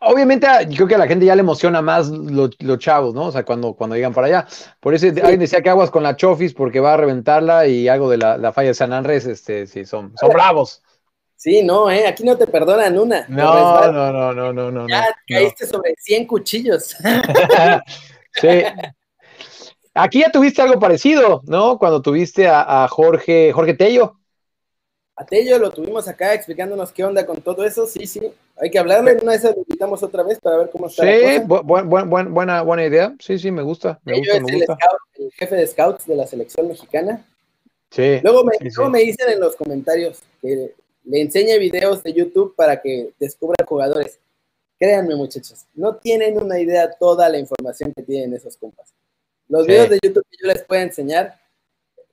obviamente, 0.00 0.46
yo 0.68 0.76
creo 0.76 0.88
que 0.88 0.94
a 0.94 0.98
la 0.98 1.08
gente 1.08 1.26
ya 1.26 1.34
le 1.34 1.40
emociona 1.40 1.82
más 1.82 2.08
los 2.08 2.78
chavos, 2.78 3.14
¿no? 3.14 3.26
O 3.26 3.32
sea, 3.32 3.44
cuando, 3.44 3.74
cuando 3.74 3.96
llegan 3.96 4.14
para 4.14 4.28
allá. 4.28 4.46
Por 4.80 4.94
eso 4.94 5.06
alguien 5.06 5.40
decía 5.40 5.60
que 5.60 5.70
aguas 5.70 5.90
con 5.90 6.02
la 6.02 6.16
Chofis 6.16 6.54
porque 6.54 6.80
va 6.80 6.94
a 6.94 6.96
reventarla 6.96 7.66
y 7.66 7.88
algo 7.88 8.08
de 8.08 8.18
la, 8.18 8.52
falla 8.52 8.68
de 8.68 8.74
San 8.74 8.92
Andrés, 8.92 9.26
este, 9.26 9.66
sí, 9.66 9.84
son, 9.84 10.14
son 10.20 10.30
bravos. 10.32 10.82
Sí, 11.36 11.62
no, 11.62 11.90
¿eh? 11.90 12.06
Aquí 12.06 12.24
no 12.24 12.36
te 12.36 12.46
perdonan 12.46 12.98
una. 12.98 13.26
No, 13.28 13.92
no, 13.92 14.12
no, 14.12 14.32
no, 14.32 14.52
no, 14.52 14.70
no. 14.70 14.88
Ya 14.88 15.04
caíste 15.26 15.66
sobre 15.66 15.94
100 15.98 16.26
cuchillos. 16.26 16.96
sí. 18.32 18.62
Aquí 19.92 20.20
ya 20.20 20.30
tuviste 20.30 20.62
algo 20.62 20.78
parecido, 20.78 21.42
¿no? 21.46 21.78
Cuando 21.78 22.00
tuviste 22.02 22.48
a, 22.48 22.84
a 22.84 22.88
Jorge, 22.88 23.52
Jorge 23.52 23.74
Tello. 23.74 24.16
A 25.18 25.24
Tello 25.24 25.58
lo 25.58 25.70
tuvimos 25.70 26.06
acá 26.08 26.34
explicándonos 26.34 26.92
qué 26.92 27.02
onda 27.02 27.24
con 27.24 27.40
todo 27.40 27.64
eso. 27.64 27.86
Sí, 27.86 28.06
sí, 28.06 28.20
hay 28.56 28.70
que 28.70 28.78
hablarle. 28.78 29.16
Una 29.22 29.32
vez 29.32 29.44
lo 29.44 29.56
invitamos 29.56 30.02
otra 30.02 30.22
vez 30.22 30.38
para 30.38 30.58
ver 30.58 30.70
cómo 30.70 30.88
está. 30.88 31.04
Sí, 31.04 31.42
buena, 31.46 32.62
buena 32.62 32.84
idea. 32.84 33.14
Sí, 33.18 33.38
sí, 33.38 33.50
me 33.50 33.62
gusta. 33.62 33.98
Me 34.04 34.18
gusta, 34.18 34.36
es 34.36 34.42
el, 35.18 35.32
jefe 35.32 35.56
de 35.56 35.66
scouts 35.66 36.06
de 36.06 36.16
la 36.16 36.26
selección 36.26 36.68
mexicana. 36.68 37.24
Sí. 37.90 38.20
Luego 38.22 38.44
me, 38.44 38.58
me 38.90 38.98
dicen 38.98 39.30
en 39.30 39.40
los 39.40 39.56
comentarios 39.56 40.20
que 40.42 40.74
le 41.04 41.20
enseñe 41.20 41.58
videos 41.58 42.02
de 42.02 42.12
YouTube 42.12 42.54
para 42.54 42.82
que 42.82 43.12
descubra 43.18 43.64
jugadores. 43.64 44.18
Créanme, 44.78 45.14
muchachos, 45.14 45.64
no 45.74 45.96
tienen 45.96 46.36
una 46.36 46.60
idea 46.60 46.90
toda 46.90 47.30
la 47.30 47.38
información 47.38 47.94
que 47.94 48.02
tienen 48.02 48.34
esos 48.34 48.58
compas. 48.58 48.92
Los 49.48 49.66
videos 49.66 49.88
de 49.88 49.98
YouTube 50.02 50.26
que 50.30 50.36
yo 50.42 50.52
les 50.52 50.62
puedo 50.64 50.82
enseñar 50.82 51.38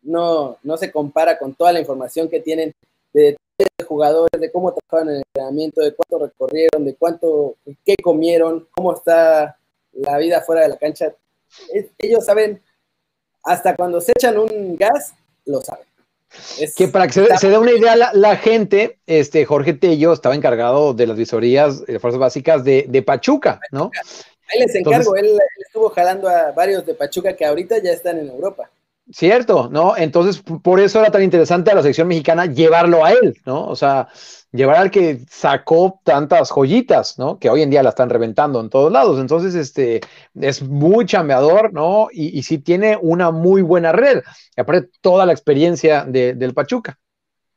no, 0.01 0.57
no 0.63 0.77
se 0.77 0.89
compara 0.89 1.37
con 1.37 1.53
toda 1.53 1.73
la 1.73 1.81
información 1.81 2.29
que 2.29 2.39
tienen 2.39 2.73
de, 3.13 3.37
jugadores, 3.85 4.41
de 4.41 4.51
cómo 4.51 4.73
trabajaron 4.73 5.13
en 5.13 5.15
el 5.17 5.23
entrenamiento, 5.27 5.81
de 5.81 5.93
cuánto 5.93 6.25
recorrieron, 6.25 6.85
de 6.85 6.95
cuánto, 6.95 7.55
qué 7.85 7.95
comieron, 8.01 8.67
cómo 8.71 8.93
está 8.93 9.57
la 9.93 10.17
vida 10.17 10.41
fuera 10.41 10.63
de 10.63 10.69
la 10.69 10.77
cancha. 10.77 11.13
ellos 11.99 12.25
saben, 12.25 12.61
hasta 13.43 13.75
cuando 13.75 14.01
se 14.01 14.11
echan 14.13 14.37
un 14.37 14.75
gas, 14.75 15.13
lo 15.45 15.61
saben. 15.61 15.85
que 16.75 16.87
para 16.87 17.07
que 17.07 17.13
se, 17.13 17.49
dé 17.49 17.57
una 17.57 17.71
idea 17.71 17.95
la, 17.95 18.35
gente, 18.37 18.97
este 19.05 19.45
Jorge 19.45 19.73
Tello 19.73 20.13
estaba 20.13 20.35
encargado 20.35 20.93
de 20.93 21.07
las 21.07 21.17
visorías 21.17 21.85
de 21.85 21.99
fuerzas 21.99 22.19
básicas 22.19 22.63
de, 22.63 23.03
Pachuca, 23.05 23.59
¿no? 23.71 23.91
Ahí 24.49 24.59
les 24.59 24.75
encargo, 24.75 25.15
él, 25.15 25.37
estuvo 25.65 25.89
jalando 25.89 26.27
a 26.27 26.51
varios 26.51 26.85
de 26.85 26.93
Pachuca 26.93 27.35
que 27.35 27.45
ahorita 27.45 27.77
ya 27.79 27.91
están 27.91 28.19
en 28.19 28.29
Europa. 28.29 28.69
Cierto, 29.11 29.69
¿no? 29.69 29.97
Entonces, 29.97 30.41
por 30.41 30.79
eso 30.79 31.01
era 31.01 31.11
tan 31.11 31.23
interesante 31.23 31.69
a 31.69 31.75
la 31.75 31.81
selección 31.81 32.07
mexicana 32.07 32.45
llevarlo 32.45 33.03
a 33.03 33.11
él, 33.11 33.35
¿no? 33.45 33.67
O 33.67 33.75
sea, 33.75 34.07
llevar 34.53 34.77
al 34.77 34.91
que 34.91 35.19
sacó 35.29 35.99
tantas 36.05 36.49
joyitas, 36.51 37.19
¿no? 37.19 37.37
Que 37.37 37.49
hoy 37.49 37.63
en 37.63 37.69
día 37.69 37.83
la 37.83 37.89
están 37.89 38.09
reventando 38.09 38.61
en 38.61 38.69
todos 38.69 38.91
lados. 38.93 39.19
Entonces, 39.19 39.55
este, 39.55 39.99
es 40.39 40.63
muy 40.63 41.05
chambeador, 41.05 41.73
¿no? 41.73 42.07
Y, 42.13 42.37
y 42.37 42.43
sí 42.43 42.59
tiene 42.59 42.97
una 43.01 43.31
muy 43.31 43.61
buena 43.61 43.91
red. 43.91 44.23
Y 44.55 44.61
aparte, 44.61 44.89
toda 45.01 45.25
la 45.25 45.33
experiencia 45.33 46.05
del 46.05 46.53
Pachuca. 46.53 46.97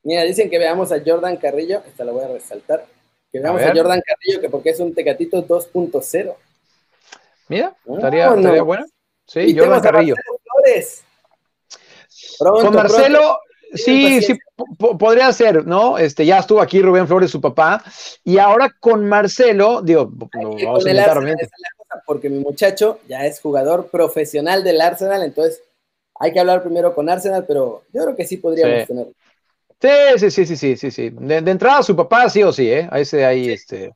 Mira, 0.03 0.23
dicen 0.25 0.51
que 0.51 0.59
veamos 0.59 0.91
a 0.91 1.01
Jordan 1.05 1.37
Carrillo, 1.37 1.83
esta 1.87 2.05
la 2.05 2.13
voy 2.13 2.25
a 2.25 2.29
resaltar, 2.29 2.87
que 3.31 3.39
veamos 3.39 3.63
a, 3.63 3.75
Jordan 3.75 4.01
Carrillo, 4.05 4.41
que 4.41 4.49
porque 4.49 4.71
es 4.71 4.81
un 4.81 4.95
Tecatito 4.95 5.47
2.0. 5.47 6.35
Mira, 7.49 7.77
estaría, 7.85 8.35
estaría 8.35 8.63
bueno. 8.63 8.85
Sí, 9.27 9.57
Jordan 9.57 9.81
Carrillo. 9.81 10.15
Con 12.39 12.75
Marcelo, 12.75 13.39
sí, 13.75 14.21
sí, 14.23 14.39
podría 14.79 15.33
ser, 15.33 15.67
¿no? 15.67 15.99
Este, 15.99 16.25
ya 16.25 16.39
estuvo 16.39 16.61
aquí 16.61 16.81
Rubén 16.81 17.07
Flores, 17.07 17.31
su 17.31 17.41
papá, 17.41 17.83
y 18.25 18.39
ahora 18.39 18.75
con 18.81 19.09
Marcelo, 19.09 19.83
digo, 19.83 20.11
vamos 20.11 20.87
a 20.87 20.91
porque 22.05 22.29
mi 22.29 22.39
muchacho 22.39 23.01
ya 23.09 23.27
es 23.27 23.41
jugador 23.41 23.89
profesional 23.89 24.63
del 24.63 24.81
Arsenal, 24.81 25.23
entonces 25.23 25.63
hay 26.19 26.33
que 26.33 26.41
hablar 26.41 26.63
primero 26.63 26.95
con 26.95 27.09
Arsenal, 27.09 27.45
pero 27.47 27.83
yo 27.93 28.03
creo 28.05 28.17
que 28.17 28.27
sí 28.27 28.37
podríamos 28.37 28.87
tenerlo. 28.87 29.13
Sí, 29.79 30.31
sí, 30.31 30.47
sí, 30.47 30.57
sí, 30.57 30.77
sí, 30.77 30.91
sí. 30.91 31.11
De, 31.13 31.43
de 31.43 31.51
entrada 31.51 31.83
su 31.83 31.95
papá 31.95 32.29
sí 32.31 32.43
o 32.43 32.51
sí, 32.53 32.71
¿eh? 32.71 32.89
A 32.91 32.99
ese 32.99 33.27
ahí, 33.27 33.51
este. 33.51 33.93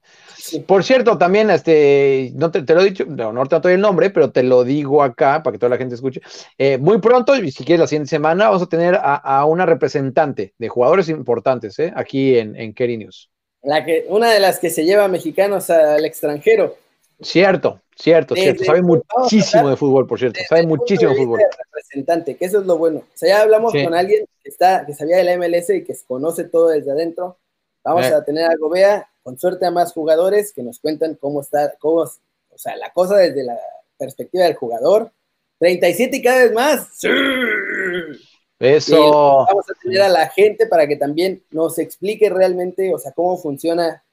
Por 0.67 0.85
cierto, 0.85 1.17
también, 1.17 1.51
este, 1.51 2.33
no 2.35 2.51
te, 2.51 2.63
te 2.63 2.75
lo 2.75 2.83
he 2.83 2.85
dicho, 2.85 3.07
no, 3.07 3.33
no 3.33 3.47
te 3.47 3.59
doy 3.61 3.75
el 3.75 3.81
nombre, 3.81 4.11
pero 4.11 4.31
te 4.31 4.43
lo 4.43 4.63
digo 4.63 5.03
acá 5.03 5.43
para 5.43 5.53
que 5.53 5.59
toda 5.59 5.71
la 5.71 5.79
gente 5.79 5.95
escuche. 5.95 6.21
Eh, 6.59 6.77
muy 6.77 7.01
pronto, 7.01 7.35
y 7.35 7.51
si 7.51 7.65
quieres 7.65 7.81
la 7.81 7.87
siguiente 7.87 8.11
semana, 8.11 8.49
vamos 8.49 8.63
a 8.63 8.69
tener 8.69 8.95
a, 8.95 9.15
a 9.17 9.45
una 9.47 9.65
representante 9.65 10.55
de 10.59 10.69
jugadores 10.69 11.09
importantes, 11.09 11.79
¿eh? 11.79 11.93
Aquí 11.97 12.39
en, 12.39 12.57
en 12.57 12.75
Kerry 12.75 12.99
News. 12.99 13.31
La 13.63 13.85
que, 13.85 14.07
una 14.09 14.31
de 14.31 14.41
las 14.41 14.59
que 14.59 14.71
se 14.71 14.85
lleva 14.85 15.09
mexicanos 15.09 15.71
al 15.71 16.05
extranjero. 16.05 16.77
Cierto, 17.23 17.81
cierto, 17.97 18.35
Desde 18.35 18.45
cierto. 18.55 18.65
Sabe 18.65 18.83
muchísimo 18.83 19.69
de 19.71 19.77
fútbol, 19.77 20.07
por 20.07 20.19
cierto. 20.19 20.41
Sabe 20.49 20.67
muchísimo 20.67 21.11
de 21.11 21.17
fútbol. 21.17 21.41
representante, 21.67 22.37
que 22.37 22.45
eso 22.45 22.61
es 22.61 22.67
lo 22.67 22.79
bueno. 22.79 23.01
O 23.01 23.05
sea, 23.17 23.29
ya 23.37 23.43
hablamos 23.43 23.73
Sí. 23.73 23.85
con 23.85 23.95
alguien 23.95 24.25
que 24.43 24.49
está, 24.49 24.85
que 24.87 24.95
sabía 24.95 25.17
de 25.19 25.25
la 25.25 25.33
MLS 25.35 25.71
y 25.75 25.85
que 25.85 25.95
conoce 26.07 26.45
todo 26.45 26.69
desde 26.69 26.91
adentro. 26.93 27.39
Vamos 27.85 28.07
Eh. 28.07 28.15
a 28.15 28.25
tener 28.25 28.45
a 28.51 28.57
Gobea, 28.57 29.09
con 29.23 29.39
suerte 29.39 29.67
a 29.67 29.71
más 29.71 29.93
jugadores 29.93 30.53
que 30.53 30.63
nos 30.63 30.79
cuentan 30.81 31.15
cómo 31.17 31.41
está, 31.43 31.75
cómo, 31.79 32.03
o 32.03 32.59
sea, 32.59 32.77
la 32.77 32.91
cosa 32.93 33.17
desde 33.17 33.43
la 33.45 33.59
perspectiva 33.99 34.45
del 34.45 34.55
jugador. 34.55 35.11
37 35.59 36.17
y 36.19 36.23
cada 36.23 36.39
vez 36.45 36.53
más. 36.53 36.89
Sí. 36.97 37.09
Y 37.09 38.67
Eso. 38.67 39.47
vamos 39.49 39.65
a 39.71 39.75
tener 39.83 40.03
a 40.03 40.09
la 40.09 40.29
gente 40.29 40.67
para 40.67 40.87
que 40.87 40.97
también 40.97 41.43
nos 41.51 41.79
explique 41.79 42.29
realmente, 42.29 42.95
o 42.95 42.99
sea, 42.99 43.13
cómo 43.13 43.37
funciona 43.39 44.05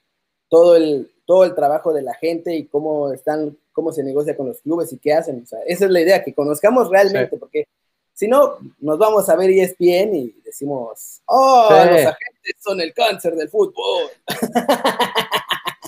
todo 0.48 0.76
el, 0.76 1.10
todo 1.28 1.44
el 1.44 1.54
trabajo 1.54 1.92
de 1.92 2.00
la 2.00 2.14
gente 2.14 2.56
y 2.56 2.64
cómo 2.68 3.12
están, 3.12 3.54
cómo 3.72 3.92
se 3.92 4.02
negocia 4.02 4.34
con 4.34 4.46
los 4.46 4.62
clubes 4.62 4.90
y 4.94 4.98
qué 4.98 5.12
hacen. 5.12 5.42
O 5.42 5.46
sea, 5.46 5.58
esa 5.66 5.84
es 5.84 5.90
la 5.90 6.00
idea, 6.00 6.24
que 6.24 6.32
conozcamos 6.32 6.88
realmente, 6.88 7.36
porque 7.36 7.68
si 8.14 8.26
no, 8.28 8.54
nos 8.78 8.96
vamos 8.98 9.28
a 9.28 9.36
ver 9.36 9.50
ESPN 9.50 10.14
y 10.14 10.34
decimos, 10.42 11.20
oh, 11.26 11.68
Sí. 11.68 11.74
los 11.90 12.00
agentes 12.00 12.56
son 12.60 12.80
el 12.80 12.94
cáncer 12.94 13.34
del 13.36 13.50
fútbol. 13.50 14.08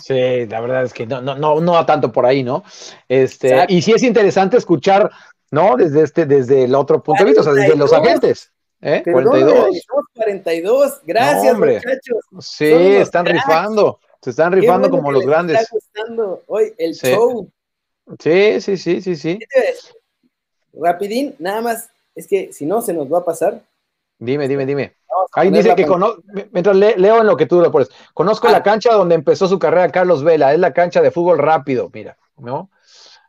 Sí, 0.03 0.47
la 0.47 0.61
verdad 0.61 0.85
es 0.85 0.93
que 0.95 1.07
no, 1.07 1.21
no, 1.21 1.37
no, 1.37 1.61
no 1.61 1.73
va 1.73 1.85
tanto 1.87 2.11
por 2.11 2.25
ahí, 2.27 2.43
¿no? 2.43 2.65
Este, 3.07 3.51
Exacto. 3.51 3.75
y 3.75 3.83
sí 3.83 3.93
es 3.93 4.03
interesante 4.03 4.57
escuchar, 4.57 5.11
¿no? 5.51 5.77
Desde 5.77 6.03
este, 6.03 6.25
desde 6.27 6.65
el 6.65 6.75
otro 6.75 7.03
punto 7.03 7.23
de 7.23 7.29
vista, 7.31 7.43
o 7.43 7.45
sea, 7.45 7.53
desde 7.53 7.77
los 7.77 7.91
42. 7.91 8.07
agentes. 8.09 8.53
¿eh? 8.81 9.03
Perdón, 9.05 9.25
42. 9.25 9.83
somos 9.87 10.05
42. 10.15 11.01
Gracias, 11.05 11.53
No, 11.59 11.67
muchachos. 11.67 12.25
Sí, 12.41 12.73
están 12.73 13.27
cracks. 13.27 13.45
rifando. 13.47 14.01
Se 14.23 14.31
están 14.31 14.53
rifando 14.53 14.89
bueno 14.89 14.97
como 14.99 15.13
los 15.13 15.25
grandes. 15.25 15.61
Está 15.61 15.71
gustando 15.75 16.43
hoy 16.47 16.73
el 16.79 16.95
Sí. 16.95 17.09
show. 17.13 17.49
Sí, 18.19 18.61
sí, 18.61 18.77
sí, 18.77 19.01
sí, 19.01 19.17
sí. 19.17 19.39
Rapidín, 20.73 21.35
nada 21.39 21.61
más, 21.61 21.91
es 22.15 22.27
que 22.27 22.53
si 22.53 22.65
no 22.67 22.81
se 22.83 22.93
nos 22.93 23.13
va 23.13 23.19
a 23.19 23.25
pasar. 23.25 23.63
Dime, 24.19 24.47
dime, 24.49 24.67
dime. 24.67 24.95
Ahí 25.33 25.49
dice 25.51 25.75
que 25.75 25.87
pantalla. 25.87 25.89
cono- 25.89 26.17
mientras 26.53 26.77
le- 26.77 26.97
leo 26.97 27.21
en 27.21 27.27
lo 27.27 27.37
que 27.37 27.47
tú 27.47 27.61
lo 27.61 27.71
pones. 27.71 27.89
Conozco 28.15 28.49
Ah. 28.49 28.53
la 28.53 28.63
cancha 28.63 28.93
donde 28.93 29.15
empezó 29.15 29.49
su 29.49 29.59
carrera 29.59 29.91
Carlos 29.91 30.23
Vela, 30.23 30.53
es 30.53 30.59
la 30.59 30.73
cancha 30.73 31.01
de 31.01 31.11
fútbol 31.11 31.39
rápido, 31.39 31.91
mira, 31.93 32.17
¿no? 32.37 32.71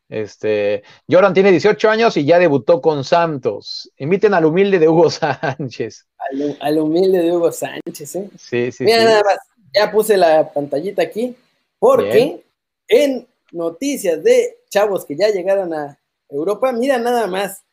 Este, 0.09 0.83
Jordan 1.09 1.33
tiene 1.33 1.51
18 1.51 1.89
años 1.89 2.17
y 2.17 2.25
ya 2.25 2.37
debutó 2.37 2.81
con 2.81 3.03
Santos. 3.05 3.89
Inviten 3.97 4.33
al 4.33 4.43
humilde 4.45 4.77
de 4.77 4.89
Hugo 4.89 5.09
Sánchez. 5.09 6.05
al, 6.17 6.57
al 6.59 6.79
humilde 6.79 7.19
de 7.19 7.31
Hugo 7.35 7.51
Sánchez, 7.51 8.15
¿eh? 8.15 8.29
Sí, 8.37 8.71
sí, 8.71 8.83
Mira 8.83 8.99
sí. 8.99 9.05
nada 9.05 9.21
más, 9.23 9.37
ya 9.73 9.91
puse 9.91 10.17
la 10.17 10.51
pantallita 10.51 11.01
aquí, 11.01 11.35
porque 11.79 12.05
Bien. 12.07 12.43
en 12.87 13.27
noticias 13.51 14.23
de 14.23 14.59
chavos 14.69 15.05
que 15.05 15.15
ya 15.15 15.29
llegaron 15.29 15.73
a 15.73 15.97
Europa, 16.29 16.71
mira 16.71 16.97
nada 16.97 17.27
más. 17.27 17.63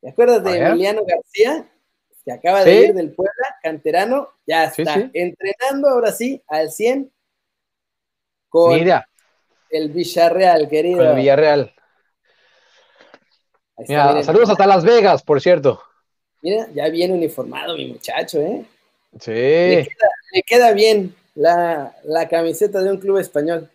¿Te 0.00 0.08
acuerdas 0.10 0.42
de. 0.44 0.56
Emiliano 0.58 1.02
García? 1.04 1.68
Que 2.24 2.32
acaba 2.32 2.64
de 2.64 2.72
Sí. 2.72 2.84
ir 2.88 2.94
del 2.94 3.10
Puebla, 3.12 3.56
canterano, 3.62 4.28
ya 4.46 4.64
está 4.64 4.94
sí. 4.94 5.10
entrenando 5.12 5.88
ahora 5.88 6.12
sí 6.12 6.40
al 6.46 6.70
100 6.70 7.12
con 8.48 8.74
Mira, 8.74 9.08
el 9.70 9.90
Villarreal, 9.90 10.68
querido. 10.68 10.98
con 10.98 11.06
el 11.08 11.16
Villarreal. 11.16 11.74
Está, 13.76 14.12
Mira, 14.12 14.22
saludos 14.22 14.50
hasta 14.50 14.66
Las 14.66 14.84
Vegas, 14.84 15.22
por 15.22 15.40
cierto. 15.40 15.82
Mira, 16.42 16.68
ya 16.74 16.88
viene 16.88 17.14
uniformado 17.14 17.76
mi 17.76 17.86
muchacho, 17.88 18.40
¿eh? 18.40 18.64
Le 19.12 19.18
Sí, 19.20 19.90
queda, 19.90 20.10
le 20.32 20.42
queda 20.42 20.72
bien 20.72 21.14
la, 21.34 21.94
la 22.04 22.28
camiseta 22.28 22.82
de 22.82 22.90
un 22.90 22.98
club 22.98 23.18
español. 23.18 23.68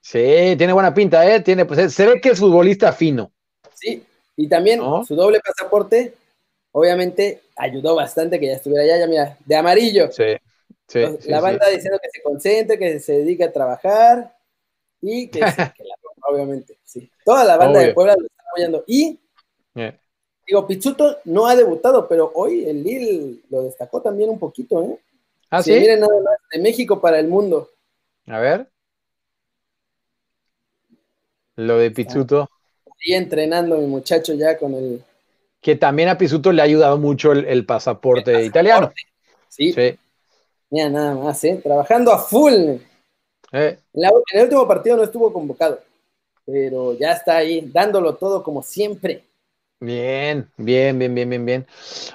sí, 0.00 0.54
tiene 0.56 0.72
buena 0.72 0.92
pinta, 0.92 1.28
¿eh? 1.32 1.40
Tiene, 1.40 1.64
pues, 1.64 1.92
se 1.94 2.06
ve 2.06 2.20
que 2.20 2.30
es 2.30 2.38
futbolista 2.38 2.92
fino. 2.92 3.32
Sí, 3.74 4.04
y 4.36 4.48
también 4.48 4.78
¿No? 4.80 5.04
su 5.04 5.14
doble 5.14 5.40
pasaporte, 5.40 6.14
obviamente, 6.72 7.42
ayudó 7.56 7.94
bastante 7.94 8.38
que 8.40 8.46
ya 8.46 8.54
estuviera 8.54 8.82
allá, 8.84 8.98
ya 8.98 9.06
mira, 9.06 9.38
de 9.44 9.56
amarillo. 9.56 10.10
Sí, 10.12 10.36
sí. 10.88 11.00
La 11.00 11.38
sí. 11.38 11.42
banda 11.42 11.68
diciendo 11.68 11.98
que 12.02 12.10
se 12.10 12.22
concentre, 12.22 12.78
que 12.78 13.00
se 13.00 13.18
dedique 13.18 13.44
a 13.44 13.52
trabajar 13.52 14.36
y 15.00 15.28
que, 15.28 15.38
sí, 15.38 15.44
que 15.76 15.84
la 15.84 15.94
obviamente. 16.26 16.78
Sí. 16.84 17.10
Toda 17.24 17.44
la 17.44 17.56
banda 17.56 17.80
de. 17.80 17.92
Puebla 17.92 18.14
lo 18.18 18.26
está 18.26 18.42
apoyando. 18.50 18.84
Y, 18.86 19.18
Eh, 19.76 19.98
digo, 20.46 20.66
Pizzuto 20.66 21.18
no 21.24 21.46
ha 21.46 21.56
debutado, 21.56 22.06
pero 22.08 22.30
hoy 22.34 22.64
el 22.68 22.82
Lille 22.82 23.40
lo 23.50 23.62
destacó 23.62 24.00
también 24.00 24.30
un 24.30 24.38
poquito, 24.38 24.82
¿eh? 24.84 24.98
Ah, 25.56 25.62
Sí, 25.62 25.72
sí. 25.72 25.80
miren 25.80 26.00
nada 26.00 26.20
más, 26.20 26.34
de 26.52 26.58
México 26.60 27.00
para 27.00 27.18
el 27.20 27.28
mundo. 27.28 27.70
A 28.26 28.40
ver. 28.40 28.68
Lo 31.56 31.78
de 31.78 31.90
Pizzuto. 31.90 32.48
Y 33.00 33.14
entrenando 33.14 33.76
mi 33.78 33.86
muchacho 33.86 34.34
ya 34.34 34.58
con 34.58 34.74
el 34.74 35.04
Que 35.60 35.76
también 35.76 36.08
a 36.08 36.18
Pizzuto 36.18 36.50
le 36.52 36.60
ha 36.62 36.64
ayudado 36.64 36.98
mucho 36.98 37.30
el, 37.32 37.44
el 37.44 37.64
pasaporte 37.66 38.44
italiano. 38.44 38.92
Sí, 39.48 39.72
Sí. 39.72 39.96
mira 40.70 40.88
nada 40.88 41.14
más, 41.14 41.44
¿eh? 41.44 41.60
Trabajando 41.62 42.12
a 42.12 42.18
full. 42.18 42.52
Eh, 43.52 43.78
la- 43.92 44.08
en 44.32 44.38
el 44.40 44.42
último 44.44 44.66
partido 44.66 44.96
no 44.96 45.04
estuvo 45.04 45.32
convocado, 45.32 45.80
pero 46.44 46.94
ya 46.98 47.12
está 47.12 47.36
ahí, 47.36 47.60
dándolo 47.72 48.16
todo 48.16 48.42
como 48.42 48.60
siempre. 48.62 49.22
Bien, 49.84 50.48
bien, 50.56 50.98
bien, 50.98 51.14
bien, 51.14 51.28
bien, 51.30 51.44
bien. 51.46 51.66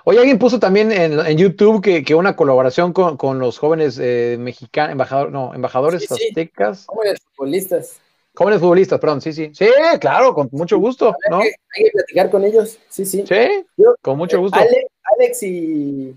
Oye, 0.06 0.20
alguien 0.20 0.40
puso 0.40 0.60
también 0.60 0.92
en, 0.92 1.20
en 1.20 1.38
YouTube 1.38 1.82
que, 1.82 2.04
que 2.04 2.16
una 2.16 2.36
colaboración 2.36 2.94
con, 2.94 3.16
con 3.18 3.38
los 3.40 3.60
jóvenes 3.60 4.00
eh, 4.02 4.38
mexicanos, 4.40 4.92
embajador, 4.94 5.32
no, 5.32 5.54
embajadores 5.54 6.02
Sí, 6.02 6.08
sí. 6.08 6.28
aztecas, 6.30 6.86
Jóvenes 6.88 7.20
futbolistas. 7.36 8.00
jóvenes 8.34 8.60
futbolistas, 8.60 9.00
perdón, 9.00 9.22
sí, 9.22 9.34
sí. 9.34 9.52
Sí, 9.54 9.68
claro, 10.00 10.34
con 10.34 10.50
mucho 10.52 10.78
gusto, 10.80 11.16
¿no? 11.30 11.38
Hay, 11.42 11.50
que, 11.50 11.56
hay 11.78 11.84
que 11.86 11.92
platicar 11.92 12.30
con 12.32 12.44
ellos, 12.44 12.80
sí, 12.90 13.06
sí. 13.06 13.24
Sí, 13.28 13.66
Yo- 13.78 13.96
con 14.02 14.18
mucho 14.18 14.40
gusto. 14.40 14.58
Ale- 14.60 14.88
Alex 15.18 15.44
y. 15.44 16.16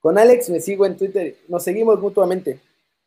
Con 0.00 0.18
Alex 0.18 0.50
me 0.50 0.60
sigo 0.60 0.84
en 0.86 0.96
Twitter, 0.96 1.34
nos 1.48 1.64
seguimos 1.64 1.98
mutuamente. 1.98 2.58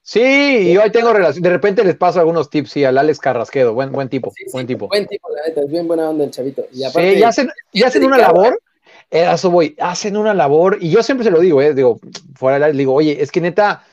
Sí, 0.09 0.21
y 0.21 0.73
yo 0.73 0.81
ahí 0.81 0.89
tengo 0.89 1.11
relación. 1.11 1.43
De 1.43 1.49
repente 1.49 1.83
les 1.83 1.97
paso 1.97 2.21
algunos 2.21 2.49
tips, 2.49 2.71
sí, 2.71 2.85
al 2.85 2.97
Alex 2.97 3.19
Carrasquedo, 3.19 3.73
buen, 3.73 3.91
buen 3.91 4.07
tipo, 4.07 4.31
Sí, 4.31 4.45
sí, 4.45 4.51
buen 4.53 4.65
tipo. 4.65 4.87
Buen 4.87 5.05
tipo, 5.05 5.27
la 5.35 5.45
neta, 5.45 5.59
es 5.59 5.67
bien 5.69 5.85
buena 5.85 6.09
onda 6.09 6.23
el 6.23 6.31
chavito. 6.31 6.65
Y 6.71 6.85
aparte, 6.85 7.11
Sí, 7.11 7.19
y 7.19 7.23
hacen, 7.23 7.49
hacen 7.85 8.05
una 8.05 8.17
labor, 8.17 8.57
eh, 9.11 9.25
a 9.25 9.33
eso 9.33 9.51
voy, 9.51 9.75
hacen 9.77 10.15
una 10.15 10.33
labor, 10.33 10.77
y 10.79 10.91
yo 10.91 11.03
siempre 11.03 11.25
se 11.25 11.29
lo 11.31 11.41
digo, 11.41 11.61
eh, 11.61 11.73
digo, 11.73 11.99
fuera 12.35 12.65
del 12.67 12.77
digo, 12.77 12.93
oye, 12.93 13.21
es 13.21 13.33
que 13.33 13.41
neta, 13.41 13.83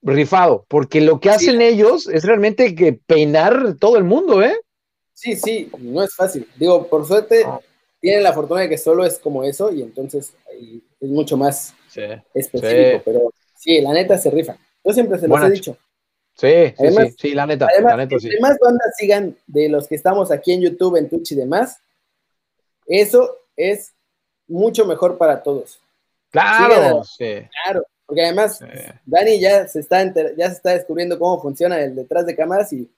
rifado, 0.00 0.64
porque 0.68 1.00
lo 1.00 1.18
que 1.18 1.30
hacen 1.30 1.60
ellos 1.60 2.06
es 2.06 2.22
realmente 2.22 2.76
que 2.76 2.92
peinar 2.92 3.74
todo 3.80 3.96
el 3.96 4.04
mundo, 4.04 4.44
¿eh? 4.44 4.60
Sí, 5.12 5.34
sí, 5.34 5.72
no 5.80 6.04
es 6.04 6.14
fácil. 6.14 6.46
Digo, 6.54 6.86
por 6.86 7.04
suerte, 7.04 7.42
No. 7.44 7.60
tienen 8.00 8.22
la 8.22 8.32
fortuna 8.32 8.60
de 8.60 8.68
que 8.68 8.78
solo 8.78 9.04
es 9.04 9.18
como 9.18 9.42
eso, 9.42 9.72
y 9.72 9.82
entonces 9.82 10.34
es 11.00 11.08
mucho 11.10 11.36
más 11.36 11.74
específico, 12.32 12.98
Sí. 12.98 13.02
pero 13.04 13.32
sí, 13.58 13.80
la 13.80 13.92
neta 13.92 14.16
se 14.16 14.30
rifa. 14.30 14.56
Yo 14.84 14.92
siempre 14.92 15.18
se 15.18 15.28
los 15.28 15.30
Buena 15.38 15.46
he 15.46 15.50
ch- 15.50 15.54
dicho. 15.54 15.76
sí, 16.34 16.48
sí, 16.68 16.74
Además- 16.78 17.08
sí, 17.08 17.14
sí, 17.18 17.34
la 17.34 17.46
neta, 17.46 17.66
Además, 17.70 17.92
la 17.92 17.96
neta, 18.04 18.18
sí. 18.18 18.28
bandas 18.40 18.94
sigan 18.96 19.36
de 19.46 19.68
los 19.68 19.86
que 19.88 19.94
estamos 19.94 20.30
aquí 20.30 20.52
en 20.52 20.62
YouTube, 20.62 20.96
en 20.96 21.08
Twitch 21.08 21.32
y 21.32 21.34
demás, 21.36 21.78
eso 22.86 23.38
es 23.56 23.92
mucho 24.48 24.84
mejor 24.84 25.16
para 25.18 25.42
todos. 25.42 25.80
Claro, 26.30 27.02
sí, 27.04 27.34
Claro, 27.64 27.84
porque 28.06 28.22
además 28.24 28.58
sí. 28.58 28.64
Dani 29.04 29.40
ya 29.40 29.66
se 29.68 29.80
está 29.80 30.02
ya 30.36 30.48
se 30.48 30.54
está 30.56 30.70
descubriendo 30.70 31.18
cómo 31.18 31.40
funciona 31.42 31.80
el 31.80 31.94
detrás 31.94 32.24
de 32.26 32.36
cámaras 32.36 32.72
y 32.72 32.88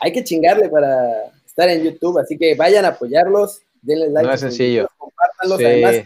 hay 0.00 0.12
que 0.12 0.24
chingarle 0.24 0.68
para 0.68 1.26
estar 1.46 1.68
en 1.68 1.82
YouTube, 1.84 2.18
así 2.18 2.36
que 2.38 2.54
vayan 2.54 2.84
a 2.84 2.88
apoyarlos, 2.88 3.62
denle 3.82 4.08
like, 4.08 4.26
No 4.26 4.34
es 4.34 4.40
sencillo. 4.40 4.72
videos, 4.82 4.90
compártanlos, 4.96 5.58
además, 5.60 5.94
sí, 5.96 6.00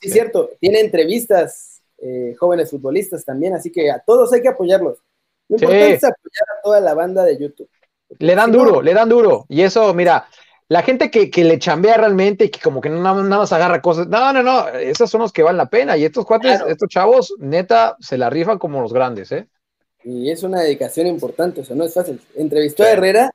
sí. 0.00 0.08
es 0.08 0.12
cierto, 0.12 0.50
tiene 0.60 0.80
entrevistas 0.80 1.67
eh, 1.98 2.34
jóvenes 2.38 2.70
futbolistas 2.70 3.24
también, 3.24 3.54
así 3.54 3.70
que 3.72 3.90
a 3.90 3.98
todos 4.00 4.32
hay 4.32 4.40
que 4.42 4.48
apoyarlos. 4.48 4.98
Lo 5.48 5.58
Sí. 5.58 5.64
importante 5.64 5.94
es 5.94 6.04
apoyar 6.04 6.44
a 6.58 6.62
toda 6.62 6.80
la 6.80 6.94
banda 6.94 7.24
de 7.24 7.38
YouTube. 7.38 7.68
Le 8.18 8.34
dan 8.34 8.50
si 8.52 8.56
no, 8.56 8.64
duro, 8.64 8.82
le 8.82 8.94
dan 8.94 9.08
duro. 9.08 9.44
Y 9.48 9.62
eso, 9.62 9.92
mira, 9.94 10.26
la 10.68 10.82
gente 10.82 11.10
que, 11.10 11.30
que 11.30 11.44
le 11.44 11.58
chambea 11.58 11.96
realmente 11.96 12.44
y 12.44 12.48
que 12.50 12.60
como 12.60 12.80
que 12.80 12.88
no, 12.90 13.00
nada 13.00 13.22
más 13.38 13.52
agarra 13.52 13.80
cosas. 13.82 14.06
No, 14.08 14.32
no, 14.32 14.42
no, 14.42 14.68
esos 14.68 15.10
son 15.10 15.22
los 15.22 15.32
que 15.32 15.42
valen 15.42 15.56
la 15.58 15.66
pena. 15.70 15.96
Y 15.96 16.04
estos 16.04 16.24
cuates, 16.26 16.56
Claro. 16.56 16.68
estos 16.70 16.88
chavos, 16.88 17.34
neta, 17.38 17.96
se 18.00 18.16
la 18.18 18.28
rifan 18.30 18.58
como 18.58 18.80
los 18.82 18.92
grandes, 18.92 19.32
¿eh? 19.32 19.48
Y 20.04 20.30
es 20.30 20.42
una 20.42 20.60
dedicación 20.60 21.06
importante, 21.06 21.62
o 21.62 21.64
sea, 21.64 21.74
no 21.76 21.84
es 21.84 21.92
fácil. 21.94 22.20
Entrevistó 22.36 22.82
Sí. 22.84 22.88
a 22.88 22.92
Herrera, 22.92 23.30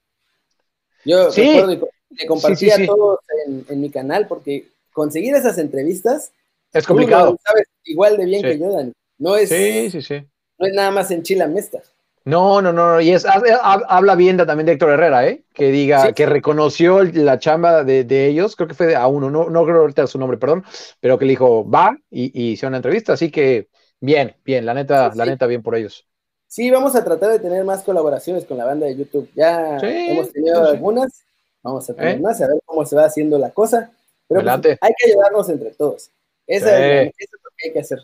yo 1.06 1.32
Sí. 1.32 1.42
recuerdo 1.60 1.90
le 2.12 2.28
compartí 2.28 2.70
sí. 2.70 2.84
a 2.84 2.86
todos 2.86 3.20
en, 3.48 3.66
en 3.68 3.82
mi 3.82 3.90
canal, 3.90 4.28
porque 4.28 4.68
conseguir 4.94 5.34
esas 5.36 5.58
entrevistas 5.58 6.32
Es 6.74 6.88
complicado. 6.88 7.38
sabes 7.46 7.68
igual 7.86 8.18
de 8.18 8.26
bien 8.26 8.42
que 8.42 8.60
yo, 8.60 8.72
Dani. 8.72 8.92
No 9.18 9.36
es, 9.36 9.50
sí, 9.50 9.92
sí, 9.92 10.02
sí. 10.02 10.26
No 10.58 10.68
es 10.68 10.74
nada 10.74 10.92
más 10.92 11.12
en 11.12 11.24
Chile 11.24 11.48
Mestas. 11.48 11.94
No, 12.26 12.62
no, 12.62 12.72
no, 12.72 13.02
y 13.02 13.12
es, 13.12 13.26
habla 13.26 14.16
bien 14.16 14.38
también 14.38 14.66
de 14.66 14.72
Héctor 14.74 14.92
Herrera, 14.92 15.28
¿eh? 15.28 15.44
Que 15.54 15.72
diga, 15.72 16.14
que 16.14 16.26
reconoció 16.26 17.04
la 17.04 17.38
chamba 17.38 17.84
de, 17.84 18.28
ellos, 18.28 18.56
creo 18.56 18.70
que 18.70 18.76
fue 18.76 18.96
a 18.96 19.08
uno, 19.08 19.30
no, 19.30 19.50
no 19.50 19.66
creo 19.66 19.82
ahorita 19.82 20.08
su 20.08 20.18
nombre, 20.18 20.38
perdón, 20.38 20.64
pero 21.02 21.20
que 21.20 21.26
le 21.26 21.32
dijo, 21.32 21.70
va, 21.70 21.98
y, 22.10 22.32
y 22.34 22.54
hizo 22.54 22.68
una 22.68 22.78
entrevista, 22.78 23.12
así 23.12 23.30
que 23.30 23.68
bien, 24.00 24.38
bien, 24.46 24.66
la 24.66 24.74
neta, 24.74 25.12
la 25.14 25.26
neta, 25.26 25.48
bien 25.48 25.62
por 25.62 25.76
ellos. 25.76 26.08
Sí, 26.54 26.70
vamos 26.70 26.96
a 26.96 27.04
tratar 27.04 27.32
de 27.32 27.40
tener 27.40 27.66
más 27.66 27.82
colaboraciones 27.82 28.46
con 28.46 28.58
la 28.60 28.66
banda 28.66 28.86
de 28.86 28.96
YouTube. 28.96 29.28
Ya 29.36 29.80
hemos 29.82 30.32
tenido 30.32 30.64
algunas, 30.64 31.24
vamos 31.64 31.90
a 31.90 31.96
tener 31.96 32.18
¿Eh? 32.18 32.20
más, 32.20 32.40
a 32.42 32.48
ver 32.48 32.58
cómo 32.64 32.86
se 32.86 32.96
va 32.96 33.06
haciendo 33.06 33.40
la 33.40 33.50
cosa. 33.50 33.90
Pero 34.28 34.42
pues, 34.44 34.78
hay 34.80 34.92
que 34.96 35.12
ayudarnos 35.12 35.50
entre 35.50 35.72
todos. 35.72 36.12
Esa 36.54 37.02
es, 37.02 37.06
lo 37.32 37.50
que 37.58 37.68
hay 37.68 37.74
que 37.74 37.80
hacer. 37.80 38.00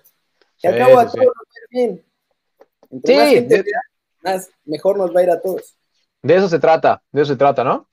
Que 0.60 0.68
al 0.68 0.78
cabo 0.78 1.00
a 1.00 1.06
todos 1.06 1.26
nos 1.26 1.28
va 1.28 1.68
bien. 1.70 2.04
Entre 2.92 3.16
más 3.16 3.30
gente 3.30 3.64
más 4.22 4.50
mejor 4.66 4.98
nos 4.98 5.16
va 5.16 5.20
a 5.20 5.24
ir 5.24 5.30
a 5.30 5.40
todos. 5.40 5.76
De 6.22 6.36
eso 6.36 6.50
se 6.50 6.60
trata, 6.60 7.02
de 7.12 7.22
eso 7.22 7.34
se 7.34 7.38
trata, 7.38 7.64
¿no? 7.64 7.88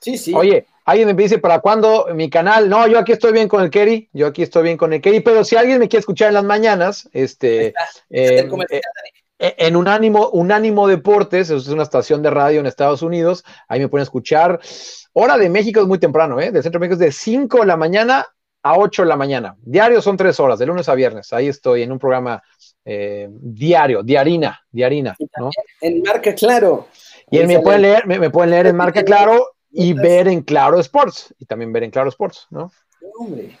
Sí, 0.00 0.18
sí. 0.18 0.34
Oye, 0.34 0.66
alguien 0.84 1.08
me 1.08 1.14
dice, 1.14 1.38
¿para 1.38 1.60
cuándo 1.60 2.06
mi 2.14 2.28
canal? 2.28 2.68
No, 2.68 2.86
yo 2.86 2.98
aquí 2.98 3.12
estoy 3.12 3.32
bien 3.32 3.48
con 3.48 3.62
el 3.62 3.70
Kerry, 3.70 4.10
yo 4.12 4.26
aquí 4.26 4.42
estoy 4.42 4.62
bien 4.62 4.76
con 4.76 4.92
el 4.92 5.00
Kerry, 5.00 5.20
pero 5.20 5.42
si 5.42 5.56
alguien 5.56 5.78
me 5.78 5.88
quiere 5.88 6.00
escuchar 6.00 6.28
en 6.28 6.34
las 6.34 6.44
mañanas, 6.44 7.08
este, 7.12 7.68
eh, 8.10 8.50
eh, 9.38 9.54
en 9.58 9.76
Unánimo, 9.76 10.28
Unánimo 10.28 10.86
Deportes, 10.86 11.48
es 11.48 11.66
una 11.68 11.82
estación 11.82 12.22
de 12.22 12.30
radio 12.30 12.60
en 12.60 12.66
Estados 12.66 13.00
Unidos, 13.00 13.42
ahí 13.66 13.80
me 13.80 13.88
pueden 13.88 14.02
escuchar. 14.02 14.60
Hora 15.14 15.38
de 15.38 15.48
México 15.48 15.80
es 15.80 15.86
muy 15.86 15.98
temprano, 15.98 16.38
¿eh? 16.38 16.52
De 16.52 16.62
Centro 16.62 16.78
de 16.78 16.86
México 16.86 17.02
es 17.02 17.06
de 17.06 17.12
5 17.12 17.60
de 17.60 17.66
la 17.66 17.76
mañana 17.78 18.26
a 18.64 18.78
8 18.78 19.02
de 19.02 19.08
la 19.08 19.16
mañana. 19.16 19.56
Diario 19.60 20.00
son 20.00 20.16
3 20.16 20.40
horas, 20.40 20.58
de 20.58 20.66
lunes 20.66 20.88
a 20.88 20.94
viernes. 20.94 21.32
Ahí 21.34 21.48
estoy 21.48 21.82
en 21.82 21.92
un 21.92 21.98
programa 21.98 22.42
eh, 22.84 23.28
diario, 23.30 24.02
diarina, 24.02 24.58
diarina, 24.70 25.14
¿no? 25.38 25.50
En 25.82 26.02
Marca 26.02 26.34
Claro. 26.34 26.88
Y 27.30 27.38
me 27.44 27.60
pueden, 27.60 27.82
leer, 27.82 28.06
me, 28.06 28.30
pueden 28.30 28.50
leer 28.50 28.66
en 28.66 28.76
Marca 28.76 29.02
Claro 29.02 29.52
y 29.70 29.92
ver 29.92 30.28
en 30.28 30.42
Claro 30.42 30.80
Sports. 30.80 31.34
Y 31.38 31.44
también 31.44 31.72
ver 31.72 31.84
en 31.84 31.90
Claro 31.90 32.08
Sports, 32.08 32.46
¿no? 32.50 32.72
Hombre. 33.18 33.58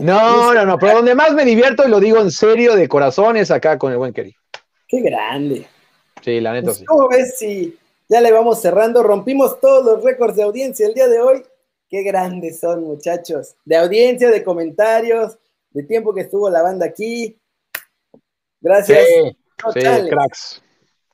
No, 0.00 0.54
no, 0.54 0.64
no, 0.66 0.78
pero 0.78 0.96
donde 0.96 1.14
más 1.14 1.32
me 1.34 1.44
divierto 1.44 1.86
y 1.86 1.90
lo 1.90 2.00
digo 2.00 2.18
en 2.18 2.30
serio, 2.30 2.74
de 2.74 2.88
corazón, 2.88 3.36
es 3.36 3.50
acá 3.50 3.78
con 3.78 3.92
el 3.92 3.98
buen 3.98 4.12
Kerry. 4.12 4.34
Qué 4.88 5.00
grande. 5.00 5.66
Sí, 6.22 6.40
la 6.40 6.52
neta 6.52 6.66
pues, 6.66 6.84
¿Cómo 6.86 7.08
ves 7.08 7.38
si 7.38 7.78
ya 8.08 8.20
le 8.20 8.32
vamos 8.32 8.60
cerrando? 8.60 9.02
Rompimos 9.02 9.60
todos 9.60 9.84
los 9.84 10.04
récords 10.04 10.36
de 10.36 10.42
audiencia 10.42 10.86
el 10.86 10.94
día 10.94 11.08
de 11.08 11.20
hoy. 11.20 11.42
Qué 11.94 12.02
grandes 12.02 12.58
son, 12.58 12.82
muchachos. 12.82 13.54
De 13.64 13.76
audiencia, 13.76 14.28
de 14.28 14.42
comentarios, 14.42 15.38
de 15.70 15.84
tiempo 15.84 16.12
que 16.12 16.22
estuvo 16.22 16.50
la 16.50 16.60
banda 16.60 16.86
aquí. 16.86 17.38
Gracias. 18.60 19.06
Sí, 19.72 19.80
cracks. 20.10 20.60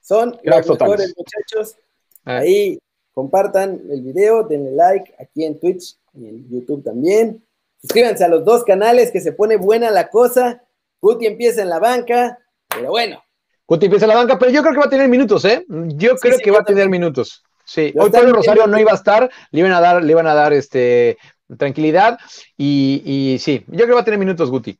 Son 0.01 0.41
los 0.43 0.67
mejores, 0.67 1.15
muchachos. 1.15 1.77
Eh. 2.25 2.31
Ahí 2.33 2.79
compartan 3.13 3.79
el 3.91 4.01
video, 4.01 4.43
denle 4.45 4.71
like 4.71 5.15
aquí 5.19 5.45
en 5.45 5.61
Twitch 5.61 5.99
y 6.15 6.27
en 6.27 6.49
YouTube 6.49 6.83
también. 6.83 7.45
Suscríbanse 7.83 8.25
a 8.25 8.29
los 8.29 8.43
dos 8.47 8.65
canales 8.65 9.11
que 9.11 9.21
se 9.21 9.33
pone 9.33 9.57
buena 9.57 9.91
la 9.91 10.09
cosa. 10.09 10.65
Guti 11.03 11.27
empieza 11.27 11.61
en 11.61 11.69
la 11.69 11.79
banca, 11.79 12.39
pero 12.71 12.89
bueno. 12.89 13.23
Guti 13.69 13.85
empieza 13.85 14.07
en 14.07 14.13
la 14.13 14.17
banca, 14.17 14.39
pero 14.39 14.51
yo 14.51 14.63
creo 14.63 14.73
que 14.73 14.81
va 14.81 14.87
a 14.87 14.91
tener 14.91 15.11
minutos, 15.11 15.45
¿eh? 15.45 15.63
Yo 15.69 16.17
creo 16.17 16.39
que 16.39 16.51
va 16.51 16.61
a 16.61 16.65
tener 16.65 16.89
minutos. 16.89 17.45
Sí, 17.71 17.95
hoy 17.97 18.11
Pablo 18.11 18.33
Rosario 18.33 18.67
no 18.67 18.81
iba 18.81 18.91
a 18.91 18.97
estar, 18.97 19.31
le 19.53 19.61
iban 19.61 19.71
a 19.71 19.81
dar, 19.81 20.03
le 20.03 20.11
iban 20.11 20.27
a 20.27 20.35
dar 20.35 20.53
este 20.53 21.19
tranquilidad 21.57 22.19
y, 22.57 23.01
y, 23.05 23.39
sí, 23.39 23.63
yo 23.69 23.77
creo 23.77 23.87
que 23.87 23.95
va 23.95 24.01
a 24.01 24.05
tener 24.05 24.19
minutos, 24.19 24.51
Guti. 24.51 24.77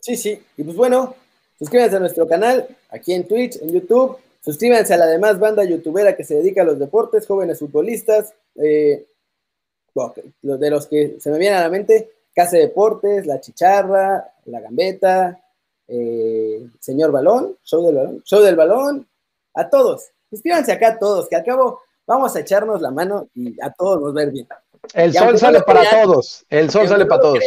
Sí, 0.00 0.16
sí, 0.16 0.42
y 0.56 0.64
pues 0.64 0.76
bueno, 0.76 1.14
suscríbanse 1.56 1.94
a 1.94 2.00
nuestro 2.00 2.26
canal, 2.26 2.66
aquí 2.90 3.12
en 3.12 3.28
Twitch, 3.28 3.62
en 3.62 3.72
YouTube, 3.72 4.16
suscríbanse 4.44 4.92
a 4.92 4.96
la 4.96 5.06
demás 5.06 5.38
banda 5.38 5.62
youtubera 5.62 6.16
que 6.16 6.24
se 6.24 6.34
dedica 6.34 6.62
a 6.62 6.64
los 6.64 6.80
deportes, 6.80 7.28
jóvenes 7.28 7.60
futbolistas, 7.60 8.34
eh, 8.56 9.06
de 10.42 10.70
los 10.70 10.88
que 10.88 11.18
se 11.20 11.30
me 11.30 11.38
vienen 11.38 11.60
a 11.60 11.62
la 11.62 11.70
mente, 11.70 12.10
Casa 12.34 12.56
Deportes, 12.56 13.24
La 13.24 13.40
Chicharra, 13.40 14.32
La 14.46 14.60
Gambeta, 14.60 15.40
eh, 15.86 16.66
Señor 16.80 17.12
Balón, 17.12 17.56
Show 17.62 17.86
del 17.86 17.94
Balón, 17.94 18.22
Show 18.24 18.42
del 18.42 18.56
Balón, 18.56 19.06
a 19.54 19.70
todos. 19.70 20.08
Suscríbanse 20.28 20.72
acá 20.72 20.88
a 20.88 20.98
todos, 20.98 21.28
que 21.28 21.36
al 21.36 21.44
cabo 21.44 21.82
vamos 22.06 22.34
a 22.36 22.40
echarnos 22.40 22.80
la 22.80 22.90
mano 22.90 23.28
y 23.34 23.60
a 23.60 23.70
todos 23.70 24.00
nos 24.00 24.22
ir 24.22 24.30
bien. 24.30 24.48
El 24.94 25.12
sol 25.12 25.38
sale 25.38 25.60
para 25.62 25.88
todos, 25.88 26.44
el 26.50 26.70
sol 26.70 26.88
sale 26.88 27.06
para 27.06 27.22
todos. 27.22 27.38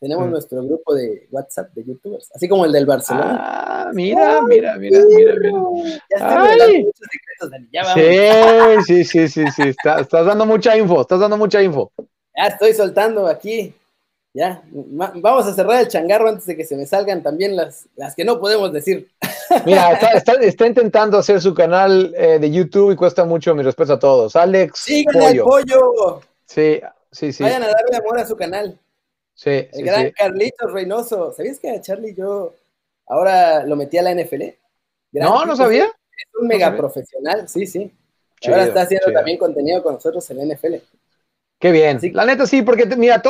tenemos 0.00 0.26
mm. 0.26 0.30
nuestro 0.30 0.62
grupo 0.62 0.94
de 0.94 1.28
WhatsApp 1.30 1.72
de 1.72 1.84
youtubers, 1.84 2.30
así 2.34 2.48
como 2.48 2.64
el 2.64 2.72
del 2.72 2.86
Barcelona. 2.86 3.38
Ah, 3.40 3.90
mira, 3.94 4.42
mira, 4.42 4.76
mira, 4.76 5.00
mira, 5.08 5.34
mira. 5.40 5.52
Ya 6.10 6.56
muchos 6.82 7.08
secretos, 7.10 7.50
Dani. 7.50 7.68
Ya 7.72 7.82
vamos. 7.84 8.86
Sí, 8.86 9.04
sí, 9.04 9.28
sí, 9.28 9.28
sí, 9.28 9.50
sí. 9.50 9.68
estás 9.68 10.26
dando 10.26 10.46
mucha 10.46 10.76
info, 10.76 11.02
estás 11.02 11.20
dando 11.20 11.36
mucha 11.36 11.62
info. 11.62 11.92
Ya 12.36 12.48
estoy 12.48 12.74
soltando 12.74 13.28
aquí 13.28 13.74
ya, 14.34 14.64
vamos 14.72 15.46
a 15.46 15.54
cerrar 15.54 15.80
el 15.80 15.86
changarro 15.86 16.28
antes 16.28 16.44
de 16.44 16.56
que 16.56 16.64
se 16.64 16.76
me 16.76 16.86
salgan 16.86 17.22
también 17.22 17.54
las, 17.54 17.86
las 17.94 18.16
que 18.16 18.24
no 18.24 18.40
podemos 18.40 18.72
decir. 18.72 19.08
Mira, 19.64 19.92
está, 20.42 20.66
intentando 20.66 21.18
hacer 21.18 21.40
su 21.40 21.54
canal 21.54 22.12
eh, 22.16 22.40
de 22.40 22.50
YouTube 22.50 22.90
y 22.90 22.96
cuesta 22.96 23.24
mucho 23.24 23.54
mi 23.54 23.62
respeto 23.62 23.92
a 23.92 23.98
todos. 24.00 24.34
Alex 24.34 24.80
Síganle 24.80 25.40
pollo. 25.40 25.44
pollo. 25.44 26.20
Sí, 26.46 26.80
sí, 27.12 27.32
sí. 27.32 27.44
Vayan 27.44 27.62
a 27.62 27.66
darle 27.66 27.96
amor 27.96 28.18
a 28.18 28.26
su 28.26 28.34
canal. 28.34 28.76
Sí, 29.34 29.68
el 29.72 29.84
gran 29.84 30.10
Carlitos 30.10 30.72
Reynoso. 30.72 31.32
¿Sabías 31.32 31.60
que 31.60 31.70
a 31.70 31.80
Charlie 31.80 32.14
yo 32.14 32.54
ahora 33.06 33.64
lo 33.64 33.76
metí 33.76 33.98
a 33.98 34.02
la 34.02 34.14
NFL? 34.14 34.42
no, 35.12 35.44
no 35.44 35.54
sabía. 35.54 35.84
Es 35.84 36.40
un 36.40 36.48
mega 36.48 36.76
profesional, 36.76 37.48
sí, 37.48 37.66
sí. 37.66 37.92
ahora 38.46 38.64
está 38.64 38.82
haciendo 38.82 39.12
también 39.12 39.38
contenido 39.38 39.80
con 39.80 39.94
nosotros 39.94 40.28
en 40.30 40.38
la 40.38 40.54
NFL. 40.54 40.74
Qué 41.58 41.70
bien. 41.70 41.98
La 42.12 42.24
neta 42.24 42.46
sí, 42.46 42.62
porque 42.62 42.86
mira, 42.96 43.22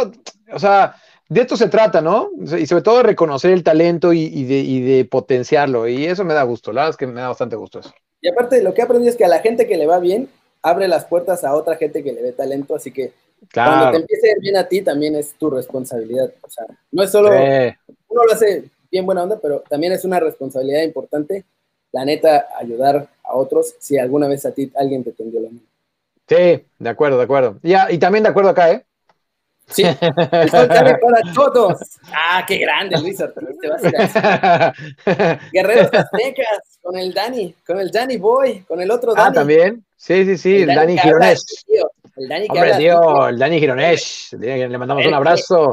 o 0.53 0.59
sea, 0.59 0.97
de 1.29 1.41
esto 1.41 1.57
se 1.57 1.69
trata, 1.69 2.01
¿no? 2.01 2.31
Y 2.59 2.67
sobre 2.67 2.83
todo 2.83 2.99
de 2.99 3.05
reconocer 3.05 3.51
el 3.53 3.63
talento 3.63 4.13
y, 4.13 4.45
de, 4.45 5.05
potenciarlo. 5.05 5.89
Y 5.89 6.05
eso 6.07 6.25
me 6.25 6.35
da 6.35 6.43
gusto, 6.43 6.73
la 6.73 6.83
verdad 6.83 6.91
es 6.91 6.97
que 6.97 7.07
me 7.07 7.21
da 7.21 7.29
bastante 7.29 7.57
gusto 7.57 7.81
eso. 7.81 7.93
Y 8.21 8.29
aparte, 8.29 8.63
lo 8.63 8.73
que 8.73 8.81
he 8.81 8.85
aprendido 8.85 9.11
es 9.11 9.17
que 9.17 9.25
a 9.25 9.29
la 9.29 9.41
gente 9.41 9.67
que 9.67 9.77
le 9.77 9.87
va 9.87 9.99
bien, 9.99 10.29
abre 10.63 10.89
las 10.89 11.05
puertas 11.05 11.45
a 11.45 11.55
otra 11.55 11.77
gente 11.77 12.03
que 12.03 12.13
le 12.13 12.23
ve 12.23 12.33
talento. 12.33 12.75
Así 12.75 12.91
que 12.91 13.13
cuando 13.53 13.91
te 13.91 13.97
empiece 13.99 14.29
a 14.29 14.33
ir 14.33 14.41
bien 14.41 14.57
a 14.57 14.67
ti, 14.67 14.81
también 14.83 15.15
es 15.15 15.35
tu 15.35 15.51
responsabilidad. 15.51 16.33
O 16.41 16.49
sea, 16.49 16.65
no 16.91 17.03
es 17.03 17.11
solo. 17.11 17.29
Uno 17.29 18.25
lo 18.25 18.33
hace 18.33 18.65
bien 18.91 19.05
buena 19.05 19.25
onda, 19.25 19.39
pero 19.41 19.63
también 19.69 19.93
es 19.93 20.05
una 20.05 20.21
responsabilidad 20.21 20.83
importante, 20.83 21.45
la 21.93 22.05
neta, 22.05 22.47
ayudar 22.57 23.09
a 23.25 23.35
otros 23.35 23.75
si 23.79 23.99
alguna 23.99 24.29
vez 24.29 24.47
a 24.47 24.53
ti 24.53 24.71
alguien 24.77 25.03
te 25.03 25.13
tendió 25.13 25.41
la 25.41 25.49
mano. 25.49 25.61
Sí, 26.29 26.67
de 26.79 26.89
acuerdo, 26.89 27.19
de 27.19 27.25
acuerdo. 27.25 27.59
Ya, 27.63 27.91
y 27.91 27.99
también 27.99 28.25
de 28.25 28.31
acuerdo 28.31 28.51
acá, 28.51 28.71
¿eh? 28.71 28.85
Sí, 29.67 29.83
para 30.53 30.99
todos. 31.35 31.79
Ah, 32.13 32.45
qué 32.47 32.59
grande, 32.59 33.01
Luis 33.01 33.17
Te 33.17 33.69
vas 33.69 34.17
a 34.17 34.75
Guerreros 35.53 35.89
Aztecas, 35.93 36.79
con 36.83 36.97
el 36.99 37.15
Dani, 37.15 37.55
con 37.67 37.81
el 37.81 37.91
Dani 37.91 38.19
Boy, 38.19 38.61
con 38.61 38.81
el 38.81 38.91
otro 38.91 39.13
ah, 39.13 39.15
Dani. 39.15 39.29
Ah, 39.29 39.33
también. 39.33 39.85
Sí, 39.97 40.25
sí, 40.27 40.37
sí, 40.37 40.63
el, 40.63 40.75
Dani, 40.75 40.99
Gironés. 40.99 41.65
El 42.17 42.29
Dani 42.29 42.47
Hombre, 42.51 42.77
tío, 42.77 43.29
el 43.29 43.39
Dani 43.39 43.59
Gironés. 43.59 44.37
Le 44.39 44.79
mandamos 44.79 45.07
un 45.07 45.15
abrazo. 45.15 45.73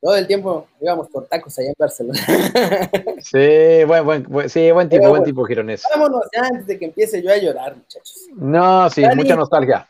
Todo 0.00 0.16
el 0.16 0.26
tiempo 0.26 0.66
íbamos 0.80 1.08
por 1.08 1.26
tacos 1.26 1.58
allá 1.58 1.68
en 1.68 1.74
Barcelona. 1.78 2.18
Sí, 3.22 3.84
buen, 3.86 4.24
buen, 4.24 4.48
sí, 4.48 4.70
buen 4.70 4.88
tipo, 4.88 5.10
buen 5.10 5.22
tipo 5.22 5.44
Gironés. 5.44 5.82
Vámonos 5.92 6.24
ya 6.34 6.46
antes 6.46 6.66
de 6.66 6.78
que 6.78 6.86
empiece 6.86 7.22
yo 7.22 7.30
a 7.30 7.36
llorar, 7.36 7.76
muchachos. 7.76 8.28
No, 8.34 8.88
sí, 8.88 9.04
mucha 9.14 9.36
nostalgia. 9.36 9.86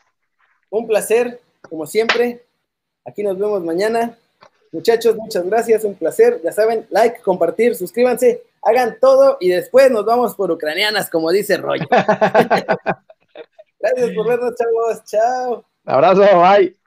Un 0.69 0.85
placer, 0.85 1.39
como 1.69 1.87
siempre. 1.87 2.43
Aquí 3.05 3.23
nos 3.23 3.37
vemos 3.37 3.63
mañana. 3.63 4.17
Muchachos, 4.73 5.15
muchas 5.15 5.45
gracias, 5.45 5.85
un 5.85 5.95
placer. 5.95 6.41
Ya 6.43 6.51
saben, 6.51 6.85
like, 6.89 7.21
compartir, 7.21 7.75
suscríbanse, 7.75 8.43
hagan 8.61 8.97
todo 8.99 9.37
y 9.39 9.49
después 9.49 9.89
nos 9.91 10.05
vamos 10.05 10.35
por 10.35 10.51
ucranianas, 10.51 11.09
como 11.09 11.31
dice 11.31 11.55
Roy. 11.55 11.79
gracias 13.79 14.11
por 14.15 14.27
vernos, 14.27 14.53
chavos. 14.55 15.03
Chao. 15.05 15.65
Abrazo, 15.85 16.21
bye. 16.41 16.80